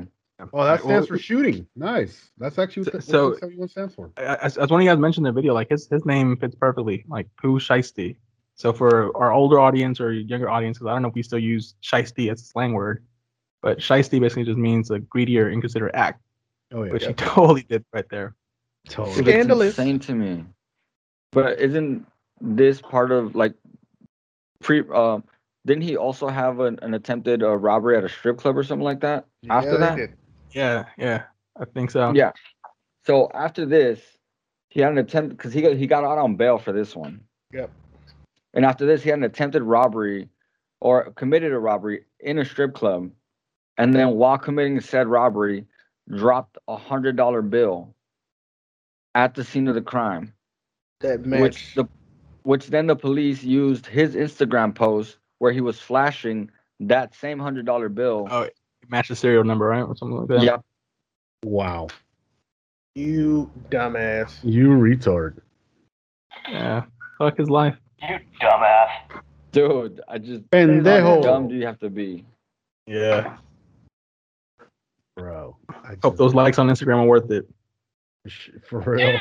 Oh, 0.53 0.65
that 0.65 0.81
stands 0.81 1.09
Well, 1.11 1.19
for 1.19 1.19
shooting. 1.23 1.67
Nice. 1.77 2.31
That's 2.39 2.59
actually 2.59 2.85
what, 2.85 3.03
So- 3.03 3.31
what 3.31 3.43
1071 3.43 3.69
stands 3.69 3.95
for. 3.95 4.11
as, 4.17 4.57
as 4.59 4.71
one 4.71 4.81
of 4.81 4.85
you 4.85 4.91
guys 4.91 4.99
mentioned 4.99 5.27
in 5.27 5.35
the 5.35 5.39
video, 5.41 5.55
like 5.55 5.71
his 5.71 5.89
his 5.89 6.05
name 6.05 6.37
fits 6.37 6.55
perfectly, 6.55 7.05
like 7.09 7.29
Pooh 7.41 7.59
Shiesty. 7.59 8.17
So 8.57 8.73
for 8.73 9.17
our 9.17 9.33
older 9.33 9.59
audience 9.59 10.01
or 10.01 10.13
younger 10.13 10.49
audience, 10.49 10.79
'cause 10.79 10.87
I 10.87 10.93
don't 10.93 11.03
know 11.03 11.09
if 11.09 11.15
we 11.15 11.23
still 11.23 11.39
use 11.39 11.75
Shiesty 11.83 12.31
as 12.31 12.41
a 12.41 12.45
slang 12.45 12.73
word, 12.73 13.05
but 13.63 13.79
Shiesty 13.79 14.21
basically 14.21 14.45
just 14.45 14.59
means 14.59 14.91
a 14.91 14.99
greedy 15.01 15.39
or 15.41 15.51
inconsiderate 15.51 15.95
act, 15.95 16.23
Oh 16.73 16.85
yeah. 16.85 16.93
which 16.93 17.07
he 17.07 17.13
totally 17.15 17.63
did 17.63 17.85
right 17.93 18.09
there. 18.11 18.35
totally. 18.89 19.17
It's 19.19 19.29
Scandalous. 19.29 19.79
insane 19.79 19.99
to 20.01 20.15
me. 20.15 20.45
But 21.33 21.59
isn't 21.59 22.07
this 22.41 22.81
part 22.81 23.11
of 23.11 23.35
like 23.35 23.55
pre? 24.61 24.83
Uh, 24.93 25.19
didn't 25.67 25.83
he 25.83 25.97
also 25.97 26.29
have 26.29 26.61
an, 26.61 26.79
an 26.83 26.93
attempted 26.95 27.43
uh, 27.43 27.57
robbery 27.57 27.97
at 27.97 28.05
a 28.05 28.09
strip 28.09 28.37
club 28.39 28.57
or 28.57 28.63
something 28.63 28.85
like 28.85 29.01
that? 29.01 29.25
After 29.51 29.71
Yeah, 29.71 29.75
they 29.75 29.81
that, 29.81 29.97
did. 29.97 30.13
Yeah, 30.55 30.85
yeah, 30.97 31.25
I 31.59 31.65
think 31.65 31.91
so. 31.91 32.13
yeah. 32.15 32.33
So 33.05 33.31
after 33.35 33.67
this, 33.67 34.01
he 34.69 34.81
had 34.81 34.93
an 34.93 34.99
attempt 34.99 35.37
because 35.37 35.53
he 35.53 35.61
got 35.63 35.77
he 35.77 35.87
got 35.87 36.05
out 36.05 36.19
on 36.19 36.37
bail 36.37 36.59
for 36.59 36.73
this 36.73 36.97
one. 36.97 37.21
Yep. 37.53 37.71
And 38.55 38.65
after 38.65 38.87
this, 38.87 39.03
he 39.03 39.11
had 39.11 39.19
an 39.19 39.25
attempted 39.25 39.63
robbery 39.63 40.29
or 40.81 41.11
committed 41.13 41.53
a 41.53 41.59
robbery 41.59 42.05
in 42.21 42.39
a 42.39 42.45
strip 42.45 42.75
club, 42.75 43.11
and 43.77 43.95
then 43.95 44.15
while 44.15 44.39
committing 44.39 44.81
said 44.81 45.09
robbery, 45.09 45.67
dropped 46.09 46.59
a 46.69 46.77
hundred 46.77 47.17
dollar 47.17 47.43
bill 47.43 47.95
at 49.15 49.35
the 49.35 49.45
scene 49.45 49.69
of 49.69 49.75
the 49.75 49.83
crime. 49.83 50.33
That 51.01 51.21
which 51.21 51.31
match. 51.31 51.75
the 51.75 51.85
which 52.43 52.69
then 52.69 52.87
the 52.87 52.97
police 52.97 53.43
used 53.43 53.87
his 53.87 54.15
Instagram 54.15 54.75
post 54.75 55.19
where 55.39 55.53
he 55.53 55.61
was 55.61 55.81
flashing 55.81 56.51
that 56.81 57.15
same 57.15 57.39
hundred 57.39 57.67
dollar 57.67 57.89
bill. 57.89 58.29
Oh, 58.31 58.49
match 58.89 59.09
the 59.09 59.17
serial 59.17 59.45
number, 59.45 59.67
right, 59.67 59.83
or 59.83 59.97
something 59.97 60.19
like 60.19 60.29
that. 60.29 60.43
Yep. 60.43 60.61
Wow. 61.45 61.89
You 62.95 63.51
dumbass. 63.71 64.39
You 64.43 64.69
retard. 64.69 65.39
Yeah. 66.49 66.85
Fuck 67.19 67.39
his 67.39 67.51
life. 67.51 67.77
You 68.03 68.19
dumbass. 68.41 68.89
Dude, 69.53 70.01
I 70.09 70.19
just 70.19 70.43
how 70.53 70.59
Pendejo. 70.59 71.23
dumb 71.23 71.49
do 71.49 71.55
you 71.55 71.67
have 71.67 71.79
to 71.81 71.91
be? 71.91 72.25
Yeah. 72.87 73.37
Bro. 75.17 75.57
I 75.69 75.95
Hope 76.03 76.17
those 76.17 76.35
likes 76.35 76.59
on 76.59 76.69
Instagram 76.69 76.97
are 76.99 77.07
worth 77.07 77.31
it. 77.31 77.49
for 78.69 78.81
real. 78.81 79.19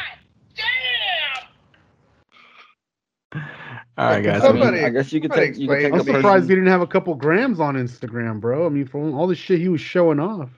All 3.97 4.09
right, 4.09 4.23
guys. 4.23 4.43
I, 4.43 4.49
I 4.49 4.51
mean, 4.53 4.83
I 4.83 4.89
guess 4.89 5.13
you 5.13 5.21
could 5.21 5.31
take 5.31 5.57
you 5.57 5.67
could 5.67 5.79
take 5.79 5.91
I'm 5.91 5.99
the 5.99 6.03
surprised 6.03 6.23
person. 6.23 6.49
he 6.49 6.55
didn't 6.55 6.69
have 6.69 6.81
a 6.81 6.87
couple 6.87 7.13
grams 7.13 7.59
on 7.59 7.75
Instagram, 7.75 8.39
bro. 8.39 8.65
I 8.65 8.69
mean, 8.69 8.87
from 8.87 9.13
all 9.13 9.27
the 9.27 9.35
shit 9.35 9.59
he 9.59 9.69
was 9.69 9.81
showing 9.81 10.19
off. 10.19 10.49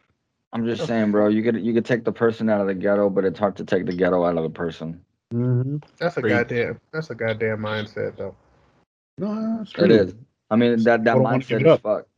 I'm 0.54 0.66
just 0.66 0.88
saying, 0.88 1.12
bro. 1.12 1.28
You 1.28 1.44
could 1.44 1.60
you 1.62 1.74
could 1.74 1.86
take 1.86 2.06
the 2.06 2.14
person 2.14 2.50
out 2.50 2.62
of 2.62 2.68
the 2.68 2.74
ghetto, 2.74 3.10
but 3.10 3.26
it's 3.26 3.38
hard 3.38 3.58
to 3.58 3.66
take 3.66 3.86
the 3.86 3.94
ghetto 3.94 4.24
out 4.24 4.38
of 4.38 4.44
the 4.44 4.50
person. 4.50 5.02
Mm-hmm. 5.34 5.78
That's 6.00 6.16
a 6.16 6.22
Great. 6.22 6.32
goddamn. 6.32 6.80
That's 6.94 7.10
a 7.10 7.16
goddamn 7.16 7.60
mindset 7.60 8.16
though. 8.16 8.36
No, 9.18 9.58
that's 9.58 9.72
true. 9.72 9.84
It 9.86 9.92
is. 9.92 10.16
I 10.50 10.56
mean 10.56 10.82
that 10.84 11.04
that 11.04 11.16
People 11.16 11.24
don't 11.24 11.24
wanna 11.24 11.40
give 11.40 11.60
mindset 11.60 11.62
it 11.62 11.68
is 11.68 11.74
up. 11.74 11.82
fucked. 11.82 12.10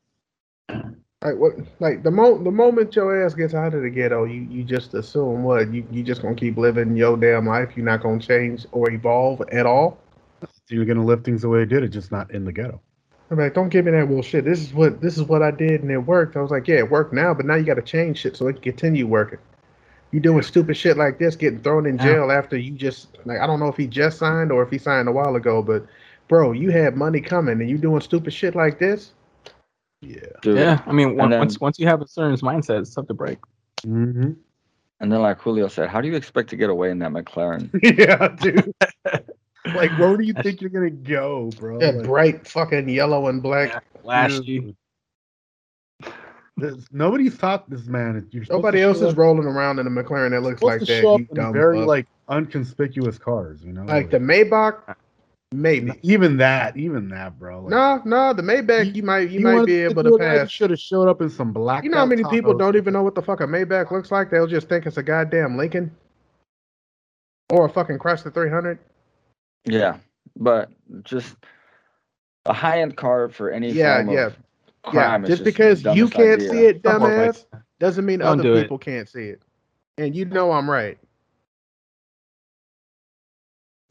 Like 1.24 1.36
what? 1.38 1.54
Like 1.80 2.04
the 2.04 2.12
mo 2.12 2.38
the 2.38 2.52
moment 2.52 2.96
your 2.96 3.26
ass 3.26 3.34
gets 3.34 3.56
out 3.56 3.74
of 3.74 3.82
the 3.82 3.90
ghetto, 3.90 4.26
you 4.26 4.42
you 4.52 4.64
just 4.64 4.94
assume 4.94 5.44
what 5.44 5.74
you 5.74 5.84
you 5.92 6.04
just 6.04 6.22
gonna 6.22 6.36
keep 6.36 6.58
living 6.58 6.96
your 6.96 7.18
damn 7.18 7.48
life. 7.48 7.72
You're 7.76 7.88
not 7.88 8.04
gonna 8.04 8.20
change 8.20 8.68
or 8.72 8.92
evolve 8.92 9.42
at 9.52 9.66
all. 9.66 9.98
You're 10.70 10.86
gonna 10.86 11.06
live 11.06 11.24
things 11.24 11.42
the 11.42 11.50
way 11.50 11.62
he 11.62 11.66
did 11.66 11.84
it, 11.84 11.90
just 11.90 12.12
not 12.12 12.32
in 12.32 12.46
the 12.46 12.52
ghetto. 12.52 12.82
I'm 13.30 13.38
like, 13.38 13.54
don't 13.54 13.70
give 13.70 13.86
me 13.86 13.92
that 13.92 14.08
bullshit. 14.08 14.46
This 14.46 14.60
is 14.62 14.74
what 14.74 15.02
this 15.02 15.18
is 15.18 15.24
what 15.24 15.42
I 15.44 15.52
did 15.52 15.82
and 15.82 15.92
it 15.92 15.98
worked. 15.98 16.36
I 16.38 16.42
was 16.42 16.52
like, 16.52 16.68
yeah, 16.68 16.78
it 16.78 16.90
worked 16.90 17.14
now, 17.14 17.34
but 17.34 17.46
now 17.46 17.56
you 17.56 17.66
got 17.66 17.74
to 17.76 17.82
change 17.82 18.20
shit 18.20 18.38
so 18.38 18.48
it 18.48 18.54
can 18.54 18.62
continue 18.64 19.06
working. 19.08 19.40
You 20.12 20.22
doing 20.22 20.42
stupid 20.44 20.78
shit 20.78 20.96
like 20.98 21.20
this, 21.20 21.36
getting 21.36 21.62
thrown 21.62 21.86
in 21.86 21.98
Yeah. 21.98 22.04
jail 22.06 22.32
after 22.32 22.58
you 22.58 22.72
just 22.72 23.18
like 23.26 23.40
I 23.40 23.48
don't 23.48 23.60
know 23.60 23.68
if 23.68 23.76
he 23.78 23.88
just 23.88 24.18
signed 24.18 24.52
or 24.52 24.64
if 24.64 24.70
he 24.70 24.78
signed 24.78 25.08
a 25.10 25.12
while 25.12 25.36
ago, 25.36 25.62
but 25.62 25.86
bro, 26.30 26.54
you 26.54 26.70
had 26.72 26.96
money 26.96 27.20
coming 27.22 27.60
and 27.60 27.70
you 27.70 27.78
doing 27.78 28.00
stupid 28.02 28.32
shit 28.34 28.56
like 28.56 28.80
this. 28.80 29.12
Yeah. 30.02 30.20
Dude. 30.42 30.58
yeah. 30.58 30.82
I 30.86 30.92
mean, 30.94 31.20
on- 31.20 31.30
then- 31.30 31.40
once 31.40 31.60
once 31.60 31.80
you 31.80 31.88
have 31.88 32.02
a 32.02 32.08
certain 32.08 32.38
mindset, 32.38 32.80
it's 32.82 32.94
tough 32.94 33.08
to 33.08 33.14
break. 33.14 33.40
Mm-hmm. 33.86 34.32
And 35.00 35.12
then 35.12 35.22
like 35.22 35.40
Julio 35.40 35.68
said, 35.68 35.90
how 35.90 36.02
do 36.02 36.08
you 36.08 36.16
expect 36.16 36.50
to 36.52 36.56
get 36.56 36.70
away 36.70 36.90
in 36.92 37.00
that 37.00 37.12
McLaren? 37.12 37.70
yeah, 37.84 38.30
dude. 38.30 38.74
like, 39.76 39.92
where 39.98 40.18
do 40.18 40.24
you 40.24 40.34
think 40.34 40.62
you're 40.62 40.70
gonna 40.70 40.90
go, 40.90 41.50
bro? 41.60 41.80
That 41.80 41.96
Like, 41.98 42.06
bright 42.06 42.48
fucking 42.48 42.90
yellow 42.90 43.28
and 43.28 43.42
black. 43.42 43.70
Yeah. 43.74 43.80
Flashy. 44.02 44.76
There's- 46.60 46.88
nobody's 46.92 47.38
taught 47.38 47.70
this 47.70 47.86
man. 47.86 48.28
You're 48.32 48.46
Nobody 48.50 48.82
else 48.82 48.98
is 48.98 49.12
up- 49.14 49.18
rolling 49.18 49.46
around 49.46 49.78
in 49.80 49.86
a 49.86 49.90
McLaren 49.92 50.32
that 50.32 50.42
looks 50.42 50.62
like 50.64 50.80
to 50.80 50.86
that. 50.86 51.02
show 51.02 51.16
up 51.16 51.20
You 51.22 51.28
dumb 51.34 51.54
very 51.54 51.80
fuck. 51.80 51.88
like 51.88 52.08
unconspicuous 52.30 53.20
cars, 53.20 53.64
you 53.64 53.74
know. 53.74 53.84
like 53.84 54.10
the 54.10 54.18
Maybach, 54.18 54.96
maybe. 55.52 55.92
even 56.02 56.38
that, 56.38 56.76
even 56.76 57.10
that, 57.10 57.38
bro. 57.38 57.62
Like, 57.62 57.70
No, 57.70 58.02
no, 58.06 58.34
the 58.34 58.42
Maybach 58.42 58.96
you 58.96 59.04
might 59.04 59.30
you, 59.30 59.40
might 59.42 59.66
be 59.68 59.76
able 59.84 60.04
to 60.04 60.18
pass. 60.18 60.50
Should 60.50 60.72
have 60.72 60.80
showed 60.80 61.08
up 61.08 61.22
in 61.22 61.30
some 61.30 61.54
black. 61.54 61.84
You 61.84 61.92
know 61.92 61.98
how 61.98 62.06
many 62.08 62.24
people 62.24 62.58
don't 62.58 62.76
even 62.76 62.92
know 62.92 63.04
what 63.04 63.14
the 63.14 63.22
fuck 63.22 63.40
a 63.42 63.46
Maybach 63.46 63.92
looks 63.92 64.12
like? 64.12 64.32
They'll 64.32 64.48
just 64.48 64.68
think 64.68 64.88
it's 64.88 64.98
a 64.98 65.04
goddamn 65.04 65.58
Lincoln 65.58 65.96
or 67.52 67.66
a 67.66 67.70
fucking 67.70 68.00
Chrysler 68.00 68.34
300. 68.34 68.80
Yeah, 69.68 69.98
but 70.36 70.72
just 71.04 71.36
a 72.46 72.54
high 72.54 72.82
end 72.82 72.96
car 72.96 73.30
for 73.30 73.52
any 73.52 73.72
Yeah, 73.72 74.04
form 74.04 74.16
yeah. 74.16 74.26
of 74.28 74.38
crime 74.84 75.26
is 75.26 75.30
just 75.30 75.44
just 75.44 75.46
because 75.46 75.84
you 75.84 76.10
can't 76.10 76.40
idea. 76.42 76.50
see 76.50 76.66
it, 76.66 76.82
dumbass, 76.82 77.46
doesn't 77.80 78.06
mean 78.06 78.20
Don't 78.20 78.38
do 78.42 78.52
other 78.52 78.60
it. 78.60 78.64
people 78.64 78.78
can't 78.78 79.10
see 79.10 79.26
it. 79.26 79.42
And 79.98 80.16
you 80.16 80.26
know 80.26 80.52
I'm 80.52 80.70
right. 80.70 80.98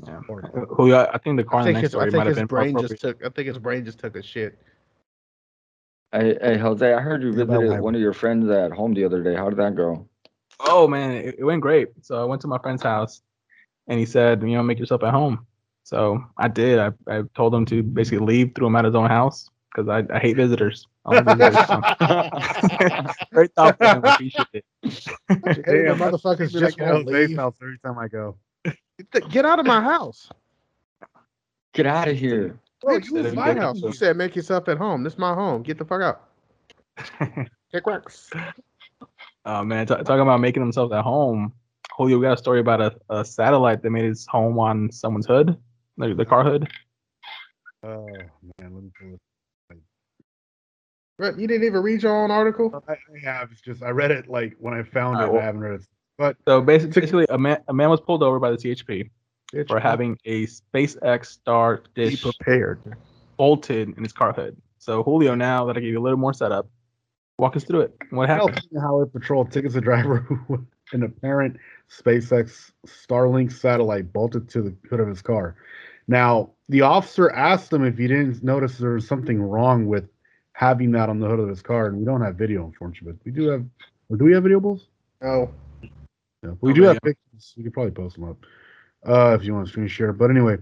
Yeah. 0.07 0.19
Uh, 0.29 0.61
Julio, 0.75 1.09
I 1.13 1.19
think 1.19 1.37
the 1.37 1.45
car 1.45 1.61
I 1.61 1.65
think 1.65 1.75
next 1.75 1.83
his, 1.83 1.95
I 1.95 1.99
story 1.99 2.11
think 2.11 2.17
might 2.19 2.27
have 2.27 2.37
his 2.37 2.39
been 2.39 2.47
brain 2.47 2.79
just 2.79 3.01
took. 3.01 3.25
I 3.25 3.29
think 3.29 3.49
his 3.49 3.59
brain 3.59 3.85
just 3.85 3.99
took 3.99 4.17
a 4.17 4.23
shit. 4.23 4.59
Hey, 6.13 6.39
hey, 6.41 6.57
Jose, 6.59 6.93
I 6.95 7.01
heard 7.01 7.23
you 7.23 7.33
visited 7.33 7.69
might- 7.71 7.83
one 7.83 7.95
of 7.95 8.01
your 8.01 8.13
friends 8.13 8.49
at 8.49 8.73
home 8.73 8.95
the 8.95 9.05
other 9.05 9.23
day. 9.23 9.35
How 9.35 9.49
did 9.51 9.59
that 9.59 9.75
go? 9.75 10.09
Oh 10.61 10.87
man, 10.89 11.13
it, 11.13 11.37
it 11.39 11.45
went 11.45 11.61
great. 11.61 11.89
So 12.03 12.21
I 12.21 12.25
went 12.25 12.41
to 12.43 12.49
my 12.49 12.59
friend's 12.59 12.83
house, 12.83 13.21
and 13.89 13.99
he 13.99 14.07
said, 14.07 14.41
you 14.43 14.49
know, 14.49 14.63
make 14.63 14.79
yourself 14.79 15.03
at 15.03 15.13
home. 15.13 15.47
So 15.87 16.21
I 16.37 16.49
did. 16.49 16.81
I, 16.81 16.91
I 17.07 17.23
told 17.37 17.55
him 17.55 17.65
to 17.67 17.81
basically 17.81 18.19
leave, 18.27 18.57
threw 18.57 18.67
him 18.67 18.75
out 18.75 18.85
his 18.87 18.97
own 18.97 19.09
house 19.09 19.49
because 19.71 19.89
I, 19.89 20.03
I 20.13 20.19
hate 20.19 20.35
visitors. 20.37 20.89
I 21.05 21.21
don't 21.21 21.39
visitors, 21.39 21.65
so. 21.69 21.81
Very 23.33 23.47
thoughtful. 23.47 23.87
and 23.87 24.05
appreciate 24.05 24.49
it. 24.53 24.65
Hey, 24.83 24.91
the 25.29 25.63
Damn, 25.65 25.99
motherfuckers 25.99 26.51
just 26.51 26.77
get 26.77 26.93
won't 26.93 27.07
leave. 27.07 27.37
house 27.37 27.55
every 27.63 27.79
time 27.79 28.01
I 28.01 28.09
go. 28.09 28.37
Get 29.31 29.45
out 29.45 29.61
of 29.61 29.67
my 29.67 29.81
house. 29.81 30.29
Get 31.73 31.87
out 31.87 32.09
of 32.09 32.17
here. 32.17 32.59
Bro, 32.83 32.97
you 32.97 33.15
was 33.15 33.33
my 33.33 33.55
house. 33.55 33.79
You 33.81 33.93
said 33.93 34.17
make 34.17 34.35
yourself 34.35 34.69
at 34.69 34.79
home. 34.79 35.05
This 35.05 35.13
is 35.13 35.19
my 35.21 35.35
home. 35.35 35.63
Get 35.63 35.79
the 35.79 35.85
fuck 35.85 36.03
out. 36.03 36.23
Kick 37.71 37.87
rocks. 37.87 38.29
Oh 39.45 39.63
man, 39.63 39.87
t- 39.87 39.95
talking 39.95 40.19
about 40.19 40.41
making 40.41 40.65
themselves 40.65 40.93
at 40.93 41.05
home. 41.05 41.53
Julio, 41.97 42.19
we 42.19 42.23
got 42.25 42.33
a 42.33 42.37
story 42.37 42.59
about 42.59 42.81
a, 42.81 42.97
a 43.09 43.25
satellite 43.25 43.83
that 43.85 43.91
made 43.91 44.05
its 44.07 44.27
home 44.27 44.59
on 44.59 44.91
someone's 44.91 45.27
hood, 45.27 45.57
like 45.97 46.17
the 46.17 46.25
car 46.25 46.45
hood. 46.45 46.69
Oh 47.83 48.07
man, 48.59 48.75
let 48.75 48.83
me 48.83 48.91
pull 49.01 49.15
it. 49.15 49.21
But 51.19 51.39
you 51.39 51.47
didn't 51.47 51.67
even 51.67 51.83
read 51.83 52.03
your 52.03 52.15
own 52.25 52.31
article. 52.31 52.83
I, 52.89 52.93
I 52.93 52.97
have. 53.25 53.51
It's 53.51 53.61
just 53.63 53.83
I 53.83 53.89
read 53.91 54.11
it 54.11 54.29
like 54.29 54.55
when 54.59 54.75
I 54.75 54.83
found 54.83 55.17
Alright, 55.17 55.29
it. 55.29 55.33
well- 55.33 55.43
I 55.43 55.45
haven't 55.47 55.61
read 55.61 55.81
it. 55.81 55.87
But 56.19 56.37
So 56.49 56.63
basically, 56.63 57.01
basically 57.03 57.27
a 57.29 57.37
man 57.39 57.59
a 57.69 57.75
man 57.75 57.91
was 57.91 58.01
pulled 58.01 58.23
over 58.23 58.39
by 58.39 58.51
the 58.51 58.57
CHP 58.57 59.11
Bitch, 59.53 59.69
for 59.69 59.79
having 59.79 60.19
a 60.25 60.47
SpaceX 60.47 61.27
Star 61.27 61.83
be 61.95 62.05
dish 62.09 62.23
prepared. 62.23 62.81
bolted 63.37 63.95
in 63.97 64.03
his 64.03 64.15
car 64.15 64.33
hood. 64.33 64.57
So 64.79 65.03
Julio, 65.03 65.35
now 65.35 65.67
that 65.67 65.77
I 65.77 65.81
gave 65.81 65.91
you 65.91 65.99
a 65.99 66.03
little 66.03 66.19
more 66.19 66.33
setup, 66.33 66.69
walk 67.39 67.55
us 67.57 67.65
through 67.65 67.83
it. 67.83 67.97
What 68.11 68.31
happened? 68.31 68.55
California 68.55 68.81
Highway 68.81 69.05
Patrol 69.13 69.45
tickets 69.45 69.75
a 69.75 69.81
driver 69.83 70.17
who 70.21 70.39
with 70.49 70.67
an 70.93 71.03
apparent 71.03 71.57
SpaceX 71.91 72.73
Starlink 72.87 73.53
satellite 73.53 74.13
bolted 74.13 74.49
to 74.51 74.63
the 74.63 74.75
hood 74.89 75.01
of 75.01 75.09
his 75.09 75.23
car. 75.23 75.57
Now, 76.09 76.51
the 76.69 76.83
officer 76.83 77.31
asked 77.31 77.73
him 77.73 77.85
if 77.85 77.99
he 77.99 78.07
didn't 78.07 78.43
notice 78.43 78.79
there 78.79 78.91
was 78.91 79.07
something 79.07 79.41
wrong 79.43 79.87
with 79.87 80.09
having 80.53 80.93
that 80.93 81.09
on 81.09 81.19
the 81.19 81.29
hood 81.29 81.41
of 81.41 81.49
his 81.49 81.63
car, 81.63 81.87
and 81.87 81.99
we 81.99 82.05
don't 82.05 82.21
have 82.21 82.37
video, 82.37 82.65
unfortunately, 82.65 83.13
but 83.13 83.25
we 83.25 83.33
do 83.33 83.49
have. 83.49 83.65
Or 84.09 84.17
do 84.17 84.25
we 84.25 84.33
have 84.33 84.45
video, 84.45 84.61
Bulls? 84.61 84.87
No. 85.21 85.53
Yeah, 86.43 86.51
we 86.61 86.71
Oh, 86.71 86.75
do 86.75 86.83
man. 86.83 86.95
have 86.95 87.03
pictures. 87.03 87.55
We 87.57 87.65
could 87.65 87.73
probably 87.73 87.91
post 87.93 88.15
them 88.17 88.31
up 88.31 88.37
uh, 89.05 89.37
if 89.39 89.45
you 89.45 89.53
want 89.53 89.67
to 89.67 89.73
screen 89.73 89.89
share. 89.89 90.13
But 90.13 90.31
anyway, 90.31 90.59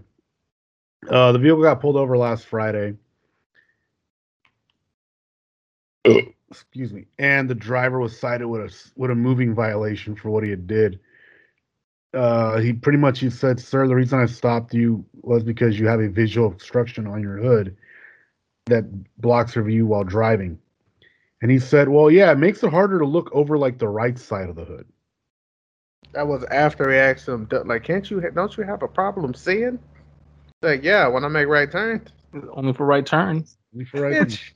uh, 1.08 1.32
the 1.32 1.38
vehicle 1.38 1.62
got 1.62 1.80
pulled 1.80 1.96
over 1.96 2.16
last 2.16 2.46
Friday. 2.46 2.96
Excuse 6.60 6.92
me. 6.92 7.06
And 7.18 7.48
the 7.48 7.54
driver 7.54 7.98
was 7.98 8.18
cited 8.18 8.46
with 8.46 8.62
a 8.62 8.66
s- 8.66 8.92
with 8.96 9.10
a 9.10 9.14
moving 9.14 9.54
violation 9.54 10.14
for 10.14 10.30
what 10.30 10.44
he 10.44 10.50
had 10.50 10.66
did. 10.66 11.00
Uh, 12.12 12.58
he 12.58 12.72
pretty 12.72 12.98
much 12.98 13.18
he 13.20 13.30
said, 13.30 13.58
"Sir, 13.58 13.88
the 13.88 13.94
reason 13.94 14.20
I 14.20 14.26
stopped 14.26 14.72
you 14.72 15.04
was 15.22 15.42
because 15.42 15.78
you 15.78 15.88
have 15.88 16.00
a 16.00 16.08
visual 16.08 16.46
obstruction 16.46 17.06
on 17.06 17.22
your 17.22 17.38
hood 17.38 17.76
that 18.66 18.84
blocks 19.18 19.56
your 19.56 19.64
view 19.64 19.86
while 19.86 20.04
driving." 20.04 20.58
And 21.42 21.50
he 21.50 21.58
said, 21.58 21.88
"Well, 21.88 22.10
yeah, 22.10 22.30
it 22.30 22.38
makes 22.38 22.62
it 22.62 22.70
harder 22.70 23.00
to 23.00 23.04
look 23.04 23.30
over 23.32 23.58
like 23.58 23.78
the 23.78 23.88
right 23.88 24.16
side 24.16 24.48
of 24.48 24.56
the 24.56 24.64
hood." 24.64 24.86
That 26.12 26.28
was 26.28 26.44
after 26.44 26.90
he 26.90 26.96
asked 26.96 27.28
him, 27.28 27.48
like, 27.64 27.82
can't 27.82 28.08
you, 28.08 28.20
don't 28.30 28.56
you 28.56 28.62
have 28.62 28.82
a 28.84 28.88
problem 28.88 29.34
seeing? 29.34 29.80
Like, 30.62 30.84
yeah, 30.84 31.08
when 31.08 31.24
I 31.24 31.28
make 31.28 31.48
right 31.48 31.70
turns. 31.70 32.08
Only 32.52 32.72
for 32.72 32.86
right 32.86 33.04
turns. 33.04 33.58
Only 33.74 33.84
for 33.84 34.00
right 34.00 34.12
Bitch. 34.12 34.52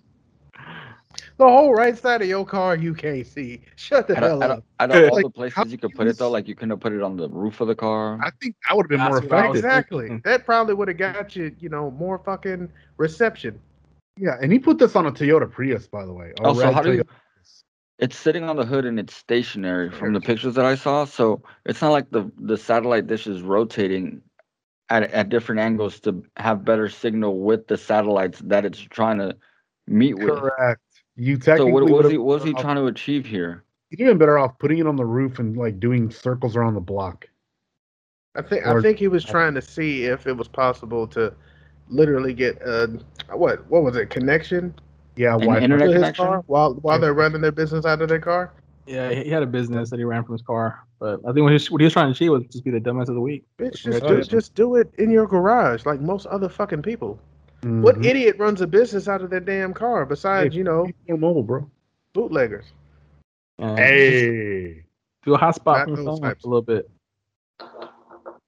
The 1.38 1.46
whole 1.46 1.72
right 1.72 1.96
side 1.96 2.20
of 2.20 2.28
your 2.28 2.44
car 2.44 2.76
you 2.76 2.94
can't 2.94 3.24
see. 3.24 3.60
Shut 3.76 4.08
the 4.08 4.16
hell 4.16 4.40
don't, 4.40 4.42
I 4.42 4.46
up. 4.46 4.50
don't, 4.50 4.64
I 4.80 4.86
don't 4.88 5.10
all 5.10 5.16
Like, 5.16 5.24
the 5.24 5.30
places 5.30 5.72
you 5.72 5.78
could 5.78 5.94
put 5.94 6.06
you 6.06 6.10
it 6.10 6.18
though, 6.18 6.30
like 6.30 6.48
you 6.48 6.56
couldn't 6.56 6.70
have 6.70 6.80
put 6.80 6.92
it 6.92 7.00
on 7.00 7.16
the 7.16 7.28
roof 7.28 7.60
of 7.60 7.68
the 7.68 7.76
car. 7.76 8.18
I 8.20 8.30
think 8.40 8.56
that 8.68 8.76
would 8.76 8.84
have 8.84 8.88
been 8.90 9.00
more 9.00 9.20
That's 9.20 9.30
what 9.30 9.38
effective. 9.38 9.64
Exactly. 9.64 10.20
That 10.24 10.44
probably 10.44 10.74
would 10.74 10.88
have 10.88 10.96
got 10.96 11.36
you, 11.36 11.54
you 11.60 11.68
know, 11.68 11.92
more 11.92 12.18
fucking 12.18 12.68
reception. 12.96 13.60
Yeah, 14.16 14.36
and 14.42 14.52
he 14.52 14.58
put 14.58 14.78
this 14.78 14.96
on 14.96 15.06
a 15.06 15.12
Toyota 15.12 15.48
Prius, 15.48 15.86
by 15.86 16.04
the 16.04 16.12
way. 16.12 16.32
a 16.40 16.42
Also, 16.42 16.62
red 16.62 16.74
how 16.74 16.82
do 16.82 16.92
you? 16.92 17.04
It's 18.00 18.16
sitting 18.16 18.44
on 18.44 18.56
the 18.56 18.64
hood 18.64 18.84
and 18.84 18.98
it's 18.98 19.14
stationary 19.14 19.90
from 19.90 20.12
the 20.12 20.20
pictures 20.20 20.56
that 20.56 20.64
I 20.64 20.74
saw. 20.74 21.04
So 21.04 21.42
it's 21.64 21.80
not 21.80 21.92
like 21.92 22.10
the 22.10 22.30
the 22.38 22.56
satellite 22.56 23.06
dish 23.06 23.28
is 23.28 23.42
rotating 23.42 24.22
at 24.88 25.04
at 25.12 25.28
different 25.28 25.60
angles 25.60 26.00
to 26.00 26.24
have 26.36 26.64
better 26.64 26.88
signal 26.88 27.38
with 27.38 27.68
the 27.68 27.76
satellites 27.76 28.40
that 28.44 28.64
it's 28.64 28.80
trying 28.80 29.18
to 29.18 29.36
meet 29.86 30.14
with. 30.18 30.38
Correct. 30.38 30.80
You 31.18 31.34
So 31.36 31.40
technically 31.56 31.72
what, 31.72 31.82
what 31.90 32.02
was 32.04 32.12
he 32.12 32.18
what 32.18 32.34
was 32.34 32.44
he 32.44 32.52
been 32.52 32.62
trying 32.62 32.76
to 32.76 32.86
achieve 32.86 33.26
here? 33.26 33.64
You'd 33.90 34.00
have 34.00 34.10
been 34.10 34.18
better 34.18 34.38
off 34.38 34.58
putting 34.58 34.78
it 34.78 34.86
on 34.86 34.96
the 34.96 35.04
roof 35.04 35.38
and 35.38 35.56
like 35.56 35.80
doing 35.80 36.10
circles 36.10 36.54
around 36.56 36.74
the 36.74 36.80
block. 36.80 37.28
I 38.36 38.42
think 38.42 38.66
Or- 38.66 38.78
I 38.78 38.82
think 38.82 38.98
he 38.98 39.08
was 39.08 39.24
trying 39.24 39.54
to 39.54 39.62
see 39.62 40.04
if 40.04 40.26
it 40.26 40.36
was 40.36 40.46
possible 40.46 41.06
to 41.08 41.34
literally 41.88 42.34
get 42.34 42.60
uh 42.64 42.86
what 43.32 43.68
what 43.70 43.82
was 43.82 43.96
it 43.96 44.10
connection 44.10 44.74
Yeah, 45.16 45.34
An 45.34 45.40
Wi-Fi. 45.40 45.64
internet 45.64 45.86
to 45.88 45.92
his 45.92 46.02
connection? 46.02 46.24
car 46.26 46.44
while 46.46 46.74
while 46.74 47.00
they're 47.00 47.14
running 47.14 47.40
their 47.40 47.50
business 47.52 47.84
out 47.84 48.00
of 48.00 48.08
their 48.08 48.20
car. 48.20 48.52
Yeah, 48.86 49.10
he 49.10 49.24
he 49.24 49.30
had 49.30 49.42
a 49.42 49.46
business 49.46 49.90
that 49.90 49.98
he 49.98 50.04
ran 50.04 50.22
from 50.24 50.34
his 50.34 50.42
car, 50.42 50.80
but 51.00 51.20
I 51.26 51.32
think 51.32 51.42
what 51.42 51.48
he, 51.48 51.54
was- 51.54 51.70
what 51.70 51.80
he 51.80 51.84
was 51.84 51.92
trying 51.92 52.06
to 52.06 52.12
achieve 52.12 52.30
was 52.30 52.44
just 52.44 52.64
be 52.64 52.70
the 52.70 52.80
dumbass 52.80 53.08
of 53.08 53.14
the 53.16 53.20
week. 53.20 53.44
Bitch, 53.58 53.82
just 53.82 54.06
do, 54.06 54.22
just 54.22 54.54
do 54.54 54.76
it 54.76 54.90
in 54.98 55.10
your 55.10 55.26
garage 55.26 55.84
like 55.84 56.00
most 56.00 56.26
other 56.26 56.48
fucking 56.48 56.82
people. 56.82 57.18
What 57.62 57.96
Mhm. 57.96 58.04
idiot 58.04 58.36
runs 58.38 58.60
a 58.60 58.66
business 58.66 59.08
out 59.08 59.20
of 59.22 59.30
their 59.30 59.40
damn 59.40 59.74
car 59.74 60.06
besides 60.06 60.54
you 60.54 60.62
know 60.64 60.86
mobile, 61.08 61.42
bro. 61.42 61.68
bootleggers? 62.14 62.72
And 63.58 63.78
Hey. 63.78 64.84
do 65.24 65.34
a 65.34 65.36
hot 65.38 65.54
spot 65.56 65.84
from 65.86 65.96
the 65.96 66.04
those 66.04 66.20
types. 66.20 66.44
a 66.44 66.48
little 66.48 66.62
bit. 66.62 66.88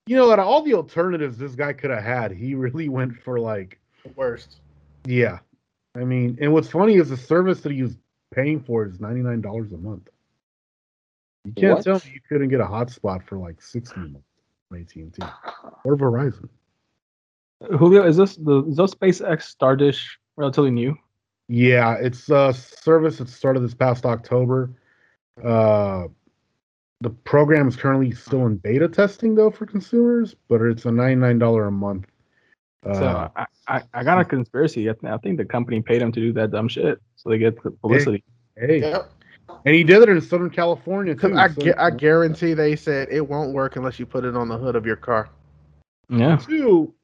You 0.06 0.16
know, 0.16 0.30
out 0.32 0.38
of 0.38 0.46
all 0.46 0.62
the 0.62 0.74
alternatives 0.74 1.38
this 1.38 1.54
guy 1.54 1.72
could 1.72 1.90
have 1.90 2.02
had, 2.02 2.32
he 2.32 2.54
really 2.54 2.88
went 2.88 3.16
for 3.16 3.38
like, 3.38 3.78
The 4.04 4.10
worst. 4.16 4.60
yeah. 5.04 5.40
I 5.96 6.04
mean, 6.04 6.38
and 6.40 6.52
what's 6.52 6.68
funny 6.70 6.94
is 6.94 7.10
the 7.10 7.16
service 7.16 7.60
that 7.62 7.72
he 7.72 7.82
was 7.82 7.96
paying 8.32 8.60
for 8.60 8.86
is 8.86 9.00
ninety 9.00 9.22
nine 9.22 9.40
dollars 9.40 9.72
a 9.72 9.76
month. 9.78 10.08
You 11.44 11.52
can't 11.52 11.74
What? 11.76 11.84
tell 11.84 11.94
me 11.96 12.12
you 12.14 12.20
couldn't 12.28 12.48
get 12.48 12.60
a 12.60 12.64
hotspot 12.64 13.24
for 13.24 13.36
like 13.38 13.60
sixty 13.60 13.98
months 14.00 14.12
month 14.12 14.24
from 14.68 14.78
AT 14.80 14.94
and 14.96 15.12
T 15.12 15.22
or 15.84 15.96
Verizon. 15.96 16.48
Julio, 17.68 18.06
is 18.06 18.16
this 18.16 18.36
the 18.36 18.64
is 18.64 18.76
those 18.76 18.94
SpaceX 18.94 19.42
Star 19.42 19.76
Dish 19.76 20.18
relatively 20.36 20.70
new? 20.70 20.96
Yeah, 21.48 21.94
it's 21.94 22.30
a 22.30 22.54
service 22.54 23.18
that 23.18 23.28
started 23.28 23.60
this 23.60 23.74
past 23.74 24.06
October. 24.06 24.70
Uh, 25.42 26.06
the 27.00 27.10
program 27.10 27.68
is 27.68 27.76
currently 27.76 28.12
still 28.12 28.46
in 28.46 28.56
beta 28.56 28.88
testing 28.88 29.34
though 29.34 29.50
for 29.50 29.66
consumers, 29.66 30.34
but 30.48 30.60
it's 30.62 30.84
a 30.86 30.90
ninety 30.90 31.16
nine 31.16 31.38
dollar 31.38 31.66
a 31.66 31.72
month. 31.72 32.06
Uh, 32.86 32.94
so 32.94 33.30
I, 33.36 33.46
I, 33.68 33.82
I 33.92 34.04
got 34.04 34.18
a 34.20 34.24
conspiracy. 34.24 34.88
I, 34.88 34.94
th- 34.94 35.12
I 35.12 35.18
think 35.18 35.36
the 35.36 35.44
company 35.44 35.82
paid 35.82 36.00
him 36.00 36.12
to 36.12 36.20
do 36.20 36.32
that 36.34 36.50
dumb 36.50 36.68
shit, 36.68 36.98
so 37.16 37.28
they 37.28 37.36
get 37.38 37.62
the 37.62 37.70
publicity. 37.72 38.24
hey, 38.56 38.80
Yep. 38.80 39.10
and 39.66 39.74
he 39.74 39.84
did 39.84 40.00
it 40.02 40.08
in 40.08 40.20
Southern 40.22 40.48
California 40.48 41.14
too. 41.14 41.36
I, 41.36 41.48
so- 41.48 41.60
gu- 41.60 41.74
I 41.76 41.90
guarantee 41.90 42.54
they 42.54 42.76
said 42.76 43.08
it 43.10 43.26
won't 43.28 43.52
work 43.52 43.76
unless 43.76 43.98
you 43.98 44.06
put 44.06 44.24
it 44.24 44.34
on 44.34 44.48
the 44.48 44.56
hood 44.56 44.76
of 44.76 44.86
your 44.86 44.96
car. 44.96 45.28
Yeah, 46.08 46.36
Two, 46.36 46.94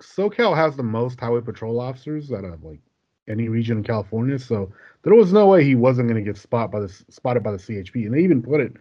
SoCal 0.00 0.56
has 0.56 0.76
the 0.76 0.82
most 0.82 1.20
highway 1.20 1.40
patrol 1.40 1.80
officers 1.80 2.32
out 2.32 2.44
of 2.44 2.62
like 2.64 2.80
any 3.28 3.48
region 3.48 3.78
in 3.78 3.84
California, 3.84 4.38
so 4.38 4.70
there 5.02 5.14
was 5.14 5.32
no 5.32 5.46
way 5.46 5.64
he 5.64 5.74
wasn't 5.74 6.08
going 6.08 6.22
to 6.22 6.30
get 6.30 6.36
spot 6.36 6.70
by 6.70 6.80
the 6.80 6.88
spotted 6.88 7.42
by 7.42 7.52
the 7.52 7.58
CHP, 7.58 8.06
and 8.06 8.14
they 8.14 8.20
even 8.20 8.42
put 8.42 8.60
it 8.60 8.74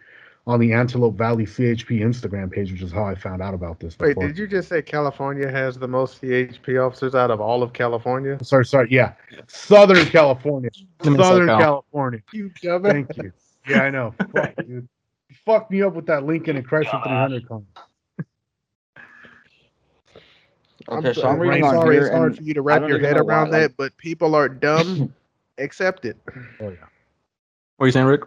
on 0.46 0.60
the 0.60 0.74
Antelope 0.74 1.18
Valley 1.18 1.46
CHP 1.46 2.02
Instagram 2.02 2.52
page, 2.52 2.70
which 2.70 2.82
is 2.82 2.92
how 2.92 3.06
I 3.06 3.16
found 3.16 3.42
out 3.42 3.54
about 3.54 3.80
this. 3.80 3.98
Wait, 4.00 4.18
did 4.18 4.38
you 4.38 4.46
just 4.46 4.68
say 4.68 4.82
California 4.82 5.50
has 5.50 5.78
the 5.78 5.88
most 5.88 6.22
CHP 6.22 6.86
officers 6.86 7.16
out 7.16 7.32
of 7.32 7.40
all 7.40 7.64
of 7.64 7.72
California? 7.72 8.38
Sorry, 8.44 8.66
sorry, 8.66 8.90
yeah, 8.92 9.14
Southern 9.48 10.06
California, 10.08 10.70
Southern 11.02 11.48
SoCal. 11.48 11.60
California. 11.60 12.20
You. 12.34 12.52
Thank 12.62 13.16
you. 13.18 13.32
Yeah, 13.70 13.84
I 13.84 13.90
know. 13.90 14.14
Fuck, 14.36 14.56
dude. 14.58 14.68
You 14.68 14.88
fucked 15.46 15.72
me 15.72 15.82
up 15.82 15.94
with 15.94 16.08
that 16.08 16.26
Lincoln 16.26 16.58
and 16.58 16.68
Chrysler 16.68 17.02
300 17.02 17.48
comment. 17.48 17.68
Okay, 20.90 21.22
I'm 21.22 21.28
I'm 21.28 21.40
reading 21.40 21.64
sorry, 21.64 21.78
on 21.78 21.82
sorry 21.82 21.96
here 21.96 22.06
it's 22.06 22.16
hard 22.16 22.38
for 22.38 22.44
you 22.44 22.54
to 22.54 22.62
wrap 22.62 22.88
your 22.88 23.00
head 23.00 23.16
know 23.16 23.24
why, 23.24 23.34
around 23.34 23.52
like- 23.52 23.62
that, 23.62 23.78
but 23.78 23.96
people 23.98 24.36
are 24.36 24.50
dumb. 24.50 25.14
Accept 25.60 26.06
it. 26.06 26.18
Oh 26.60 26.70
yeah. 26.70 26.70
what 27.78 27.86
are 27.86 27.86
you 27.86 27.92
saying, 27.92 28.08
Rick? 28.08 28.22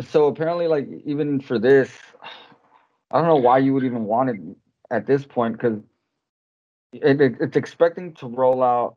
So 0.00 0.26
apparently, 0.26 0.66
like 0.66 0.88
even 1.04 1.40
for 1.40 1.58
this, 1.58 1.90
I 3.10 3.18
don't 3.18 3.28
know 3.28 3.36
why 3.36 3.58
you 3.58 3.72
would 3.72 3.84
even 3.84 4.04
want 4.04 4.30
it 4.30 4.36
at 4.90 5.06
this 5.06 5.24
point 5.24 5.54
because 5.54 5.78
it, 6.92 7.20
it, 7.20 7.36
it's 7.40 7.56
expecting 7.56 8.14
to 8.14 8.26
roll 8.26 8.62
out 8.62 8.96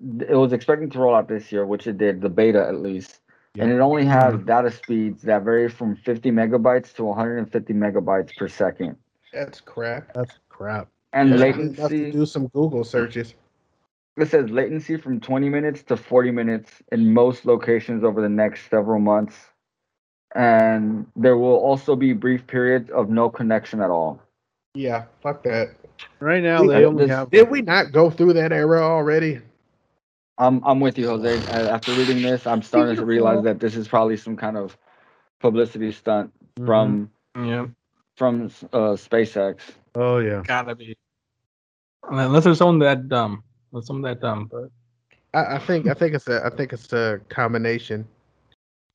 it 0.00 0.34
was 0.34 0.52
expecting 0.52 0.90
to 0.90 0.98
roll 0.98 1.14
out 1.14 1.28
this 1.28 1.52
year, 1.52 1.66
which 1.66 1.86
it 1.86 1.98
did, 1.98 2.20
the 2.20 2.28
beta 2.28 2.66
at 2.66 2.76
least. 2.76 3.20
And 3.58 3.72
it 3.72 3.80
only 3.80 4.04
has 4.04 4.34
mm-hmm. 4.34 4.46
data 4.46 4.70
speeds 4.70 5.22
that 5.22 5.42
vary 5.42 5.68
from 5.68 5.96
50 5.96 6.30
megabytes 6.30 6.94
to 6.94 7.04
150 7.04 7.72
megabytes 7.72 8.36
per 8.36 8.46
second. 8.46 8.96
That's 9.32 9.60
crap. 9.60 10.12
That's 10.14 10.38
crap. 10.48 10.88
And 11.12 11.32
That's 11.32 11.56
enough 11.58 11.76
to 11.76 11.82
latency, 11.82 12.10
do 12.12 12.26
some 12.26 12.48
Google 12.48 12.84
searches. 12.84 13.34
it 14.16 14.28
says 14.28 14.50
latency 14.50 14.96
from 14.96 15.20
20 15.20 15.48
minutes 15.48 15.82
to 15.84 15.96
40 15.96 16.30
minutes 16.30 16.70
in 16.92 17.12
most 17.14 17.46
locations 17.46 18.04
over 18.04 18.20
the 18.20 18.28
next 18.28 18.68
several 18.70 19.00
months. 19.00 19.36
And 20.34 21.06
there 21.16 21.36
will 21.38 21.56
also 21.56 21.96
be 21.96 22.12
brief 22.12 22.46
periods 22.46 22.90
of 22.90 23.08
no 23.08 23.30
connection 23.30 23.80
at 23.80 23.90
all. 23.90 24.20
Yeah, 24.74 25.04
fuck 25.22 25.42
that. 25.44 25.70
Right 26.20 26.42
now, 26.42 26.62
We- 26.62 26.68
they 26.68 26.84
only 26.84 27.06
this- 27.06 27.16
have. 27.16 27.30
Did 27.30 27.48
we 27.50 27.62
not 27.62 27.92
go 27.92 28.10
through 28.10 28.34
that 28.34 28.52
era 28.52 28.80
already? 28.80 29.40
I'm 30.36 30.62
I'm 30.64 30.78
with 30.78 30.98
you, 30.98 31.08
Jose. 31.08 31.44
After 31.46 31.92
reading 31.94 32.22
this, 32.22 32.46
I'm 32.46 32.62
starting 32.62 32.94
to 32.96 33.04
realize 33.04 33.42
that 33.44 33.58
this 33.58 33.74
is 33.74 33.88
probably 33.88 34.16
some 34.16 34.36
kind 34.36 34.56
of 34.56 34.76
publicity 35.40 35.90
stunt 35.90 36.32
Mhm. 36.60 36.66
from 36.66 37.10
Yeah, 37.34 37.66
from 38.18 38.50
uh, 38.72 38.98
SpaceX. 38.98 39.60
Oh 39.94 40.18
yeah. 40.18 40.42
gotta 40.44 40.74
be. 40.74 40.96
Unless 42.10 42.44
there's 42.44 42.58
someone 42.58 42.80
that 42.80 43.08
dumb. 43.08 43.44
Unless 43.72 43.86
someone 43.86 44.02
that 44.02 44.20
dumb, 44.20 44.50
but 44.50 44.70
I, 45.32 45.56
I 45.56 45.58
think 45.58 45.86
I 45.86 45.94
think 45.94 46.14
it's 46.14 46.26
a 46.26 46.44
I 46.44 46.50
think 46.50 46.72
it's 46.72 46.92
a 46.92 47.20
combination. 47.28 48.06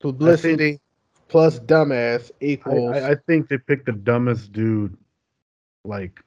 Publicity 0.00 0.80
plus 1.28 1.58
dumbass 1.60 2.30
I, 2.30 2.44
equals. 2.44 2.96
I, 2.96 3.12
I 3.12 3.14
think 3.26 3.48
they 3.48 3.56
picked 3.56 3.86
the 3.86 3.92
dumbest 3.92 4.52
dude, 4.52 4.96
like 5.84 6.20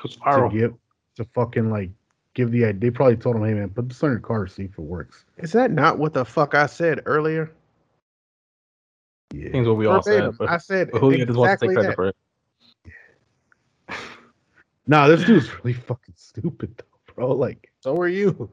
to 0.00 0.08
viral. 0.08 0.52
give 0.52 0.74
to 1.16 1.24
fucking 1.34 1.70
like 1.70 1.90
give 2.34 2.52
the 2.52 2.64
idea. 2.64 2.80
They 2.80 2.90
probably 2.90 3.16
told 3.16 3.36
him, 3.36 3.44
"Hey 3.44 3.54
man, 3.54 3.70
put 3.70 3.88
this 3.88 4.02
on 4.04 4.10
your 4.10 4.20
car, 4.20 4.46
see 4.46 4.64
if 4.64 4.78
it 4.78 4.82
works." 4.82 5.24
Is 5.38 5.52
that 5.52 5.72
not 5.72 5.98
what 5.98 6.12
the 6.14 6.24
fuck 6.24 6.54
I 6.54 6.66
said 6.66 7.00
earlier? 7.06 7.50
Yeah. 9.32 9.50
Things 9.50 9.66
what 9.68 9.76
we 9.76 9.86
all 9.86 10.00
Verbatim. 10.00 10.32
said, 10.32 10.38
but, 10.38 10.48
I 10.48 10.58
said 10.58 10.90
but 10.90 11.00
who 11.00 11.16
just 11.16 11.38
wants 11.38 11.60
to 11.60 11.66
exactly 11.66 11.68
take 11.68 11.74
credit 11.74 11.88
that. 11.88 11.96
for 11.96 12.08
it? 12.08 12.16
Nah, 14.86 15.06
this 15.06 15.24
dude's 15.24 15.48
really 15.58 15.74
fucking 15.74 16.14
stupid 16.16 16.74
though, 16.76 17.14
bro. 17.14 17.32
Like, 17.32 17.70
So 17.80 17.96
are 17.96 18.08
you. 18.08 18.50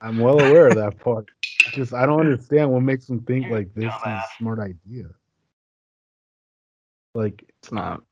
I'm 0.00 0.18
well 0.18 0.38
aware 0.38 0.68
of 0.68 0.76
that 0.76 0.98
part. 1.00 1.28
Just 1.72 1.92
I 1.92 2.06
don't 2.06 2.20
understand 2.20 2.70
what 2.70 2.82
makes 2.82 3.08
him 3.08 3.20
think 3.20 3.50
like 3.50 3.74
this 3.74 3.92
is 3.92 4.00
a 4.04 4.22
smart 4.38 4.60
idea. 4.60 5.06
Like 7.14 7.42
It's 7.58 7.72
not. 7.72 8.02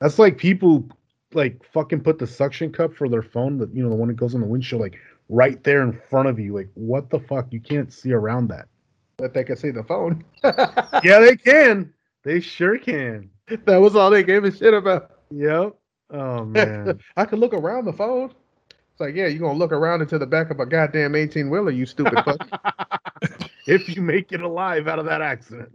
that's 0.00 0.18
like 0.18 0.38
people 0.38 0.88
like 1.34 1.62
fucking 1.72 2.00
put 2.00 2.18
the 2.18 2.26
suction 2.26 2.72
cup 2.72 2.94
for 2.94 3.08
their 3.08 3.22
phone, 3.22 3.58
that 3.58 3.74
you 3.74 3.82
know, 3.82 3.90
the 3.90 3.94
one 3.94 4.08
that 4.08 4.16
goes 4.16 4.34
on 4.34 4.40
the 4.40 4.46
windshield, 4.46 4.80
like 4.80 4.98
right 5.28 5.62
there 5.64 5.82
in 5.82 6.00
front 6.08 6.28
of 6.28 6.38
you. 6.38 6.54
Like, 6.54 6.68
what 6.74 7.10
the 7.10 7.20
fuck? 7.20 7.52
You 7.52 7.60
can't 7.60 7.92
see 7.92 8.12
around 8.12 8.48
that. 8.48 8.68
But 9.16 9.34
they 9.34 9.44
can 9.44 9.56
see 9.56 9.70
the 9.70 9.84
phone. 9.84 10.24
yeah, 10.44 11.20
they 11.20 11.36
can. 11.36 11.92
They 12.24 12.40
sure 12.40 12.78
can. 12.78 13.30
that 13.66 13.76
was 13.76 13.94
all 13.94 14.10
they 14.10 14.22
gave 14.22 14.44
a 14.44 14.50
shit 14.50 14.74
about. 14.74 15.10
Yep. 15.30 15.74
Oh 16.10 16.44
man. 16.44 16.98
I 17.16 17.24
could 17.24 17.38
look 17.38 17.54
around 17.54 17.84
the 17.84 17.92
phone. 17.92 18.34
It's 18.70 19.00
like, 19.00 19.16
yeah, 19.16 19.26
you're 19.26 19.40
gonna 19.40 19.58
look 19.58 19.72
around 19.72 20.02
into 20.02 20.18
the 20.18 20.26
back 20.26 20.50
of 20.50 20.60
a 20.60 20.66
goddamn 20.66 21.16
18 21.16 21.50
wheeler, 21.50 21.72
you 21.72 21.84
stupid 21.84 22.22
fuck. 22.24 23.50
if 23.66 23.94
you 23.94 24.02
make 24.02 24.30
it 24.30 24.40
alive 24.40 24.86
out 24.86 25.00
of 25.00 25.06
that 25.06 25.20
accident. 25.20 25.70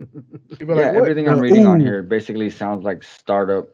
Yeah, 0.60 0.74
like, 0.74 0.86
everything 0.96 1.28
I'm 1.28 1.40
reading 1.40 1.66
on 1.66 1.82
here 1.82 2.02
basically 2.02 2.50
sounds 2.50 2.86
like 2.86 3.04
startup 3.04 3.68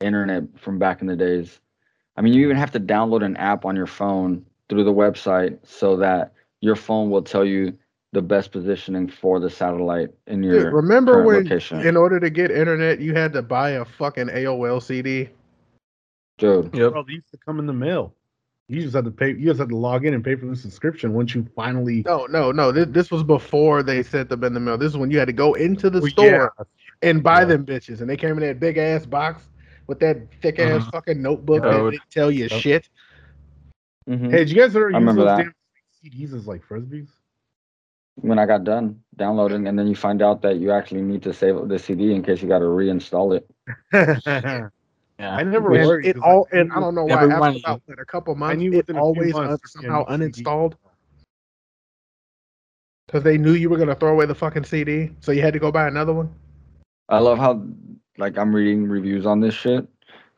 internet 0.00 0.44
from 0.58 0.78
back 0.78 1.00
in 1.00 1.06
the 1.06 1.16
days. 1.16 1.60
I 2.16 2.20
mean, 2.20 2.34
you 2.34 2.44
even 2.44 2.56
have 2.56 2.72
to 2.72 2.80
download 2.80 3.24
an 3.24 3.36
app 3.36 3.64
on 3.64 3.74
your 3.74 3.86
phone 3.86 4.44
through 4.68 4.84
the 4.84 4.92
website 4.92 5.58
so 5.62 5.96
that 5.96 6.34
your 6.60 6.76
phone 6.76 7.10
will 7.10 7.22
tell 7.22 7.44
you 7.44 7.78
the 8.12 8.22
best 8.22 8.52
positioning 8.52 9.08
for 9.08 9.38
the 9.38 9.50
satellite 9.50 10.08
in 10.26 10.40
Dude, 10.40 10.52
your 10.52 10.72
remember 10.72 11.22
when, 11.24 11.44
location. 11.44 11.80
in 11.86 11.96
order 11.96 12.18
to 12.18 12.30
get 12.30 12.50
internet, 12.50 13.00
you 13.00 13.14
had 13.14 13.32
to 13.34 13.42
buy 13.42 13.70
a 13.70 13.84
fucking 13.84 14.28
AOL 14.28 14.82
CD? 14.82 15.28
Dude, 16.38 16.74
Yep. 16.74 16.92
Bro, 16.92 17.02
these 17.04 17.16
used 17.16 17.30
to 17.32 17.38
come 17.38 17.58
in 17.58 17.66
the 17.66 17.72
mail. 17.72 18.14
You 18.68 18.82
just 18.82 18.94
had 18.94 19.04
to 19.06 19.10
pay. 19.10 19.30
You 19.30 19.46
just 19.46 19.60
had 19.60 19.70
to 19.70 19.76
log 19.76 20.04
in 20.04 20.12
and 20.14 20.22
pay 20.22 20.34
for 20.36 20.46
the 20.46 20.54
subscription 20.54 21.14
once 21.14 21.34
you 21.34 21.46
finally. 21.56 22.02
No, 22.06 22.26
no, 22.26 22.52
no. 22.52 22.70
This, 22.70 22.86
this 22.90 23.10
was 23.10 23.22
before 23.22 23.82
they 23.82 24.02
sent 24.02 24.28
them 24.28 24.44
in 24.44 24.52
the 24.52 24.60
mail. 24.60 24.76
This 24.76 24.90
is 24.92 24.98
when 24.98 25.10
you 25.10 25.18
had 25.18 25.24
to 25.26 25.32
go 25.32 25.54
into 25.54 25.88
the 25.88 26.00
Well, 26.00 26.10
store 26.10 26.52
yeah. 26.58 26.64
and 27.02 27.22
buy 27.22 27.40
Yeah. 27.40 27.44
them 27.46 27.64
bitches. 27.66 28.00
And 28.02 28.10
they 28.10 28.16
came 28.16 28.32
in 28.32 28.40
that 28.40 28.60
big 28.60 28.76
ass 28.76 29.06
box 29.06 29.48
with 29.86 29.98
that 30.00 30.18
thick 30.42 30.58
ass 30.58 30.84
Mhm. 30.84 30.90
fucking 30.92 31.20
notebook 31.22 31.62
that 31.62 31.72
Code. 31.72 31.92
didn't 31.94 32.10
tell 32.10 32.30
you 32.30 32.42
Yep. 32.50 32.50
shit. 32.60 32.88
mhm. 34.08 34.30
Hey, 34.30 34.38
did 34.38 34.50
you 34.50 34.56
guys 34.56 34.76
ever 34.76 34.86
I 34.86 34.90
use 34.90 34.94
remember 34.98 35.24
those 35.24 35.36
that. 35.38 35.44
damn 35.44 35.54
CDs 36.04 36.34
as 36.34 36.46
like 36.46 36.62
frisbees? 36.62 37.08
When 38.22 38.38
I 38.38 38.46
got 38.46 38.64
done 38.64 39.00
downloading, 39.16 39.66
and 39.68 39.78
then 39.78 39.86
you 39.86 39.94
find 39.96 40.22
out 40.22 40.42
that 40.42 40.56
you 40.58 40.70
actually 40.72 41.02
need 41.02 41.22
to 41.22 41.32
save 41.32 41.68
the 41.68 41.78
CD 41.78 42.12
in 42.14 42.22
case 42.22 42.42
you 42.42 42.48
got 42.48 42.58
to 42.60 42.64
reinstall 42.66 43.36
it. 43.36 43.48
I 45.20 45.42
never 45.42 45.74
And 45.74 45.86
worried. 45.86 46.06
it 46.06 46.14
'cause, 46.14 46.22
all 46.24 46.48
and 46.52 46.72
I 46.72 46.80
don't 46.80 46.94
know 46.94 47.04
why 47.04 47.22
Everyone- 47.22 47.42
after 47.56 47.58
about 47.58 47.82
what, 47.86 47.98
a 47.98 48.04
couple 48.04 48.34
months 48.36 48.58
knew 48.58 48.72
it 48.72 48.76
within 48.76 48.98
always 48.98 49.34
un- 49.34 49.46
months 49.46 49.72
somehow 49.72 50.04
uninstalled 50.06 50.74
because 53.06 53.22
they 53.24 53.38
knew 53.38 53.52
you 53.52 53.68
were 53.70 53.78
gonna 53.78 53.94
throw 53.94 54.12
away 54.12 54.26
the 54.26 54.34
fucking 54.34 54.64
CD, 54.64 55.10
so 55.20 55.32
you 55.32 55.42
had 55.42 55.52
to 55.54 55.58
go 55.58 55.72
buy 55.72 55.88
another 55.88 56.12
one. 56.12 56.30
I 57.08 57.18
love 57.18 57.38
how 57.38 57.64
like 58.18 58.36
I'm 58.38 58.54
reading 58.54 58.86
reviews 58.88 59.26
on 59.26 59.40
this 59.40 59.54
shit, 59.54 59.86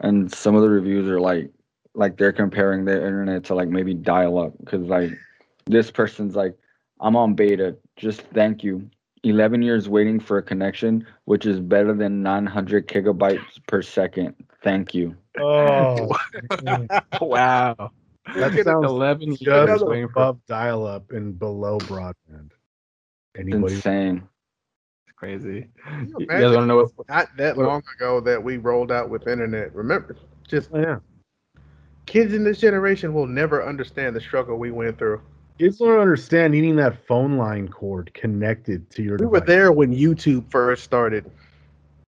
and 0.00 0.32
some 0.32 0.54
of 0.54 0.62
the 0.62 0.68
reviews 0.70 1.08
are 1.08 1.20
like 1.20 1.50
like 1.94 2.16
they're 2.16 2.32
comparing 2.32 2.84
their 2.84 3.04
internet 3.06 3.44
to 3.44 3.54
like 3.54 3.68
maybe 3.68 3.92
dial 3.94 4.38
up 4.38 4.52
because 4.60 4.86
like 4.86 5.10
this 5.66 5.90
person's 5.90 6.36
like 6.36 6.54
I'm 7.00 7.16
on 7.16 7.34
beta, 7.34 7.76
just 7.96 8.22
thank 8.22 8.62
you. 8.62 8.88
11 9.22 9.62
years 9.62 9.88
waiting 9.88 10.18
for 10.18 10.38
a 10.38 10.42
connection, 10.42 11.06
which 11.26 11.44
is 11.46 11.60
better 11.60 11.92
than 11.94 12.22
900 12.22 12.88
gigabytes 12.88 13.60
per 13.66 13.82
second. 13.82 14.34
Thank 14.62 14.94
you. 14.94 15.14
Oh, 15.38 16.10
wow. 17.20 17.90
that 18.34 18.62
sounds 18.64 18.86
11 18.86 19.36
years 19.40 19.68
just 19.68 19.86
waiting 19.86 20.08
for 20.08 20.20
above 20.20 20.46
dial-up 20.46 21.12
and 21.12 21.38
below 21.38 21.78
broadband. 21.78 22.52
Anybody? 23.38 23.74
Insane. 23.74 24.22
It's 25.06 25.16
crazy. 25.16 25.68
You 26.08 26.16
You 26.18 26.26
guys 26.26 26.52
imagine 26.52 26.52
want 26.52 26.62
to 26.62 26.66
know 26.66 26.76
what? 26.76 27.08
Not 27.08 27.36
that 27.36 27.58
long 27.58 27.82
ago 27.96 28.20
that 28.20 28.42
we 28.42 28.56
rolled 28.56 28.90
out 28.92 29.10
with 29.10 29.26
internet. 29.28 29.74
Remember, 29.74 30.16
just 30.48 30.70
Oh, 30.72 30.80
yeah. 30.80 30.98
kids 32.06 32.32
in 32.34 32.42
this 32.44 32.58
generation 32.58 33.12
will 33.14 33.26
never 33.26 33.64
understand 33.66 34.16
the 34.16 34.20
struggle 34.20 34.58
we 34.58 34.70
went 34.70 34.98
through. 34.98 35.20
Kids 35.60 35.76
don't 35.76 35.98
understand 36.00 36.54
needing 36.54 36.76
that 36.76 37.06
phone 37.06 37.36
line 37.36 37.68
cord 37.68 38.14
connected 38.14 38.88
to 38.88 39.02
your 39.02 39.18
We 39.18 39.26
were 39.26 39.40
there 39.40 39.72
when 39.72 39.94
YouTube 39.94 40.50
first 40.50 40.82
started. 40.82 41.30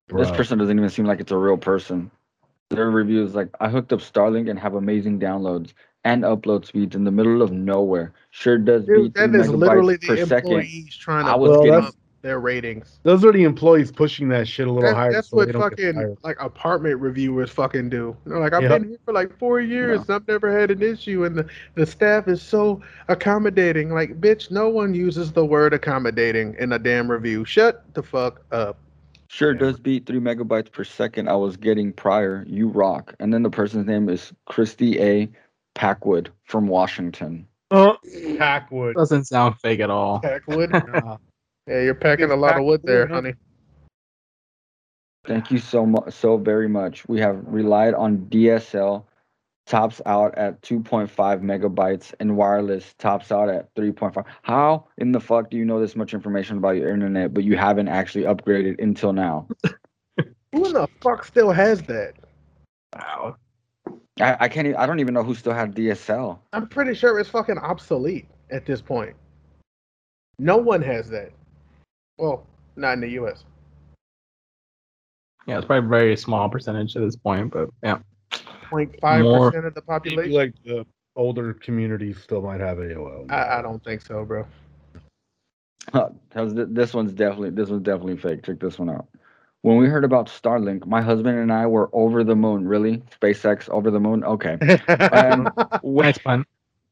This 0.08 0.30
person 0.30 0.56
doesn't 0.56 0.78
even 0.78 0.88
seem 0.88 1.04
like 1.04 1.20
it's 1.20 1.32
a 1.32 1.36
real 1.36 1.58
person. 1.58 2.10
Their 2.70 2.90
review 2.90 3.22
is 3.22 3.34
like, 3.34 3.50
I 3.60 3.68
hooked 3.68 3.92
up 3.92 4.00
Starlink 4.00 4.48
and 4.48 4.58
have 4.58 4.72
amazing 4.72 5.20
downloads 5.20 5.74
and 6.02 6.22
upload 6.22 6.64
speeds 6.64 6.96
in 6.96 7.04
the 7.04 7.10
middle 7.10 7.42
of 7.42 7.52
nowhere. 7.52 8.14
Sure 8.30 8.56
does 8.56 8.86
Dude, 8.86 9.12
beat 9.12 9.18
three 9.18 9.26
that 9.32 9.40
is 9.40 9.50
literally 9.50 9.98
megabytes 9.98 10.06
per 10.06 10.16
the 10.16 10.26
second. 10.26 10.52
employees 10.52 10.96
trying 10.96 11.26
I 11.26 11.32
to 11.32 11.36
was 11.36 11.50
Well, 11.50 11.62
get 11.62 11.70
getting 11.72 11.84
up 11.88 11.94
their 12.22 12.40
ratings. 12.40 13.00
Those 13.02 13.24
are 13.24 13.32
the 13.32 13.42
employees 13.42 13.90
pushing 13.92 14.28
that 14.28 14.46
shit 14.48 14.66
a 14.68 14.72
little 14.72 14.88
That- 14.88 14.96
higher. 14.96 15.12
that's 15.12 15.28
so 15.30 15.36
what 15.36 15.46
they 15.46 15.52
don't 15.52 15.60
get 15.76 15.86
fucking 15.86 15.94
fired. 15.94 16.18
like 16.22 16.36
apartment 16.40 17.00
reviewers 17.00 17.50
fucking 17.50 17.88
do. 17.90 18.16
They're 18.24 18.38
like, 18.38 18.52
I've 18.52 18.62
Yep. 18.62 18.70
been 18.80 18.88
here 18.90 18.98
for 19.04 19.12
like 19.12 19.36
four 19.38 19.60
years. 19.60 20.00
and 20.02 20.10
I've 20.10 20.26
never 20.28 20.56
had 20.56 20.70
an 20.70 20.82
issue, 20.82 21.24
and 21.24 21.36
the, 21.36 21.46
the 21.74 21.84
staff 21.84 22.28
is 22.28 22.40
so 22.40 22.80
accommodating. 23.08 23.90
Like, 23.90 24.20
bitch, 24.20 24.50
no 24.50 24.68
one 24.68 24.94
uses 24.94 25.32
the 25.32 25.44
word 25.44 25.74
accommodating 25.74 26.54
in 26.58 26.72
a 26.72 26.78
damn 26.78 27.10
review. 27.10 27.44
Shut 27.44 27.84
the 27.94 28.02
fuck 28.02 28.40
up. 28.52 28.78
Sure 29.28 29.54
does 29.54 29.78
beat 29.80 30.04
three 30.06 30.20
megabytes 30.20 30.70
per 30.70 30.84
second 30.84 31.28
I 31.28 31.34
was 31.36 31.56
getting 31.56 31.92
prior. 31.92 32.44
You 32.46 32.68
rock. 32.68 33.14
And 33.18 33.32
then 33.32 33.42
the 33.42 33.50
person's 33.50 33.86
name 33.86 34.08
is 34.10 34.32
Christy 34.46 35.00
A. 35.00 35.28
Packwood 35.74 36.30
from 36.44 36.68
Washington. 36.68 37.46
Oh, 37.70 37.96
Packwood. 38.36 38.94
Doesn't 38.96 39.24
sound 39.24 39.54
fake 39.60 39.80
at 39.80 39.88
all. 39.88 40.20
Packwood. 40.20 40.70
Nah. 41.66 41.74
yeah, 41.74 41.80
you're 41.82 41.94
packing 41.94 42.30
a 42.30 42.36
lot 42.36 42.58
of 42.58 42.64
wood 42.64 42.80
there, 42.84 43.06
honey. 43.06 43.34
Thank 45.24 45.50
you 45.52 45.58
so 45.58 45.86
much, 45.86 46.12
so 46.12 46.36
very 46.36 46.68
much. 46.68 47.08
We 47.08 47.20
have 47.20 47.40
relied 47.46 47.94
on 47.94 48.18
DSL, 48.28 49.04
tops 49.66 50.02
out 50.04 50.36
at 50.36 50.60
2.5 50.62 51.08
megabytes, 51.40 52.12
and 52.18 52.36
wireless 52.36 52.94
tops 52.98 53.30
out 53.30 53.48
at 53.48 53.72
3.5. 53.76 54.24
How 54.42 54.88
in 54.98 55.12
the 55.12 55.20
fuck 55.20 55.48
do 55.50 55.56
you 55.56 55.64
know 55.64 55.78
this 55.78 55.94
much 55.94 56.12
information 56.12 56.58
about 56.58 56.76
your 56.76 56.92
internet, 56.92 57.32
but 57.32 57.44
you 57.44 57.56
haven't 57.56 57.88
actually 57.88 58.24
upgraded 58.24 58.82
until 58.82 59.12
now? 59.12 59.46
Who 60.52 60.66
in 60.66 60.72
the 60.72 60.88
fuck 61.00 61.24
still 61.24 61.52
has 61.52 61.82
that? 61.82 62.14
Wow. 62.94 63.36
I, 64.20 64.36
I 64.40 64.48
can't. 64.48 64.66
e- 64.66 64.74
I 64.74 64.86
don't 64.86 65.00
even 65.00 65.14
know 65.14 65.22
who 65.22 65.34
still 65.34 65.54
has 65.54 65.68
DSL. 65.70 66.38
I'm 66.52 66.68
pretty 66.68 66.94
sure 66.94 67.18
it's 67.18 67.30
fucking 67.30 67.58
obsolete 67.58 68.26
at 68.50 68.66
this 68.66 68.80
point. 68.82 69.16
No 70.38 70.56
one 70.56 70.82
has 70.82 71.08
that. 71.10 71.30
Well, 72.22 72.46
not 72.76 72.92
in 72.92 73.00
the 73.00 73.08
U.S. 73.10 73.42
Yeah, 75.48 75.58
it's 75.58 75.66
probably 75.66 75.86
a 75.86 75.88
very 75.88 76.16
small 76.16 76.48
percentage 76.48 76.94
at 76.94 77.02
this 77.02 77.16
point, 77.16 77.50
but 77.52 77.68
yeah. 77.82 77.98
0.5 78.70 79.22
More- 79.24 79.50
percent 79.50 79.66
of 79.66 79.74
the 79.74 79.80
Maybe 79.80 79.86
population. 79.88 80.32
like 80.32 80.54
the 80.64 80.86
older 81.16 81.52
communities 81.54 82.22
still 82.22 82.40
might 82.40 82.60
have 82.60 82.78
AOL. 82.78 83.28
I, 83.30 83.58
I 83.58 83.62
don't 83.62 83.82
think 83.82 84.02
so, 84.02 84.24
bro. 84.24 84.46
How's 86.32 86.54
th- 86.54 86.68
this 86.70 86.94
one's 86.94 87.12
definitely 87.12 87.50
this 87.50 87.68
one's 87.70 87.82
definitely 87.82 88.16
fake. 88.18 88.44
Check 88.44 88.60
this 88.60 88.78
one 88.78 88.88
out. 88.88 89.08
When 89.62 89.76
we 89.78 89.86
heard 89.88 90.04
about 90.04 90.28
Starlink, 90.28 90.86
my 90.86 91.02
husband 91.02 91.38
and 91.40 91.52
I 91.52 91.66
were 91.66 91.90
over 91.92 92.22
the 92.22 92.36
moon. 92.36 92.66
Really, 92.68 92.98
SpaceX 93.20 93.68
over 93.68 93.90
the 93.90 93.98
moon? 93.98 94.22
Okay. 94.22 94.58
Um, 94.88 95.48
and 95.48 95.50
wait, 95.82 96.04
Nice 96.06 96.18
pun. 96.18 96.44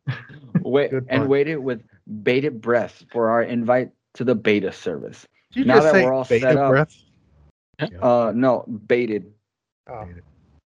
wait 0.63 0.91
Good 0.91 1.07
and 1.09 1.21
pun. 1.23 1.29
waited 1.29 1.57
with 1.59 1.83
bated 2.25 2.61
breath 2.61 3.05
for 3.13 3.31
our 3.31 3.45
invite 3.45 3.91
to 4.15 4.25
the 4.25 4.35
beta 4.35 4.73
service. 4.73 5.27
Did 5.53 5.61
you 5.61 5.65
Now 5.67 5.75
just 5.77 5.87
that 5.87 5.93
say 5.95 6.05
we're 6.05 6.13
all 6.13 6.25
beta 6.25 6.41
set 6.47 6.57
up- 6.57 6.71
breath? 6.71 6.97
Uh, 8.03 8.33
no, 8.35 8.65
baited, 8.87 9.33
Oh. 9.91 10.07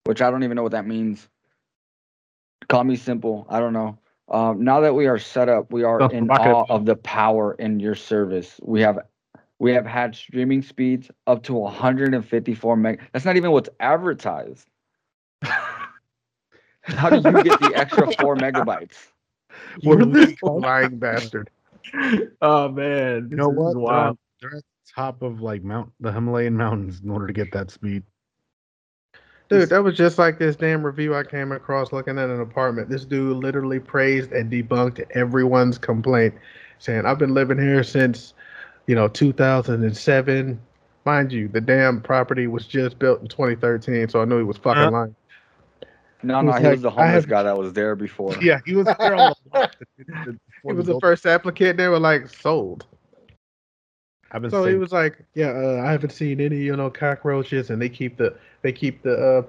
which 0.05 0.21
I 0.21 0.29
don't 0.29 0.43
even 0.43 0.55
know 0.55 0.63
what 0.63 0.73
that 0.73 0.85
means. 0.85 1.27
Call 2.67 2.83
me 2.83 2.95
simple. 2.95 3.47
I 3.49 3.59
don't 3.59 3.73
know. 3.73 3.97
Um, 4.27 4.63
now 4.63 4.79
that 4.81 4.93
we 4.93 5.07
are 5.07 5.17
set 5.17 5.49
up, 5.49 5.71
we 5.73 5.83
are 5.83 5.99
Sounds 5.99 6.13
in 6.13 6.27
provocative. 6.27 6.55
awe 6.55 6.65
of 6.69 6.85
the 6.85 6.95
power 6.97 7.53
in 7.55 7.79
your 7.79 7.95
service. 7.95 8.59
We 8.61 8.81
have 8.81 8.99
we 9.57 9.71
have 9.73 9.85
had 9.87 10.15
streaming 10.15 10.61
speeds 10.61 11.09
up 11.27 11.41
to 11.43 11.53
154 11.55 12.77
meg. 12.77 13.01
That's 13.11 13.25
not 13.25 13.35
even 13.37 13.51
what's 13.51 13.69
advertised. 13.79 14.67
How 16.83 17.09
do 17.09 17.15
you 17.17 17.43
get 17.43 17.59
the 17.59 17.71
extra 17.75 18.11
four 18.19 18.35
megabytes? 18.37 18.95
Where 19.83 19.97
did 19.97 20.13
this 20.13 20.29
You 20.29 20.37
lying 20.59 20.97
bastard. 20.97 21.49
oh 22.41 22.69
man. 22.69 23.27
You 23.29 23.37
know 23.37 23.51
this 23.51 23.69
is 23.69 23.75
what? 23.75 24.15
They're, 24.41 24.49
they're 24.49 24.57
at 24.57 24.63
the 24.63 24.91
top 24.95 25.21
of 25.21 25.41
like 25.41 25.63
Mount 25.63 25.91
the 25.99 26.11
Himalayan 26.11 26.55
mountains 26.55 27.01
in 27.03 27.09
order 27.09 27.27
to 27.27 27.33
get 27.33 27.51
that 27.53 27.71
speed. 27.71 28.03
Dude, 29.49 29.69
that 29.69 29.83
was 29.83 29.97
just 29.97 30.19
like 30.19 30.37
this 30.37 30.55
damn 30.55 30.85
review 30.85 31.15
I 31.15 31.23
came 31.23 31.51
across 31.51 31.91
looking 31.91 32.19
at 32.19 32.29
an 32.29 32.39
apartment. 32.39 32.87
This 32.87 33.03
dude 33.03 33.37
literally 33.37 33.79
praised 33.79 34.31
and 34.31 34.51
debunked 34.51 35.03
everyone's 35.15 35.79
complaint, 35.79 36.35
saying, 36.77 37.07
I've 37.07 37.17
been 37.17 37.33
living 37.33 37.57
here 37.57 37.83
since, 37.83 38.35
you 38.85 38.93
know, 38.93 39.07
2007. 39.07 40.61
Mind 41.03 41.31
you, 41.31 41.47
the 41.47 41.61
damn 41.61 41.99
property 41.99 42.45
was 42.45 42.67
just 42.67 42.99
built 42.99 43.21
in 43.21 43.27
2013, 43.27 44.09
so 44.09 44.21
I 44.21 44.25
knew 44.25 44.37
he 44.37 44.43
was 44.43 44.57
fucking 44.57 44.83
Uh, 44.83 44.91
lying. 44.91 45.15
No, 46.21 46.41
no, 46.41 46.51
was 46.51 46.61
he 46.61 46.67
was 46.67 46.81
the 46.81 46.89
homeless 46.89 47.25
guy 47.25 47.43
that 47.43 47.57
was 47.57 47.73
there 47.73 47.95
before. 47.95 48.35
Yeah, 48.41 48.59
he 48.65 48.75
was 48.75 48.85
there 48.85 49.15
on 49.15 49.33
the 49.43 49.49
block. 49.49 49.75
He 50.67 50.73
was 50.73 50.87
the 50.87 50.99
first 50.99 51.25
applicant. 51.25 51.77
They 51.77 51.87
were 51.87 51.99
like, 51.99 52.29
sold. 52.29 52.85
I've 54.31 54.41
been 54.41 54.51
So 54.51 54.65
he 54.65 54.75
was 54.75 54.91
like, 54.91 55.23
"Yeah, 55.33 55.51
uh, 55.51 55.81
I 55.85 55.91
haven't 55.91 56.11
seen 56.11 56.39
any, 56.39 56.57
you 56.57 56.75
know, 56.75 56.89
cockroaches, 56.89 57.69
and 57.69 57.81
they 57.81 57.89
keep 57.89 58.17
the 58.17 58.35
they 58.61 58.71
keep 58.71 59.01
the 59.01 59.17
uh, 59.17 59.41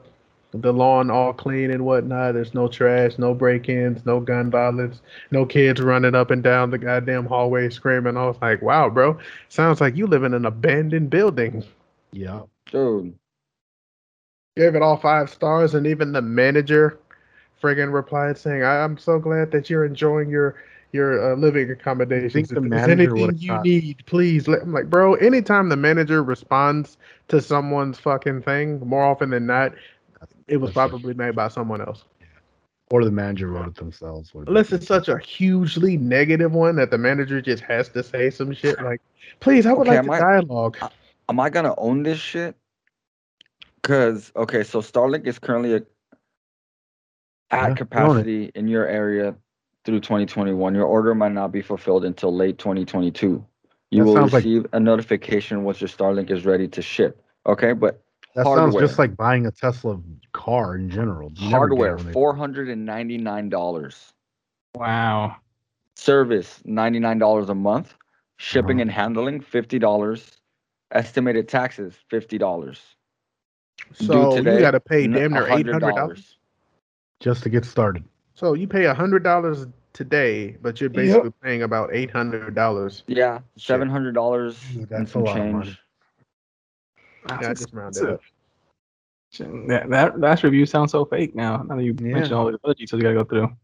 the 0.52 0.72
lawn 0.72 1.10
all 1.10 1.32
clean 1.32 1.70
and 1.70 1.84
whatnot. 1.84 2.34
There's 2.34 2.54
no 2.54 2.66
trash, 2.66 3.18
no 3.18 3.34
break-ins, 3.34 4.06
no 4.06 4.20
gun 4.20 4.50
violence, 4.50 5.02
no 5.30 5.44
kids 5.44 5.80
running 5.80 6.14
up 6.14 6.30
and 6.30 6.42
down 6.42 6.70
the 6.70 6.78
goddamn 6.78 7.26
hallway 7.26 7.68
screaming." 7.68 8.16
I 8.16 8.26
was 8.26 8.38
like, 8.40 8.62
"Wow, 8.62 8.88
bro, 8.88 9.18
sounds 9.48 9.80
like 9.80 9.96
you 9.96 10.06
live 10.06 10.24
in 10.24 10.34
an 10.34 10.46
abandoned 10.46 11.10
building." 11.10 11.62
yeah. 12.12 12.42
Dude, 12.70 13.14
Gave 14.56 14.74
it 14.74 14.82
all 14.82 14.96
five 14.96 15.30
stars, 15.30 15.74
and 15.74 15.86
even 15.86 16.12
the 16.12 16.22
manager, 16.22 16.98
friggin' 17.62 17.92
replied 17.92 18.36
saying, 18.36 18.62
I- 18.64 18.82
"I'm 18.82 18.98
so 18.98 19.18
glad 19.18 19.50
that 19.52 19.70
you're 19.70 19.84
enjoying 19.84 20.30
your." 20.30 20.56
Your 20.92 21.34
uh, 21.34 21.36
living 21.36 21.70
accommodations. 21.70 22.48
the 22.48 22.56
If 22.56 22.68
there's 22.68 22.88
anything 22.88 23.36
you 23.38 23.46
thought- 23.52 23.64
need, 23.64 24.02
please 24.06 24.48
let. 24.48 24.62
I'm 24.62 24.72
like, 24.72 24.90
bro. 24.90 25.14
Anytime 25.14 25.68
the 25.68 25.76
manager 25.76 26.20
responds 26.20 26.98
to 27.28 27.40
someone's 27.40 27.96
fucking 28.00 28.42
thing, 28.42 28.80
more 28.80 29.04
often 29.04 29.30
than 29.30 29.46
not, 29.46 29.72
it 30.48 30.56
was 30.56 30.72
probably 30.72 31.14
made 31.14 31.36
by 31.36 31.46
someone 31.46 31.80
else. 31.80 32.06
Or 32.90 33.04
the 33.04 33.12
manager 33.12 33.46
wrote 33.46 33.68
it 33.68 33.74
themselves. 33.76 34.32
Unless 34.34 34.72
it's 34.72 34.88
such 34.88 35.06
a 35.08 35.16
hugely 35.18 35.96
negative 35.96 36.54
one 36.54 36.74
that 36.74 36.90
the 36.90 36.98
manager 36.98 37.40
just 37.40 37.62
has 37.62 37.88
to 37.90 38.02
say 38.02 38.28
some 38.28 38.52
shit 38.52 38.82
like, 38.82 39.00
"Please, 39.38 39.66
I 39.66 39.72
would 39.72 39.86
Okay, 39.86 39.98
like 39.98 40.06
the 40.06 40.12
am 40.12 40.20
I- 40.24 40.32
dialogue." 40.40 40.76
am 41.28 41.38
I 41.38 41.50
gonna 41.50 41.76
own 41.78 42.02
this 42.02 42.18
shit? 42.18 42.56
Cause 43.82 44.32
okay, 44.36 44.62
so 44.62 44.80
Starlink 44.80 45.26
is 45.26 45.38
currently 45.38 45.74
at 45.74 45.84
Yeah, 47.52 47.64
own 47.66 47.72
it. 47.72 47.76
capacity 47.78 48.50
in 48.54 48.68
your 48.68 48.86
area 48.86 49.34
through 49.84 50.00
2021. 50.00 50.74
Your 50.74 50.84
order 50.84 51.14
might 51.14 51.32
not 51.32 51.50
be 51.52 51.62
fulfilled 51.62 52.04
until 52.04 52.34
late 52.34 52.58
2022. 52.58 53.44
You 53.90 53.98
That 54.02 54.06
will 54.06 54.14
sounds 54.14 54.32
like- 54.32 54.44
receive 54.44 54.66
a 54.72 54.78
notification 54.80 55.64
once 55.64 55.80
your 55.80 55.88
Starlink 55.88 56.30
is 56.30 56.44
ready 56.44 56.68
to 56.68 56.82
ship. 56.82 57.22
Okay, 57.46 57.72
but 57.72 58.02
That 58.36 58.44
sounds 58.44 58.76
just 58.76 58.98
like 58.98 59.16
buying 59.16 59.46
a 59.46 59.50
Tesla 59.50 60.00
car 60.32 60.76
in 60.76 60.90
general. 60.90 61.32
You 61.34 61.50
hardware 61.50 61.94
it 61.94 61.96
when 61.96 62.06
they- 62.06 62.12
four 62.12 62.34
hundred 62.36 62.68
and 62.68 62.84
ninety 62.84 63.18
nine 63.18 63.48
dollars. 63.48 64.12
Wow. 64.76 65.36
Service 65.96 66.60
ninety 66.64 66.98
nine 67.00 67.18
dollars 67.18 67.48
a 67.48 67.54
month. 67.54 67.94
Shipping 68.36 68.76
Uh-huh. 68.76 68.82
and 68.82 68.90
handling 68.90 69.40
fifty 69.40 69.78
dollars. 69.78 70.38
Estimated 70.92 71.48
taxes 71.48 71.94
fifty 72.08 72.38
dollars. 72.38 72.80
So 73.92 74.36
you 74.36 74.44
got 74.44 74.72
to 74.72 74.80
pay 74.80 75.06
damn 75.06 75.32
near 75.32 75.48
eight 75.48 75.66
hundred 75.66 75.80
dollars 75.94 76.38
just 77.20 77.42
to 77.42 77.48
get 77.48 77.64
started. 77.64 78.04
So 78.34 78.54
you 78.54 78.66
pay 78.66 78.84
hundred 78.86 79.22
dollars 79.22 79.66
today, 79.92 80.56
but 80.62 80.80
you're 80.80 80.90
Yep. 80.90 80.96
basically 80.96 81.32
paying 81.42 81.62
about 81.62 81.90
eight 81.92 82.10
hundred 82.10 82.54
dollars. 82.54 83.04
Yeah, 83.06 83.40
seven 83.56 83.88
hundred 83.88 84.12
dollars 84.14 84.58
Ooh, 84.76 84.86
that's 84.86 85.10
a 85.10 85.12
some 85.12 85.24
lot 85.24 85.40
of 85.40 85.52
money. 85.52 85.66
change. 85.66 85.78
That's 87.26 87.42
Yeah, 87.42 87.54
just 87.54 87.72
rounded 87.74 88.10
up. 88.10 88.20
That, 89.68 89.90
that 89.90 90.18
last 90.18 90.42
review 90.42 90.66
sounds 90.66 90.92
so 90.92 91.04
fake 91.04 91.34
now. 91.34 91.62
Now 91.62 91.76
that 91.76 91.84
you 91.84 91.94
Yeah. 92.00 92.14
mentioned 92.14 92.32
all 92.34 92.50
the 92.50 92.58
other 92.64 92.74
details 92.74 92.98
you 92.98 93.02
gotta 93.02 93.14
go 93.14 93.24
through. 93.24 93.56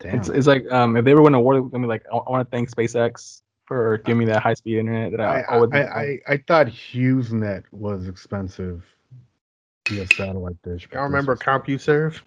Damn. 0.00 0.18
It's, 0.18 0.28
it's 0.28 0.46
like 0.46 0.70
um, 0.70 0.96
if 0.96 1.04
they 1.04 1.12
ever 1.12 1.22
win 1.22 1.34
an 1.34 1.40
award, 1.40 1.56
it's 1.56 1.70
gonna 1.70 1.82
be 1.82 1.88
like, 1.88 2.04
I, 2.12 2.16
want 2.16 2.46
to 2.46 2.50
thank 2.50 2.70
SpaceX 2.70 3.42
for 3.66 3.98
giving 3.98 4.18
me 4.18 4.24
that 4.26 4.42
high 4.42 4.54
speed 4.54 4.78
internet 4.78 5.12
that 5.12 5.20
I, 5.20 5.40
I. 5.40 5.58
I, 5.72 6.00
I, 6.02 6.18
I 6.28 6.36
thought 6.36 6.66
HughesNet 6.66 7.64
was 7.72 8.08
expensive. 8.08 8.84
Via 9.88 10.06
satellite 10.06 10.60
dish. 10.62 10.88
but 10.90 10.96
Y'all 10.96 11.04
remember 11.04 11.36
CompuServe? 11.36 12.20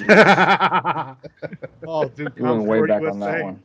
oh, 1.86 2.08
dude, 2.08 2.32
You 2.36 2.44
went 2.44 2.64
way 2.64 2.86
back 2.86 3.02
on 3.02 3.20
that 3.20 3.38
USA. 3.38 3.42
one. 3.42 3.62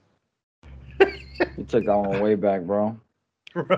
you 1.58 1.64
took 1.66 1.86
that 1.86 1.98
one 1.98 2.20
way 2.20 2.36
back, 2.36 2.62
bro. 2.62 3.00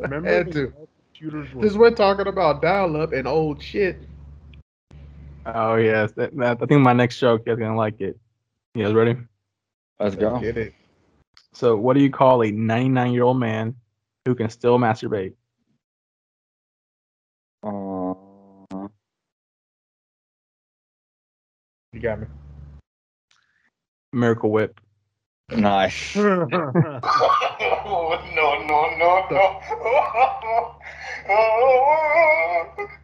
Remember 0.00 0.28
Had 0.28 0.46
when 0.46 0.54
to. 0.54 0.72
computers 1.14 1.54
were 1.54 1.62
Because 1.62 1.78
we're 1.78 1.90
talking 1.90 2.26
about 2.26 2.60
dial-up 2.60 3.12
and 3.12 3.26
old 3.28 3.62
shit. 3.62 3.96
Oh 5.46 5.76
yes, 5.76 6.12
that, 6.12 6.36
that, 6.36 6.58
I 6.60 6.66
think 6.66 6.82
my 6.82 6.92
next 6.92 7.18
joke 7.18 7.42
you 7.46 7.52
guys 7.52 7.60
gonna 7.60 7.76
like 7.76 8.00
it. 8.00 8.18
You 8.74 8.84
guys 8.84 8.92
ready? 8.92 9.16
Let's 10.00 10.16
go. 10.16 10.38
Get 10.40 10.56
it? 10.58 10.74
So, 11.52 11.76
what 11.76 11.94
do 11.94 12.02
you 12.02 12.10
call 12.10 12.42
a 12.42 12.50
99 12.50 13.12
year 13.12 13.22
old 13.22 13.38
man 13.38 13.76
who 14.26 14.34
can 14.34 14.50
still 14.50 14.78
masturbate? 14.78 15.34
You 21.94 22.00
got 22.00 22.20
me. 22.20 22.26
Miracle 24.12 24.50
Whip. 24.50 24.80
nice. 25.50 26.14
no, 26.16 26.42
no, 26.42 26.58
no, 28.34 28.96
no, 28.98 29.26
no. 29.30 30.74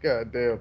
God 0.02 0.32
damn. 0.32 0.58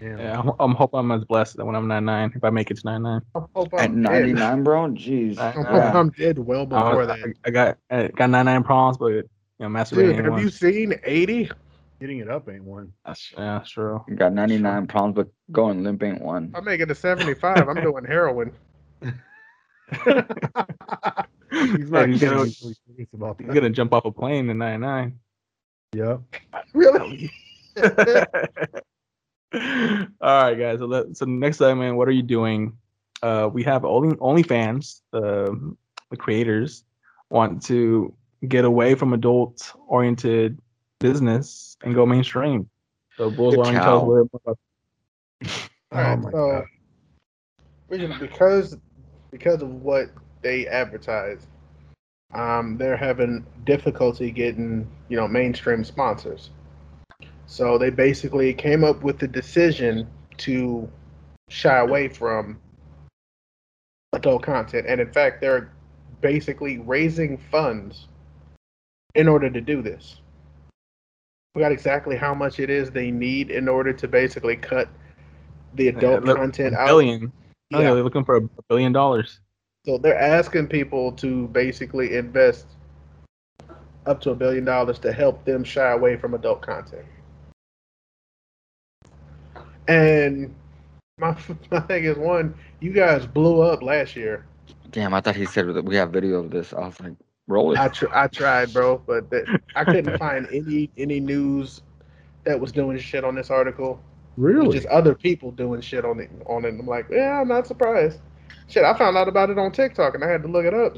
Yeah, 0.00 0.40
I'm, 0.40 0.52
I'm 0.58 0.74
hoping 0.74 1.00
I'm 1.00 1.10
as 1.12 1.24
blessed 1.24 1.58
when 1.58 1.74
I'm 1.74 1.86
99. 1.88 2.32
If 2.34 2.44
I 2.44 2.50
make 2.50 2.70
it 2.70 2.78
to 2.78 2.86
99, 2.86 3.20
I 3.34 3.40
hope 3.54 3.74
At 3.74 3.80
I'm 3.90 4.02
dead. 4.02 4.28
99, 4.28 4.64
bro? 4.64 4.88
Jeez. 4.88 5.38
I 5.38 5.50
hope 5.50 5.64
Yeah. 5.64 5.98
I'm 5.98 6.10
dead 6.10 6.38
well 6.38 6.62
I, 6.62 6.64
before 6.64 6.96
was- 6.96 7.08
that. 7.08 7.18
I, 7.18 7.32
I 7.44 7.50
got 7.50 7.78
I 7.90 8.08
got 8.08 8.30
99 8.30 8.62
problems, 8.64 8.96
but 8.98 9.06
you 9.08 9.22
know, 9.60 9.68
masturbating. 9.68 10.16
Dude, 10.16 10.24
have 10.24 10.32
one. 10.32 10.40
you 10.42 10.48
seen 10.50 10.94
80? 11.04 11.50
Getting 12.00 12.18
it 12.18 12.28
up 12.28 12.48
ain't 12.48 12.64
one. 12.64 12.92
That's, 13.06 13.32
yeah, 13.32 13.58
that's 13.58 13.70
true. 13.70 14.04
You 14.06 14.16
got 14.16 14.32
99 14.34 14.86
problems, 14.86 15.14
but 15.16 15.28
going 15.50 15.82
limp 15.82 16.02
ain't 16.02 16.20
one. 16.20 16.52
I'm 16.54 16.64
making 16.64 16.88
to 16.88 16.94
75. 16.94 17.68
I'm 17.68 17.74
doing 17.82 18.04
heroin. 18.04 18.52
He's 21.50 21.90
not 21.90 22.08
he's 22.08 22.20
gonna- 22.20 22.46
serious 22.50 22.80
about 23.14 23.36
He's 23.38 23.46
that. 23.48 23.54
gonna 23.54 23.70
jump 23.70 23.94
off 23.94 24.04
a 24.04 24.10
plane 24.10 24.50
in 24.50 24.58
99. 24.58 25.18
Yep. 25.94 26.20
Really? 26.74 27.30
All 27.82 27.92
right, 30.20 30.54
guys. 30.54 30.80
So, 30.80 30.86
let, 30.86 31.16
so 31.16 31.24
next 31.24 31.58
segment, 31.58 31.96
what 31.96 32.08
are 32.08 32.12
you 32.12 32.22
doing? 32.22 32.76
Uh, 33.22 33.48
we 33.50 33.62
have 33.62 33.84
only 33.84 34.14
OnlyFans. 34.16 35.00
The 35.12 35.74
the 36.10 36.16
creators 36.16 36.84
want 37.30 37.62
to 37.66 38.12
get 38.46 38.64
away 38.64 38.94
from 38.94 39.12
adult-oriented 39.12 40.60
business 41.00 41.76
and 41.82 41.94
go 41.94 42.06
mainstream. 42.06 42.68
So, 43.18 43.30
Bulls, 43.30 43.56
why 43.56 43.64
don't 43.64 43.80
tell 43.80 43.96
us 43.96 44.02
a 44.02 44.06
cow. 44.06 44.06
little 44.06 44.24
bit 44.24 44.40
about 44.44 44.58
All 45.92 46.00
right, 46.02 46.12
Oh 46.12 46.16
my 46.16 46.30
so 46.30 46.64
God. 47.90 48.18
because 48.20 48.76
because 49.30 49.62
of 49.62 49.82
what 49.82 50.10
they 50.42 50.66
advertise, 50.66 51.46
um, 52.34 52.76
they're 52.76 52.96
having 52.96 53.44
difficulty 53.64 54.30
getting 54.30 54.86
you 55.08 55.16
know 55.16 55.28
mainstream 55.28 55.84
sponsors. 55.84 56.50
So 57.46 57.78
they 57.78 57.90
basically 57.90 58.52
came 58.52 58.84
up 58.84 59.02
with 59.02 59.18
the 59.18 59.28
decision 59.28 60.08
to 60.38 60.90
shy 61.48 61.78
away 61.78 62.08
from 62.08 62.58
adult 64.12 64.42
content. 64.42 64.86
And 64.88 65.00
in 65.00 65.12
fact, 65.12 65.40
they're 65.40 65.72
basically 66.20 66.78
raising 66.78 67.38
funds 67.38 68.08
in 69.14 69.28
order 69.28 69.48
to 69.48 69.60
do 69.60 69.80
this. 69.82 70.20
We 71.56 71.62
got 71.62 71.72
exactly 71.72 72.16
how 72.16 72.34
much 72.34 72.60
it 72.60 72.68
is 72.68 72.90
they 72.90 73.10
need 73.10 73.50
in 73.50 73.66
order 73.66 73.90
to 73.90 74.06
basically 74.06 74.56
cut 74.56 74.90
the 75.72 75.88
adult 75.88 76.22
look, 76.22 76.36
content 76.36 76.74
a 76.74 76.80
out. 76.80 76.86
billion. 76.86 77.32
Oh, 77.72 77.78
yeah, 77.80 77.88
Yeah. 77.88 77.94
they're 77.94 78.04
looking 78.04 78.26
for 78.26 78.36
a 78.36 78.48
billion 78.68 78.92
dollars. 78.92 79.40
So 79.86 79.96
they're 79.96 80.20
asking 80.20 80.66
people 80.66 81.12
to 81.12 81.48
basically 81.48 82.14
invest 82.14 82.66
up 84.04 84.20
to 84.20 84.32
a 84.32 84.34
billion 84.34 84.66
dollars 84.66 84.98
to 84.98 85.10
help 85.10 85.46
them 85.46 85.64
shy 85.64 85.92
away 85.92 86.18
from 86.18 86.34
adult 86.34 86.60
content. 86.60 87.06
And 89.88 90.54
my 91.16 91.34
my 91.70 91.80
thing 91.80 92.04
is 92.04 92.18
one, 92.18 92.54
you 92.80 92.92
guys 92.92 93.24
blew 93.24 93.62
up 93.62 93.82
last 93.82 94.14
year. 94.14 94.44
Damn, 94.90 95.14
I 95.14 95.22
thought 95.22 95.36
he 95.36 95.46
said 95.46 95.66
we 95.86 95.96
have 95.96 96.10
video 96.10 96.40
of 96.40 96.50
this. 96.50 96.74
I 96.74 96.80
was 96.86 97.00
like, 97.00 97.14
roll 97.48 97.72
it. 97.72 97.78
I 97.78 97.88
tr- 97.88 98.12
I 98.14 98.26
tried, 98.28 98.72
bro, 98.72 98.98
but 98.98 99.30
that, 99.30 99.44
I 99.74 99.84
couldn't 99.84 100.16
find 100.18 100.46
any 100.52 100.90
any 100.96 101.20
news 101.20 101.82
that 102.44 102.58
was 102.58 102.72
doing 102.72 102.98
shit 102.98 103.24
on 103.24 103.34
this 103.34 103.50
article. 103.50 104.02
Really? 104.36 104.70
just 104.76 104.86
other 104.88 105.14
people 105.14 105.50
doing 105.50 105.80
shit 105.80 106.04
on 106.04 106.20
it 106.20 106.30
on 106.46 106.64
it. 106.64 106.68
I'm 106.78 106.86
like, 106.86 107.06
yeah, 107.10 107.40
I'm 107.40 107.48
not 107.48 107.66
surprised. 107.66 108.20
Shit, 108.68 108.84
I 108.84 108.96
found 108.96 109.16
out 109.16 109.28
about 109.28 109.48
it 109.50 109.58
on 109.58 109.72
TikTok 109.72 110.14
and 110.14 110.22
I 110.24 110.28
had 110.28 110.42
to 110.42 110.48
look 110.48 110.64
it 110.66 110.74
up. 110.74 110.96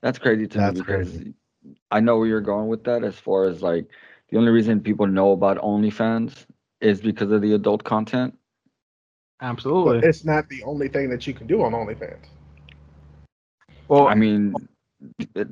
That's 0.00 0.18
crazy 0.18 0.46
to 0.48 0.58
That's 0.58 0.74
me 0.74 0.80
because 0.80 1.10
crazy. 1.10 1.34
I 1.90 2.00
know 2.00 2.18
where 2.18 2.26
you're 2.26 2.40
going 2.40 2.68
with 2.68 2.84
that. 2.84 3.04
As 3.04 3.14
far 3.16 3.44
as 3.44 3.62
like 3.62 3.86
the 4.30 4.38
only 4.38 4.50
reason 4.50 4.80
people 4.80 5.06
know 5.06 5.32
about 5.32 5.58
OnlyFans 5.58 6.46
is 6.80 7.00
because 7.00 7.30
of 7.30 7.42
the 7.42 7.54
adult 7.54 7.84
content. 7.84 8.36
Absolutely. 9.40 10.00
But 10.00 10.08
it's 10.08 10.24
not 10.24 10.48
the 10.48 10.62
only 10.64 10.88
thing 10.88 11.10
that 11.10 11.26
you 11.26 11.34
can 11.34 11.46
do 11.46 11.62
on 11.62 11.72
OnlyFans. 11.72 12.26
well, 13.88 14.08
I 14.08 14.14
mean, 14.14 14.54
it- 14.56 14.68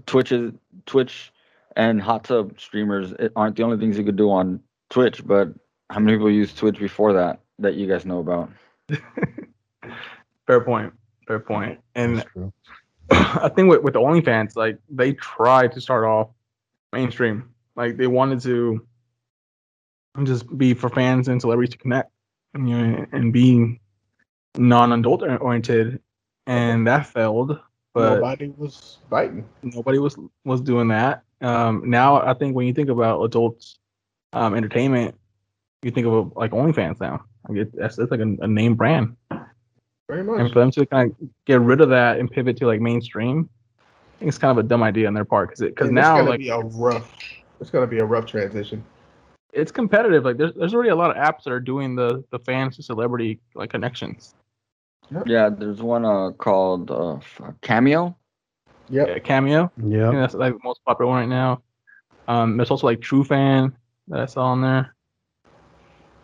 Twitch 0.06 0.32
is 0.32 0.52
Twitch 0.86 1.32
and 1.76 2.00
hot 2.00 2.24
tub 2.24 2.58
streamers 2.58 3.12
aren't 3.36 3.56
the 3.56 3.62
only 3.62 3.76
things 3.76 3.98
you 3.98 4.04
could 4.04 4.16
do 4.16 4.30
on 4.30 4.60
Twitch. 4.90 5.24
But 5.24 5.48
how 5.90 6.00
many 6.00 6.16
people 6.16 6.30
use 6.30 6.54
Twitch 6.54 6.78
before 6.78 7.12
that 7.12 7.40
that 7.58 7.74
you 7.74 7.86
guys 7.86 8.06
know 8.06 8.18
about? 8.18 8.50
fair 10.46 10.60
point. 10.60 10.92
Fair 11.26 11.40
point. 11.40 11.80
And 11.94 12.24
I 13.10 13.50
think 13.54 13.70
with, 13.70 13.82
with 13.82 13.94
the 13.94 14.00
OnlyFans, 14.00 14.56
like 14.56 14.78
they 14.88 15.12
tried 15.12 15.72
to 15.72 15.80
start 15.80 16.04
off 16.04 16.30
mainstream. 16.92 17.50
Like 17.76 17.96
they 17.96 18.06
wanted 18.06 18.40
to 18.42 18.86
just 20.24 20.56
be 20.56 20.72
for 20.74 20.88
fans 20.88 21.28
and 21.28 21.40
celebrities 21.40 21.72
to 21.72 21.78
connect, 21.78 22.10
and, 22.54 22.68
you 22.68 22.76
know, 22.76 23.06
and 23.12 23.32
be 23.32 23.78
non-adult 24.56 25.22
oriented, 25.22 26.00
and 26.46 26.86
that 26.86 27.06
failed. 27.06 27.58
But 27.96 28.16
Nobody 28.16 28.48
was 28.58 28.98
biting. 29.08 29.48
nobody 29.62 29.98
was 29.98 30.18
was 30.44 30.60
doing 30.60 30.88
that. 30.88 31.22
Um, 31.40 31.88
now 31.88 32.20
I 32.20 32.34
think 32.34 32.54
when 32.54 32.66
you 32.66 32.74
think 32.74 32.90
about 32.90 33.22
adults 33.22 33.78
um, 34.34 34.54
entertainment, 34.54 35.14
you 35.80 35.90
think 35.90 36.06
of 36.06 36.30
like 36.36 36.50
OnlyFans 36.50 37.00
now. 37.00 37.24
Like 37.48 37.58
it, 37.58 37.74
that's, 37.74 37.96
that's 37.96 38.10
like 38.10 38.20
a, 38.20 38.36
a 38.42 38.46
name 38.46 38.74
brand, 38.74 39.16
Very 40.10 40.22
much. 40.24 40.40
and 40.40 40.52
for 40.52 40.58
them 40.58 40.70
to 40.72 40.84
kind 40.84 41.10
of 41.10 41.28
get 41.46 41.62
rid 41.62 41.80
of 41.80 41.88
that 41.88 42.18
and 42.18 42.30
pivot 42.30 42.58
to 42.58 42.66
like 42.66 42.82
mainstream, 42.82 43.48
I 43.78 44.18
think 44.18 44.28
it's 44.28 44.36
kind 44.36 44.50
of 44.50 44.62
a 44.62 44.68
dumb 44.68 44.82
idea 44.82 45.06
on 45.06 45.14
their 45.14 45.24
part 45.24 45.48
because 45.48 45.62
because 45.62 45.90
now 45.90 46.16
it's 46.16 46.20
gonna 46.20 46.30
like 46.32 46.40
be 46.40 46.50
a 46.50 46.58
rough. 46.58 47.10
It's 47.62 47.70
gonna 47.70 47.86
be 47.86 48.00
a 48.00 48.04
rough 48.04 48.26
transition. 48.26 48.84
it's 49.54 49.72
competitive. 49.72 50.22
Like 50.22 50.36
there's 50.36 50.52
there's 50.52 50.74
already 50.74 50.90
a 50.90 50.96
lot 50.96 51.10
of 51.10 51.16
apps 51.16 51.44
that 51.44 51.52
are 51.52 51.60
doing 51.60 51.96
the 51.96 52.22
the 52.30 52.40
fans 52.40 52.76
to 52.76 52.82
celebrity 52.82 53.40
like 53.54 53.70
connections. 53.70 54.34
Yeah, 55.26 55.50
there's 55.50 55.82
one 55.82 56.04
uh 56.04 56.30
called 56.30 56.90
uh 56.90 57.18
Cameo. 57.62 58.16
Yep. 58.88 59.08
Yeah, 59.08 59.18
Cameo, 59.18 59.72
Yeah. 59.76 60.12
that's 60.12 60.34
like 60.34 60.52
the 60.52 60.60
most 60.62 60.80
popular 60.84 61.10
one 61.10 61.20
right 61.20 61.28
now. 61.28 61.62
Um, 62.28 62.56
there's 62.56 62.70
also 62.70 62.86
like 62.86 63.00
True 63.00 63.24
Fan 63.24 63.76
that 64.08 64.20
I 64.20 64.26
saw 64.26 64.46
on 64.46 64.60
there. 64.60 64.94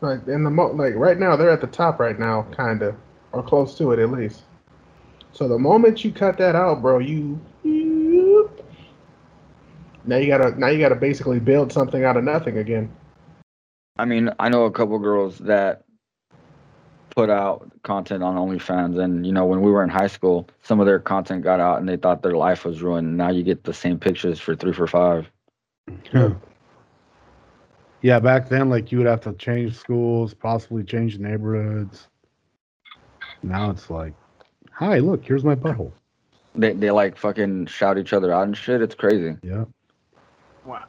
Like 0.01 0.27
in 0.27 0.45
the 0.45 0.51
mo- 0.51 0.73
like 0.73 0.95
right 0.95 1.19
now, 1.19 1.37
they're 1.37 1.51
at 1.51 1.61
the 1.61 1.67
top 1.67 2.01
right 2.01 2.19
now, 2.19 2.43
kind 2.53 2.83
of, 2.83 2.97
or 3.33 3.43
close 3.43 3.77
to 3.79 3.93
it 3.93 3.99
at 3.99 4.11
least. 4.11 4.43
So 5.33 5.49
the 5.49 5.59
moment 5.59 6.05
you 6.05 6.13
cut 6.13 6.37
that 6.39 6.55
out, 6.55 6.83
bro, 6.83 6.99
you 6.99 7.41
now 10.05 10.17
you 10.17 10.27
gotta 10.27 10.59
now 10.59 10.69
you 10.69 10.79
gotta 10.79 10.97
basically 10.97 11.41
build 11.41 11.73
something 11.73 12.05
out 12.05 12.17
of 12.17 12.25
nothing 12.25 12.59
again. 12.59 12.91
I 13.99 14.05
mean, 14.05 14.31
I 14.39 14.49
know 14.49 14.65
a 14.65 14.71
couple 14.73 14.99
girls 14.99 15.39
that 15.39 15.85
put 17.15 17.31
out 17.31 17.71
content 17.83 18.23
on 18.23 18.37
OnlyFans, 18.37 18.99
and 18.99 19.27
you 19.27 19.33
know, 19.33 19.45
when 19.45 19.61
we 19.61 19.71
were 19.71 19.83
in 19.85 19.91
high 19.91 20.07
school, 20.07 20.49
some 20.63 20.81
of 20.81 20.87
their 20.87 20.99
content 20.99 21.43
got 21.43 21.61
out, 21.61 21.79
and 21.79 21.89
they 21.89 21.97
thought 21.97 22.23
their 22.23 22.37
life 22.37 22.65
was 22.65 22.83
ruined. 22.83 23.17
Now 23.17 23.31
you 23.31 23.43
get 23.43 23.65
the 23.65 23.75
same 23.75 23.99
pictures 23.99 24.41
for 24.41 24.55
three 24.55 24.73
for 24.73 24.87
five. 24.87 25.31
Yeah, 28.03 28.19
back 28.19 28.49
then, 28.49 28.69
like 28.69 28.91
you 28.91 28.99
would 28.99 29.07
have 29.07 29.21
to 29.23 29.33
change 29.35 29.77
schools, 29.77 30.35
possibly 30.35 30.83
change 30.83 31.19
neighborhoods. 31.19 32.09
Now 33.45 33.71
it's 33.71 33.91
like, 33.91 34.13
hi, 34.73 34.99
look, 34.99 35.25
here's 35.25 35.45
my 35.45 35.55
butthole. 35.55 35.93
They 36.57 36.73
they 36.73 36.91
like 36.91 37.17
fucking 37.17 37.67
shout 37.67 37.99
each 37.99 38.13
other 38.13 38.33
out 38.33 38.43
and 38.43 38.57
shit. 38.57 38.83
It's 38.83 38.97
crazy. 38.97 39.37
Yeah. 39.43 39.65
Wow. 40.67 40.85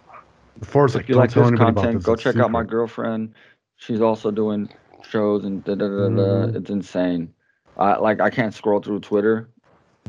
Before 0.59 0.85
it's 0.85 0.95
if 0.95 1.01
like, 1.01 1.09
you 1.09 1.13
don't 1.13 1.21
like 1.21 1.29
tell 1.29 1.43
this 1.43 1.49
anybody 1.49 1.69
about 1.69 1.81
content, 1.81 1.99
this. 1.99 2.05
go 2.05 2.13
it's 2.13 2.23
check 2.23 2.37
out 2.37 2.49
my 2.49 2.63
girlfriend. 2.63 3.33
She's 3.75 4.01
also 4.01 4.31
doing 4.31 4.69
shows 5.05 5.43
and 5.43 5.63
da 5.63 5.75
da 5.75 5.87
da 5.87 6.09
da. 6.09 6.47
Mhm. 6.47 6.55
It's 6.55 6.69
insane. 6.69 7.33
I 7.77 7.97
like 7.97 8.21
I 8.21 8.29
can't 8.29 8.53
scroll 8.53 8.81
through 8.81 8.99
Twitter 9.01 9.49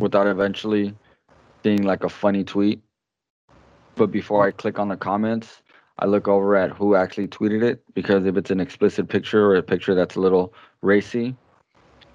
without 0.01 0.26
eventually 0.26 0.95
seeing 1.62 1.82
like 1.82 2.05
a 2.05 2.09
funny 2.09 2.45
tweet. 2.45 2.82
But 3.97 4.11
before 4.11 4.45
I 4.47 4.51
click 4.51 4.78
on 4.78 4.88
the 4.88 4.97
comments, 4.97 5.62
I 5.99 6.07
look 6.07 6.26
over 6.26 6.57
at 6.57 6.70
who 6.70 6.97
actually 6.97 7.28
tweeted 7.28 7.62
it 7.62 7.82
because 7.95 8.26
if 8.26 8.36
it's 8.36 8.51
an 8.51 8.61
explicit 8.61 9.09
picture 9.09 9.47
or 9.47 9.57
a 9.57 9.62
picture 9.62 9.95
that's 9.95 10.16
a 10.16 10.20
little 10.20 10.53
racy, 10.82 11.36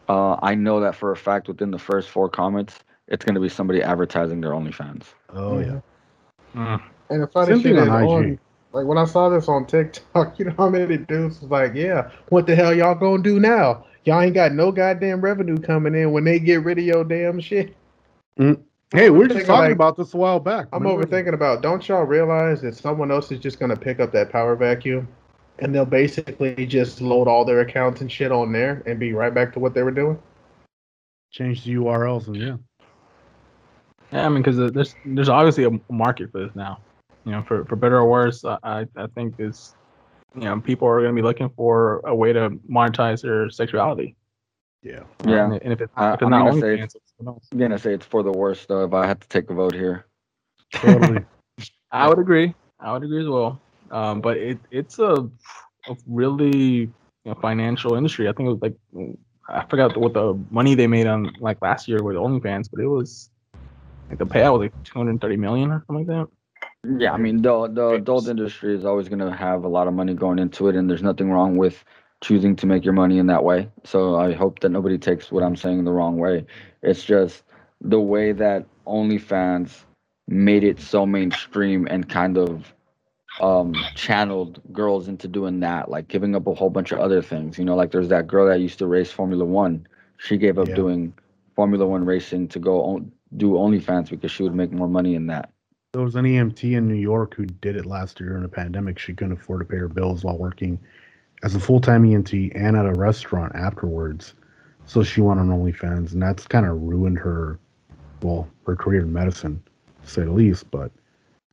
uh, 0.09 0.37
I 0.41 0.55
know 0.55 0.79
that 0.81 0.95
for 0.95 1.11
a 1.11 1.15
fact 1.15 1.47
within 1.47 1.71
the 1.71 1.79
first 1.79 2.09
four 2.09 2.29
comments, 2.29 2.79
it's 3.07 3.23
gonna 3.23 3.39
be 3.39 3.49
somebody 3.49 3.81
advertising 3.81 4.41
their 4.41 4.51
OnlyFans. 4.51 5.03
Oh, 5.33 5.59
yeah. 5.59 5.79
Mm. 6.55 6.81
And 7.09 7.23
the 7.23 7.27
funny 7.27 7.53
Same 7.53 7.61
shit 7.61 7.75
thing 7.75 7.83
is 7.83 7.89
on 7.89 8.03
on, 8.03 8.25
IG. 8.25 8.39
Like 8.71 8.85
when 8.85 8.97
I 8.97 9.05
saw 9.05 9.29
this 9.29 9.47
on 9.47 9.65
TikTok, 9.65 10.37
you 10.39 10.45
know 10.45 10.55
how 10.57 10.69
many 10.69 10.97
dudes 10.97 11.41
was 11.41 11.49
like, 11.49 11.73
"Yeah, 11.73 12.09
what 12.29 12.45
the 12.47 12.55
hell 12.55 12.73
y'all 12.73 12.95
gonna 12.95 13.23
do 13.23 13.39
now? 13.39 13.85
Y'all 14.05 14.21
ain't 14.21 14.33
got 14.33 14.53
no 14.53 14.71
goddamn 14.71 15.21
revenue 15.21 15.57
coming 15.57 15.95
in 15.95 16.11
when 16.11 16.23
they 16.23 16.39
get 16.39 16.63
rid 16.63 16.77
of 16.79 16.83
your 16.85 17.03
damn 17.03 17.39
shit." 17.39 17.75
Mm. 18.37 18.61
Hey, 18.91 19.09
we 19.11 19.25
are 19.25 19.27
just 19.27 19.45
talking 19.45 19.65
like- 19.65 19.71
about 19.73 19.97
this 19.97 20.13
a 20.13 20.17
while 20.17 20.39
back. 20.39 20.67
I'm 20.73 20.81
Remember? 20.83 21.05
overthinking 21.05 21.33
about. 21.33 21.61
Don't 21.61 21.87
y'all 21.87 22.03
realize 22.03 22.61
that 22.61 22.75
someone 22.75 23.11
else 23.11 23.31
is 23.31 23.39
just 23.39 23.59
gonna 23.59 23.75
pick 23.75 23.99
up 23.99 24.11
that 24.13 24.31
power 24.31 24.55
vacuum, 24.55 25.07
and 25.59 25.73
they'll 25.73 25.85
basically 25.85 26.65
just 26.65 27.01
load 27.01 27.27
all 27.27 27.45
their 27.45 27.59
accounts 27.59 28.01
and 28.01 28.11
shit 28.11 28.31
on 28.31 28.51
there 28.51 28.81
and 28.85 28.99
be 28.99 29.13
right 29.13 29.33
back 29.33 29.53
to 29.53 29.59
what 29.59 29.73
they 29.73 29.83
were 29.83 29.91
doing. 29.91 30.17
Change 31.31 31.63
the 31.63 31.73
URLs 31.75 32.27
and 32.27 32.35
yeah. 32.35 32.55
Yeah, 34.11 34.25
I 34.25 34.29
mean, 34.29 34.41
because 34.41 34.57
there's 34.73 34.95
there's 35.05 35.29
obviously 35.29 35.65
a 35.65 35.93
market 35.93 36.31
for 36.31 36.39
this 36.43 36.55
now. 36.55 36.79
You 37.29 37.35
know, 37.35 37.43
for 37.43 37.63
for 37.65 37.75
better 37.75 37.97
or 37.97 38.09
worse, 38.09 38.43
I 38.43 38.57
I 38.63 38.85
I 38.95 39.05
think 39.13 39.35
it's 39.37 39.75
you 40.33 40.41
know 40.45 40.59
people 40.59 40.87
are 40.87 40.99
going 40.99 41.15
to 41.15 41.21
be 41.21 41.25
looking 41.25 41.49
for 41.49 42.01
a 42.05 42.15
way 42.15 42.33
to 42.33 42.49
monetize 42.67 43.21
their 43.21 43.51
sexuality. 43.51 44.15
Yeah. 44.81 45.03
Yeah. 45.25 45.45
and, 45.45 45.61
and 45.61 45.73
if 45.73 45.81
it's, 45.81 45.93
I- 45.95 46.09
if 46.09 46.13
it's 46.15 46.23
I'm 46.23 46.29
not 46.31 46.45
gonna 46.45 46.59
say 46.59 46.67
OnlyFans, 46.67 46.73
it's- 46.73 46.95
it's 46.95 47.11
something 47.17 47.27
else. 47.27 47.47
I'm 47.51 47.59
gonna 47.59 47.77
say 47.77 47.93
it's 47.93 48.05
for 48.07 48.23
the 48.23 48.31
worst 48.31 48.67
though. 48.67 48.83
If 48.83 48.93
I 48.93 49.05
had 49.05 49.21
to 49.21 49.27
take 49.27 49.47
a 49.51 49.53
vote 49.53 49.75
here, 49.75 50.07
Totally. 50.73 51.23
I 51.91 52.07
would 52.07 52.17
agree. 52.17 52.55
I 52.79 52.93
would 52.93 53.03
agree 53.03 53.21
as 53.21 53.27
well. 53.27 53.59
Um, 53.91 54.21
but 54.21 54.37
it 54.37 54.57
it's 54.71 54.97
a, 54.97 55.29
a 55.87 55.95
really 56.07 56.57
you 56.81 56.93
know, 57.25 57.35
financial 57.35 57.93
industry. 57.93 58.27
I 58.27 58.31
think 58.33 58.47
it 58.47 58.53
was 58.53 58.61
like 58.63 58.75
I 59.49 59.65
forgot 59.65 59.95
what 59.97 60.13
the 60.13 60.33
money 60.49 60.73
they 60.73 60.87
made 60.87 61.05
on 61.05 61.31
like 61.39 61.61
last 61.61 61.87
year 61.87 62.01
with 62.01 62.15
OnlyFans, 62.15 62.69
but 62.71 62.81
it 62.81 62.87
was 62.87 63.29
like 64.09 64.17
the 64.17 64.25
payout 64.25 64.53
was 64.57 64.61
like 64.71 64.83
230 64.83 65.37
million 65.37 65.69
or 65.69 65.83
something 65.85 66.07
like 66.07 66.07
that. 66.07 66.27
Yeah, 66.87 67.11
I 67.13 67.17
mean 67.17 67.41
the 67.41 67.67
the 67.67 67.89
adult 67.91 68.27
industry 68.27 68.75
is 68.75 68.85
always 68.85 69.09
going 69.09 69.19
to 69.19 69.31
have 69.35 69.63
a 69.63 69.67
lot 69.67 69.87
of 69.87 69.93
money 69.93 70.13
going 70.13 70.39
into 70.39 70.67
it, 70.69 70.75
and 70.75 70.89
there's 70.89 71.03
nothing 71.03 71.29
wrong 71.31 71.57
with 71.57 71.83
choosing 72.21 72.55
to 72.57 72.65
make 72.67 72.83
your 72.85 72.93
money 72.93 73.17
in 73.19 73.27
that 73.27 73.43
way. 73.43 73.69
So 73.83 74.15
I 74.15 74.33
hope 74.33 74.59
that 74.59 74.69
nobody 74.69 74.97
takes 74.97 75.31
what 75.31 75.43
I'm 75.43 75.55
saying 75.55 75.83
the 75.83 75.91
wrong 75.91 76.17
way. 76.17 76.45
It's 76.81 77.03
just 77.03 77.43
the 77.81 77.99
way 77.99 78.31
that 78.33 78.65
OnlyFans 78.87 79.83
made 80.27 80.63
it 80.63 80.79
so 80.79 81.05
mainstream 81.05 81.87
and 81.89 82.07
kind 82.09 82.37
of 82.37 82.73
um 83.39 83.87
channeled 83.93 84.61
girls 84.73 85.07
into 85.07 85.27
doing 85.27 85.59
that, 85.61 85.89
like 85.89 86.07
giving 86.07 86.35
up 86.35 86.47
a 86.47 86.53
whole 86.53 86.69
bunch 86.69 86.91
of 86.91 86.99
other 86.99 87.21
things. 87.21 87.57
You 87.57 87.65
know, 87.65 87.75
like 87.75 87.91
there's 87.91 88.09
that 88.09 88.27
girl 88.27 88.47
that 88.47 88.59
used 88.61 88.79
to 88.79 88.87
race 88.87 89.11
Formula 89.11 89.43
One. 89.45 89.87
She 90.17 90.37
gave 90.37 90.57
up 90.57 90.69
Yeah. 90.69 90.73
doing 90.73 91.13
Formula 91.55 91.85
One 91.85 92.05
racing 92.05 92.47
to 92.49 92.59
go 92.59 92.81
on, 92.83 93.11
do 93.37 93.51
OnlyFans 93.53 94.09
because 94.09 94.31
she 94.31 94.43
would 94.43 94.55
make 94.55 94.71
more 94.71 94.87
money 94.87 95.15
in 95.15 95.27
that. 95.27 95.51
There 95.93 96.03
was 96.03 96.15
an 96.15 96.25
EMT 96.25 96.77
in 96.77 96.87
New 96.87 96.93
York 96.93 97.33
who 97.33 97.47
did 97.47 97.75
it 97.75 97.87
last 97.87 98.19
year 98.19 98.37
in 98.37 98.43
a 98.45 98.47
pandemic. 98.47 98.99
She 98.99 99.11
couldn't 99.15 99.33
afford 99.33 99.61
to 99.61 99.65
pay 99.65 99.77
her 99.77 99.87
bills 99.87 100.23
while 100.23 100.37
working, 100.37 100.79
as 101.41 101.55
a 101.55 101.59
full 101.59 101.81
time 101.81 102.03
EMT 102.03 102.51
and 102.53 102.77
at 102.77 102.85
a 102.85 102.91
restaurant 102.93 103.55
afterwards. 103.55 104.35
So 104.85 105.01
she 105.01 105.21
went 105.21 105.39
on 105.39 105.49
OnlyFans, 105.49 106.13
and 106.13 106.21
that's 106.21 106.45
kind 106.45 106.67
of 106.67 106.79
ruined 106.79 107.17
her, 107.17 107.57
well, 108.21 108.47
her 108.67 108.75
career 108.75 109.01
in 109.01 109.11
medicine, 109.11 109.63
to 110.03 110.09
say 110.09 110.23
the 110.25 110.31
least. 110.31 110.69
But 110.69 110.91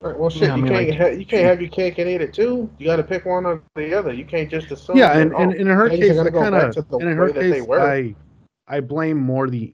Right, 0.03 0.19
well, 0.19 0.29
shit, 0.29 0.43
Yeah, 0.43 0.53
I 0.53 0.57
you 0.57 0.63
mean, 0.65 0.73
can't 0.73 0.89
like- 0.91 0.99
ha- 0.99 1.07
you 1.19 1.25
can't 1.25 1.45
have 1.47 1.61
your 1.63 1.71
cake 1.71 1.97
and 1.97 2.07
eat 2.11 2.21
it 2.21 2.35
too. 2.35 2.69
You 2.77 2.85
got 2.85 2.97
to 2.97 3.03
pick 3.03 3.25
one 3.25 3.47
or 3.47 3.63
the 3.75 3.95
other. 3.99 4.13
You 4.13 4.27
can't 4.27 4.51
just 4.51 4.71
assume. 4.71 4.99
yeah, 4.99 5.17
and, 5.19 5.33
and, 5.33 5.53
and 5.53 5.61
in 5.63 5.67
her 5.69 5.89
case, 5.89 6.19
I 6.19 6.29
kind 6.29 6.55
of, 6.55 6.77
in 7.01 7.17
her 7.17 7.25
way 7.27 7.33
that 7.33 7.41
they 7.41 7.61
case. 7.61 7.69
I, 7.71 8.15
I 8.69 8.81
blame 8.81 9.17
more 9.17 9.49
the, 9.49 9.73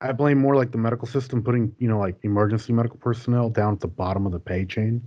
I 0.00 0.12
blame 0.12 0.38
more 0.38 0.56
like 0.56 0.72
the 0.72 0.78
medical 0.78 1.06
system 1.06 1.42
putting, 1.42 1.74
you 1.78 1.88
know, 1.88 1.98
like 1.98 2.16
emergency 2.22 2.72
medical 2.72 2.98
personnel 2.98 3.50
down 3.50 3.74
at 3.74 3.80
the 3.80 3.88
bottom 3.88 4.24
of 4.26 4.32
the 4.32 4.38
pay 4.38 4.64
chain. 4.64 5.02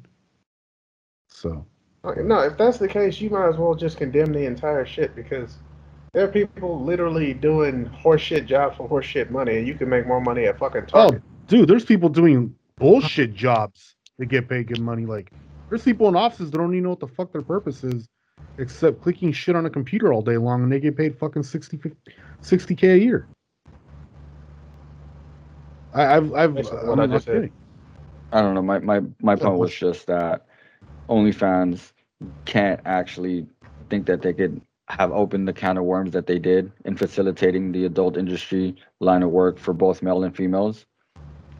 So 1.30 1.66
No, 2.04 2.40
if 2.42 2.58
that's 2.58 2.78
the 2.78 2.88
case, 2.88 3.20
you 3.20 3.30
might 3.30 3.48
as 3.48 3.58
well 3.58 3.76
just 3.76 3.98
condemn 3.98 4.34
the 4.34 4.46
entire 4.46 4.86
shit 4.86 5.16
because 5.16 5.58
there 6.14 6.26
are 6.26 6.32
people 6.32 6.84
literally 6.84 7.34
doing 7.34 7.90
horseshit 8.04 8.46
jobs 8.46 8.78
for 8.78 8.88
horseshit 8.88 9.32
money, 9.32 9.58
and 9.58 9.68
you 9.68 9.74
can 9.74 9.90
make 9.90 10.06
more 10.06 10.22
money 10.22 10.46
at 10.46 10.60
fucking 10.60 10.86
Oh, 10.94 11.10
dude, 11.48 11.68
there's 11.68 11.86
people 11.86 12.10
doing 12.10 12.54
bullshit 12.76 13.34
jobs 13.34 13.96
that 14.20 14.28
get 14.28 14.48
paid 14.48 14.68
good 14.68 14.80
money. 14.80 15.06
Like, 15.06 15.32
there's 15.70 15.84
people 15.84 16.08
in 16.08 16.16
offices 16.16 16.52
that 16.52 16.58
don't 16.58 16.72
even 16.74 16.84
know 16.84 16.90
what 16.92 17.00
the 17.00 17.08
fuck 17.08 17.32
their 17.32 17.42
purpose 17.42 17.84
is, 17.84 18.08
except 18.60 19.02
clicking 19.02 19.32
shit 19.32 19.56
on 19.56 19.66
a 19.66 19.70
computer 19.72 20.14
all 20.14 20.22
day 20.22 20.38
long, 20.38 20.62
and 20.62 20.72
they 20.72 20.80
get 20.80 20.96
paid 20.96 21.18
fucking 21.18 21.44
60, 21.44 21.80
60 22.42 22.76
k 22.76 22.92
a 22.92 22.98
year. 22.98 23.28
I, 25.94 26.18
I've, 26.18 26.34
I've, 26.34 26.56
Basically 26.56 26.90
I'm 26.90 27.00
I 27.00 27.08
just 27.08 27.26
said. 27.26 27.36
kidding. 27.36 27.52
I 28.32 28.42
don't 28.42 28.56
know. 28.56 28.62
My 28.62 28.80
my 28.80 29.02
my 29.22 29.36
point 29.36 29.58
was 29.60 29.74
just 29.74 30.08
that 30.08 30.46
OnlyFans 31.10 31.92
can't 32.46 32.80
actually 32.86 33.46
think 33.90 34.06
that 34.08 34.22
they 34.22 34.34
could 34.34 34.62
have 34.90 35.12
opened 35.12 35.48
the 35.48 35.54
can 35.54 35.78
of 35.78 35.84
worms 35.86 36.12
that 36.12 36.28
they 36.28 36.40
did 36.40 36.72
in 36.86 36.96
facilitating 36.96 37.72
the 37.72 37.86
adult 37.86 38.18
industry 38.18 38.76
line 39.00 39.24
of 39.24 39.30
work 39.30 39.58
for 39.58 39.74
both 39.74 40.02
male 40.02 40.24
and 40.24 40.36
females, 40.36 40.86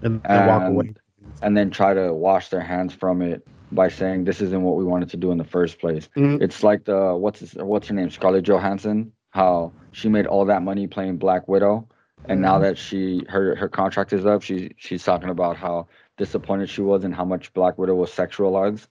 and, 0.02 0.22
and 0.26 0.48
walk 0.48 0.64
away. 0.64 0.94
and 1.42 1.56
then 1.56 1.70
try 1.70 1.94
to 1.94 2.14
wash 2.14 2.50
their 2.50 2.62
hands 2.62 2.94
from 2.94 3.22
it 3.22 3.46
by 3.72 3.88
saying 3.88 4.24
this 4.24 4.42
isn't 4.42 4.62
what 4.62 4.76
we 4.76 4.84
wanted 4.84 5.10
to 5.10 5.18
do 5.18 5.32
in 5.32 5.38
the 5.38 5.44
first 5.44 5.80
place. 5.80 6.10
Mhm. 6.16 6.42
It's 6.42 6.64
like 6.64 6.86
the 6.86 7.16
what's 7.16 7.40
his, 7.40 7.54
what's 7.56 7.88
her 7.88 7.94
name 7.94 8.10
Scarlett 8.10 8.44
Johansson, 8.46 9.12
how 9.32 9.74
she 9.92 10.10
made 10.10 10.26
all 10.28 10.46
that 10.46 10.62
money 10.64 10.88
playing 10.88 11.18
Black 11.18 11.48
Widow, 11.48 11.88
and 12.26 12.42
now 12.42 12.54
mm-hmm. 12.54 12.64
that 12.64 12.78
she 12.78 13.24
her 13.30 13.56
her 13.56 13.70
contract 13.70 14.14
is 14.14 14.26
up, 14.26 14.42
she 14.42 14.72
she's 14.78 15.04
talking 15.04 15.30
about 15.30 15.58
how 15.58 15.88
disappointed 16.18 16.70
she 16.70 16.82
was 16.82 17.04
and 17.04 17.14
how 17.14 17.26
much 17.26 17.54
Black 17.54 17.78
Widow 17.78 17.96
was 17.96 18.12
sexualized. 18.12 18.88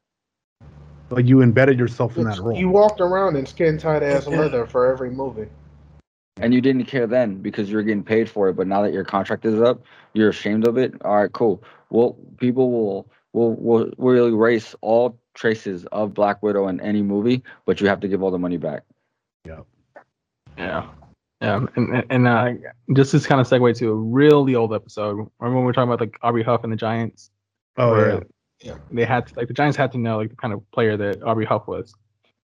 Like, 1.11 1.27
you 1.27 1.43
embedded 1.43 1.79
yourself 1.79 2.17
in 2.17 2.25
that 2.25 2.39
role. 2.39 2.57
You 2.57 2.71
walked 2.71 3.01
around 3.01 3.37
in 3.37 3.45
skin 3.45 3.77
tight 3.77 4.03
ass 4.03 4.27
leather 4.27 4.67
for 4.67 4.91
every 4.91 5.11
movie. 5.11 5.49
And 6.39 6.55
you 6.55 6.63
didn't 6.63 6.87
care 6.87 7.07
then 7.07 7.37
because 7.37 7.69
you 7.69 7.77
were 7.77 7.83
getting 7.83 8.03
paid 8.03 8.31
for 8.31 8.49
it, 8.49 8.55
but 8.55 8.67
now 8.67 8.81
that 8.81 8.95
your 8.95 9.05
contract 9.05 9.45
is 9.45 9.61
up, 9.61 9.83
you're 10.15 10.31
ashamed 10.31 10.67
of 10.67 10.79
it. 10.79 10.95
All 11.05 11.17
right, 11.17 11.33
cool. 11.33 11.63
Well, 11.91 12.17
people 12.39 12.71
will 12.71 13.11
will 13.35 13.55
will 13.57 13.91
will 13.99 14.27
erase 14.29 14.75
all 14.81 15.19
traces 15.35 15.85
of 15.87 16.15
Black 16.15 16.43
Widow 16.43 16.69
in 16.69 16.81
any 16.81 17.03
movie, 17.03 17.43
but 17.67 17.81
you 17.81 17.89
have 17.89 18.01
to 18.01 18.09
give 18.09 18.23
all 18.23 18.31
the 18.31 18.39
money 18.39 18.57
back. 18.57 18.83
yeah. 19.45 19.61
Yeah. 20.57 20.89
Yeah, 21.43 21.67
and 21.77 21.89
and- 21.89 22.05
and 22.11 22.29
uh, 22.29 22.53
just 22.95 23.13
this 23.13 23.27
kind 23.27 23.41
of 23.41 23.49
segue 23.49 23.77
to 23.79 23.91
a 23.91 23.95
really 23.95 24.55
old 24.55 24.73
episode. 24.73 25.11
Remember 25.17 25.31
when 25.41 25.57
we 25.57 25.63
were 25.65 25.73
talking 25.73 25.91
about 25.93 26.01
like 26.01 26.17
Aubrey 26.23 26.43
Huff 26.45 26.63
and 26.65 26.73
the 26.73 26.77
Giants? 26.77 27.31
Oh, 27.77 27.91
where 27.93 28.13
yeah. 28.15 28.21
Yeah. 28.65 28.75
They 28.93 29.05
had 29.05 29.27
to, 29.27 29.35
like 29.37 29.49
the 29.49 29.55
Giants 29.55 29.77
had 29.77 29.91
to 29.93 29.99
know 29.99 30.19
like 30.19 30.31
the 30.31 30.37
kind 30.37 30.55
of 30.55 30.63
player 30.71 30.97
that 30.97 31.23
Aubrey 31.25 31.45
Huff 31.45 31.67
was. 31.67 31.93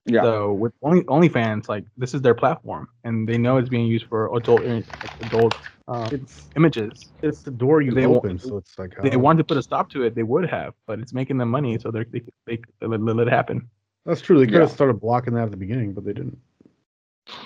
Yeah. 0.07 0.23
So 0.23 0.55
with 0.55 0.73
only 0.83 1.03
OnlyFans, 1.05 1.69
like 1.69 1.85
this 1.99 2.15
is 2.15 2.23
their 2.23 2.35
platform, 2.35 2.89
and 3.05 3.29
they 3.29 3.37
know 3.37 3.59
it's 3.59 3.69
being 3.69 3.87
used 3.87 4.07
for 4.07 4.35
adult 4.35 4.65
like, 4.65 4.87
adult 5.21 5.55
uh, 5.87 6.09
It's, 6.11 6.49
images. 6.57 7.13
it's 7.23 7.43
the 7.43 7.51
door 7.51 7.83
you 7.83 7.91
They 7.93 8.07
wa- 8.07 8.17
open, 8.17 8.39
so 8.39 8.57
it's 8.57 8.79
like, 8.79 8.95
They 9.03 9.11
how- 9.11 9.19
wanted 9.19 9.39
to 9.39 9.45
put 9.45 9.59
a 9.59 9.63
stop 9.63 9.91
to 9.91 10.03
it, 10.05 10.15
they 10.15 10.23
would 10.23 10.49
have, 10.49 10.73
but 10.87 10.99
it's 10.99 11.13
making 11.13 11.37
them 11.37 11.51
money, 11.51 11.79
so 11.79 11.91
they're, 11.91 12.07
they 12.11 12.23
they 12.47 12.59
they 12.81 12.87
let, 12.87 13.01
let 13.03 13.27
it 13.27 13.31
happen. 13.31 13.69
That's 14.07 14.23
true. 14.23 14.39
They 14.39 14.47
could 14.47 14.55
Yeah. 14.55 14.61
have 14.61 14.71
started 14.71 14.99
blocking 15.01 15.35
that 15.35 15.45
at 15.45 15.51
the 15.51 15.57
beginning, 15.59 15.93
but 15.93 16.05
they 16.07 16.15
didn't. 16.15 16.39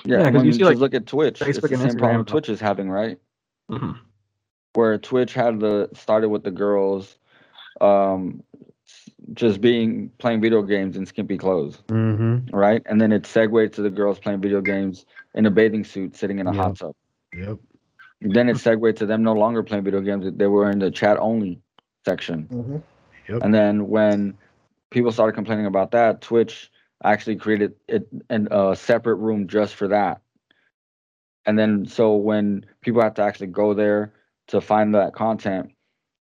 Yeah, 0.04 0.18
Yeah, 0.20 0.26
I 0.26 0.30
'cause 0.30 0.34
mean, 0.34 0.46
you 0.46 0.52
see, 0.52 0.58
just 0.58 0.68
like, 0.70 0.78
look 0.78 0.94
at 0.94 1.06
Twitch. 1.06 1.40
it's 1.42 1.60
the 1.60 1.68
and 1.72 1.80
same 1.80 1.96
problem 1.96 2.24
Twitch 2.24 2.48
is 2.48 2.60
having, 2.60 2.90
right? 2.90 3.18
Mhm. 3.70 3.98
Where 4.74 4.98
Twitch 4.98 5.34
had 5.34 5.60
the 5.60 5.88
started 5.94 6.28
with 6.28 6.44
the 6.44 6.50
girls, 6.50 7.18
um, 7.80 8.42
just 9.34 9.60
being 9.60 10.10
playing 10.18 10.40
video 10.40 10.62
games 10.62 10.96
in 10.96 11.06
skimpy 11.06 11.38
clothes, 11.38 11.78
Mm-hmm. 11.88 12.54
right? 12.54 12.82
And 12.86 13.00
then 13.00 13.12
it 13.12 13.26
segued 13.26 13.74
to 13.74 13.82
the 13.82 13.90
girls 13.90 14.18
playing 14.18 14.40
video 14.40 14.60
games 14.60 15.06
in 15.34 15.46
a 15.46 15.50
bathing 15.50 15.84
suit, 15.84 16.16
sitting 16.16 16.38
in 16.38 16.46
a 16.46 16.52
Yeah. 16.54 16.62
hot 16.62 16.76
tub. 16.76 16.94
Yep. 17.34 17.58
Then 18.20 18.48
it 18.48 18.58
segued 18.58 18.96
to 18.98 19.06
them 19.06 19.22
no 19.22 19.32
longer 19.32 19.62
playing 19.62 19.84
video 19.84 20.00
games. 20.00 20.30
They 20.36 20.46
were 20.46 20.70
in 20.70 20.78
the 20.78 20.90
chat 20.90 21.18
only 21.18 21.60
section. 22.04 22.48
Mm-hmm. 22.50 22.76
Yep. 23.28 23.42
And 23.42 23.54
then 23.54 23.88
when 23.88 24.38
people 24.90 25.12
started 25.12 25.34
complaining 25.34 25.66
about 25.66 25.92
that, 25.92 26.20
Twitch 26.20 26.70
actually 27.04 27.36
created 27.36 27.74
it 27.88 28.08
in 28.30 28.48
a 28.50 28.74
separate 28.76 29.16
room 29.16 29.48
just 29.48 29.74
for 29.74 29.88
that. 29.88 30.20
And 31.46 31.58
then 31.58 31.86
so 31.86 32.14
when 32.14 32.64
people 32.80 33.02
have 33.02 33.14
to 33.14 33.22
actually 33.22 33.48
go 33.48 33.74
there 33.74 34.12
to 34.48 34.60
find 34.60 34.94
that 34.94 35.12
content, 35.14 35.72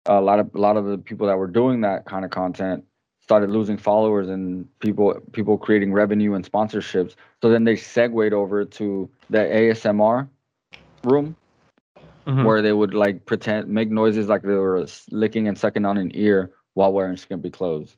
a 0.06 0.22
lot 0.22 0.40
of 0.40 0.54
a 0.56 0.60
lot 0.60 0.78
of 0.78 0.86
the 0.86 0.98
people 0.98 1.28
that 1.28 1.38
were 1.38 1.48
doing 1.48 1.82
that 1.82 2.06
kind 2.06 2.26
of 2.26 2.32
content 2.32 2.84
started 3.22 3.50
losing 3.50 3.78
followers 3.78 4.30
and 4.30 4.68
people 4.80 5.14
people 5.34 5.58
creating 5.58 5.94
revenue 5.94 6.34
and 6.34 6.50
sponsorships. 6.50 7.16
So 7.42 7.50
then 7.50 7.64
they 7.64 7.76
segued 7.76 8.34
over 8.34 8.66
to 8.66 9.10
the 9.30 9.40
ASMR 9.40 10.30
room 11.04 11.36
Mhm. 12.26 12.44
where 12.44 12.62
they 12.62 12.74
would 12.74 12.94
like 12.94 13.26
pretend 13.26 13.70
make 13.70 13.90
noises 13.90 14.28
like 14.28 14.42
they 14.42 14.54
were 14.54 14.86
licking 15.12 15.48
and 15.48 15.58
sucking 15.58 15.86
on 15.86 15.98
an 15.98 16.12
ear 16.14 16.52
while 16.74 16.92
wearing 16.92 17.16
skimpy 17.18 17.50
clothes 17.50 17.98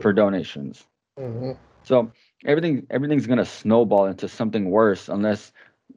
for 0.00 0.12
donations. 0.12 0.86
Mm-hmm. 1.18 1.52
So 1.84 2.10
everything 2.44 2.86
everything's 2.90 3.26
gonna 3.26 3.44
snowball 3.44 4.06
into 4.06 4.28
something 4.28 4.70
worse 4.70 5.08
unless 5.08 5.52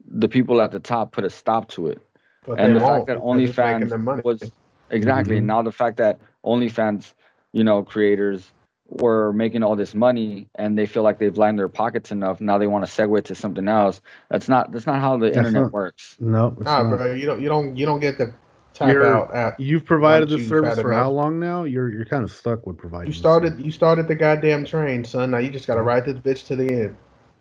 the 0.06 0.28
people 0.28 0.60
at 0.60 0.70
the 0.70 0.80
top 0.80 1.12
put 1.12 1.24
a 1.24 1.30
stop 1.30 1.68
to 1.70 1.88
it. 1.88 2.00
But 2.46 2.60
and 2.60 2.76
the 2.76 2.80
fact 2.80 2.90
won't 2.90 3.06
that 3.08 3.14
because 3.16 3.50
it's 3.50 3.56
making 3.58 3.88
OnlyFans 3.88 4.04
money. 4.04 4.22
was 4.24 4.52
exactly 4.90 5.40
Mhm. 5.40 5.44
now 5.44 5.62
the 5.62 5.72
fact 5.72 5.96
that 5.98 6.18
OnlyFans, 6.44 7.12
you 7.52 7.64
know, 7.64 7.82
creators 7.82 8.52
were 8.88 9.32
making 9.34 9.62
all 9.62 9.76
this 9.76 9.94
money 9.94 10.48
and 10.54 10.78
they 10.78 10.86
feel 10.86 11.02
like 11.02 11.18
they've 11.18 11.36
lined 11.36 11.58
their 11.58 11.68
pockets 11.68 12.10
enough. 12.10 12.40
Now 12.40 12.56
they 12.56 12.66
want 12.66 12.86
to 12.86 12.90
segue 12.90 13.22
to 13.24 13.34
something 13.34 13.68
else. 13.68 14.00
That's 14.30 14.48
not 14.48 14.72
that's 14.72 14.86
not 14.86 15.00
how 15.00 15.16
the 15.18 15.26
That's 15.26 15.36
internet 15.38 15.62
not- 15.64 15.72
works. 15.72 16.16
No. 16.20 16.56
Nah, 16.58 16.82
not. 16.84 16.96
bro, 16.96 17.12
you 17.12 17.26
don't 17.26 17.40
you 17.42 17.48
don't 17.48 17.76
you 17.76 17.84
don't 17.84 18.00
get 18.00 18.16
to 18.18 18.32
tap 18.74 18.92
You're- 18.92 19.06
out 19.06 19.34
at 19.34 19.58
You've 19.60 19.84
provided 19.84 20.28
the 20.28 20.38
you've 20.38 20.48
service 20.48 20.78
for 20.80 20.92
how 20.92 21.10
long 21.10 21.38
now? 21.40 21.64
You're 21.64 21.90
you're 21.90 22.04
kind 22.04 22.24
of 22.24 22.30
stuck 22.32 22.66
with 22.66 22.76
providing. 22.78 23.08
you 23.08 23.12
started 23.12 23.58
you 23.60 23.70
started 23.70 24.08
the 24.08 24.14
goddamn 24.14 24.64
train, 24.64 25.04
son. 25.04 25.30
Now 25.30 25.38
you 25.38 25.50
just 25.50 25.66
gotta 25.66 25.82
ride 25.82 26.04
this 26.04 26.16
bitch 26.16 26.46
to 26.48 26.56
the 26.56 26.66
end. 26.68 26.96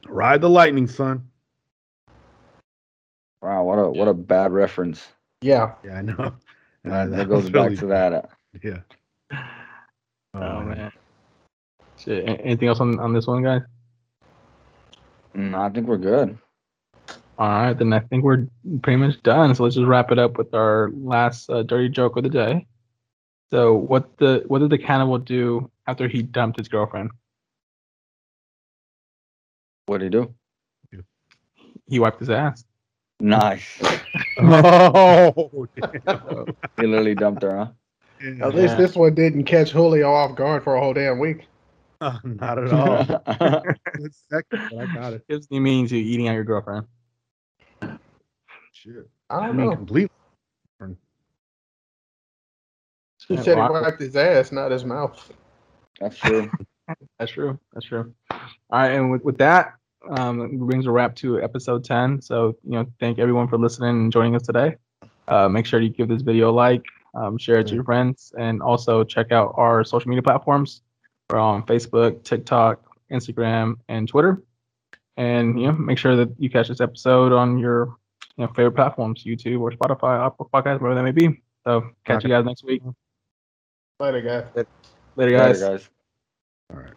Ride 0.08 0.42
the 0.42 0.50
lightning, 0.50 0.88
son. 0.88 1.28
Wow, 3.42 3.64
what 3.64 3.76
a 3.78 3.90
what 3.90 4.08
a 4.08 4.14
bad 4.14 4.52
reference. 4.52 5.08
Yeah. 5.42 5.74
Yeah, 5.84 5.98
I 5.98 6.02
know. 6.02 6.34
Uh, 6.86 6.90
Uh, 6.92 7.06
that 7.08 7.28
goes 7.28 7.50
back 7.50 7.66
really 7.66 7.76
to 7.78 7.88
bad. 7.88 8.14
that. 8.14 8.30
Yeah. 8.64 9.42
Oh 10.34 10.62
man. 10.62 10.92
Shit. 11.98 12.24
Anything 12.44 12.70
else 12.70 12.80
on, 12.80 12.98
on 13.00 13.12
this 13.14 13.28
one, 13.28 13.44
guys? 13.44 13.62
No, 15.34 15.60
I 15.60 15.70
think 15.70 15.86
we're 15.88 15.98
good. 15.98 16.38
All 17.38 17.48
right, 17.48 17.74
then 17.74 17.94
I 17.94 18.00
think 18.00 18.24
we're 18.24 18.48
pretty 18.82 18.98
much 18.98 19.22
done. 19.22 19.54
So 19.54 19.64
let's 19.64 19.76
just 19.76 19.88
wrap 19.88 20.12
it 20.12 20.18
up 20.18 20.38
with 20.38 20.54
our 20.54 20.92
last 20.96 21.50
uh, 21.50 21.64
dirty 21.64 21.90
joke 21.90 22.18
of 22.18 22.24
the 22.24 22.30
day. 22.30 22.66
So 23.52 23.76
what 23.76 24.18
the 24.18 24.44
what 24.48 24.60
did 24.60 24.72
the 24.72 24.78
cannibal 24.78 25.20
do 25.20 25.70
after 25.86 26.08
he 26.08 26.24
dumped 26.24 26.58
his 26.58 26.68
girlfriend? 26.68 27.12
What 29.86 30.00
did 30.00 30.14
he 30.14 30.20
do? 30.20 30.34
He 31.88 32.00
wiped 32.00 32.20
his 32.20 32.30
ass. 32.30 32.66
Nice. 33.20 33.82
Oh. 34.40 35.68
He 36.80 36.86
literally 36.86 37.16
dumped 37.16 37.42
her, 37.42 37.58
huh? 37.58 37.68
At 38.42 38.54
least 38.54 38.78
this 38.78 38.96
one 38.96 39.16
didn't 39.16 39.46
catch 39.46 39.72
Julio 39.72 40.12
off 40.12 40.36
guard 40.36 40.64
for 40.64 40.76
a 40.76 40.80
whole 40.80 40.94
damn 40.94 41.18
week. 41.18 41.48
Uh, 42.02 42.18
not 42.24 42.60
at 42.60 42.72
all. 42.72 43.22
It's 43.96 44.24
second, 44.30 44.70
but 44.72 44.80
I 44.80 44.94
got 44.94 45.14
it. 45.14 45.28
Gives 45.28 45.48
you 45.50 45.60
meaning 45.60 45.88
to 45.88 45.98
eating 45.98 46.28
out 46.28 46.34
your 46.34 46.44
girlfriend. 46.44 46.86
Shit. 48.88 49.10
I 49.30 49.40
I 49.40 49.48
don't 49.48 49.58
mean, 49.58 49.70
know. 49.70 49.76
completely. 49.76 50.12
He 53.28 53.36
said 53.38 53.58
he 53.58 53.62
wiped 53.70 54.00
his 54.00 54.16
ass, 54.16 54.54
not 54.54 54.72
his 54.72 54.86
mouth. 54.86 55.32
That's 56.00 56.18
true. 56.18 56.50
That's 57.20 57.32
true. 57.32 57.60
That's 57.74 57.86
true. 57.86 58.14
All 58.32 58.40
right, 58.72 58.92
and 58.92 59.12
with, 59.12 59.24
with 59.24 59.38
that, 59.40 59.74
um, 60.10 60.42
it 60.42 60.58
brings 60.58 60.86
a 60.86 60.92
wrap 60.92 61.16
to 61.18 61.42
episode 61.42 61.84
10. 61.84 62.22
So, 62.22 62.56
you 62.64 62.72
know, 62.72 62.86
thank 63.02 63.20
everyone 63.20 63.50
for 63.50 63.58
listening 63.58 63.90
and 63.90 64.14
joining 64.14 64.36
us 64.36 64.44
today. 64.44 64.78
Uh, 65.28 65.50
make 65.50 65.66
sure 65.66 65.82
you 65.82 65.90
give 65.90 66.08
this 66.08 66.22
video 66.22 66.50
a 66.50 66.52
like, 66.52 66.86
um, 67.16 67.38
share 67.38 67.60
it 67.60 67.68
to 67.68 67.76
your 67.76 67.84
friends, 67.84 68.34
and 68.40 68.62
also 68.62 69.04
check 69.04 69.34
out 69.34 69.54
our 69.58 69.84
social 69.84 70.08
media 70.08 70.24
platforms. 70.24 70.84
We're 71.30 71.40
on 71.40 71.64
Facebook, 71.64 72.24
TikTok, 72.24 72.80
Instagram, 73.12 73.76
and 73.90 74.08
Twitter. 74.08 74.42
and 75.18 75.60
you 75.60 75.68
know 75.68 75.74
make 75.74 75.98
sure 75.98 76.16
that 76.16 76.30
you 76.40 76.50
catch 76.50 76.70
this 76.70 76.80
episode 76.80 77.34
on 77.34 77.58
your 77.58 77.98
you 78.38 78.46
know 78.46 78.54
favorite 78.54 78.74
platforms, 78.76 79.24
YouTube 79.24 79.60
or 79.62 79.72
Spotify, 79.72 80.26
Apple 80.26 80.50
Podcast, 80.54 80.82
whatever 80.82 80.96
that 80.96 81.04
may 81.04 81.12
be. 81.12 81.42
So 81.66 81.90
catch 82.06 82.24
you 82.24 82.30
guys 82.30 82.46
next 82.46 82.64
week. 82.64 82.82
Later, 84.00 84.22
guys. 84.22 84.66
Later, 85.16 85.38
guys. 85.38 85.62
Later, 85.62 85.78
guys. 85.78 85.90
All 86.72 86.80
right. 86.80 86.94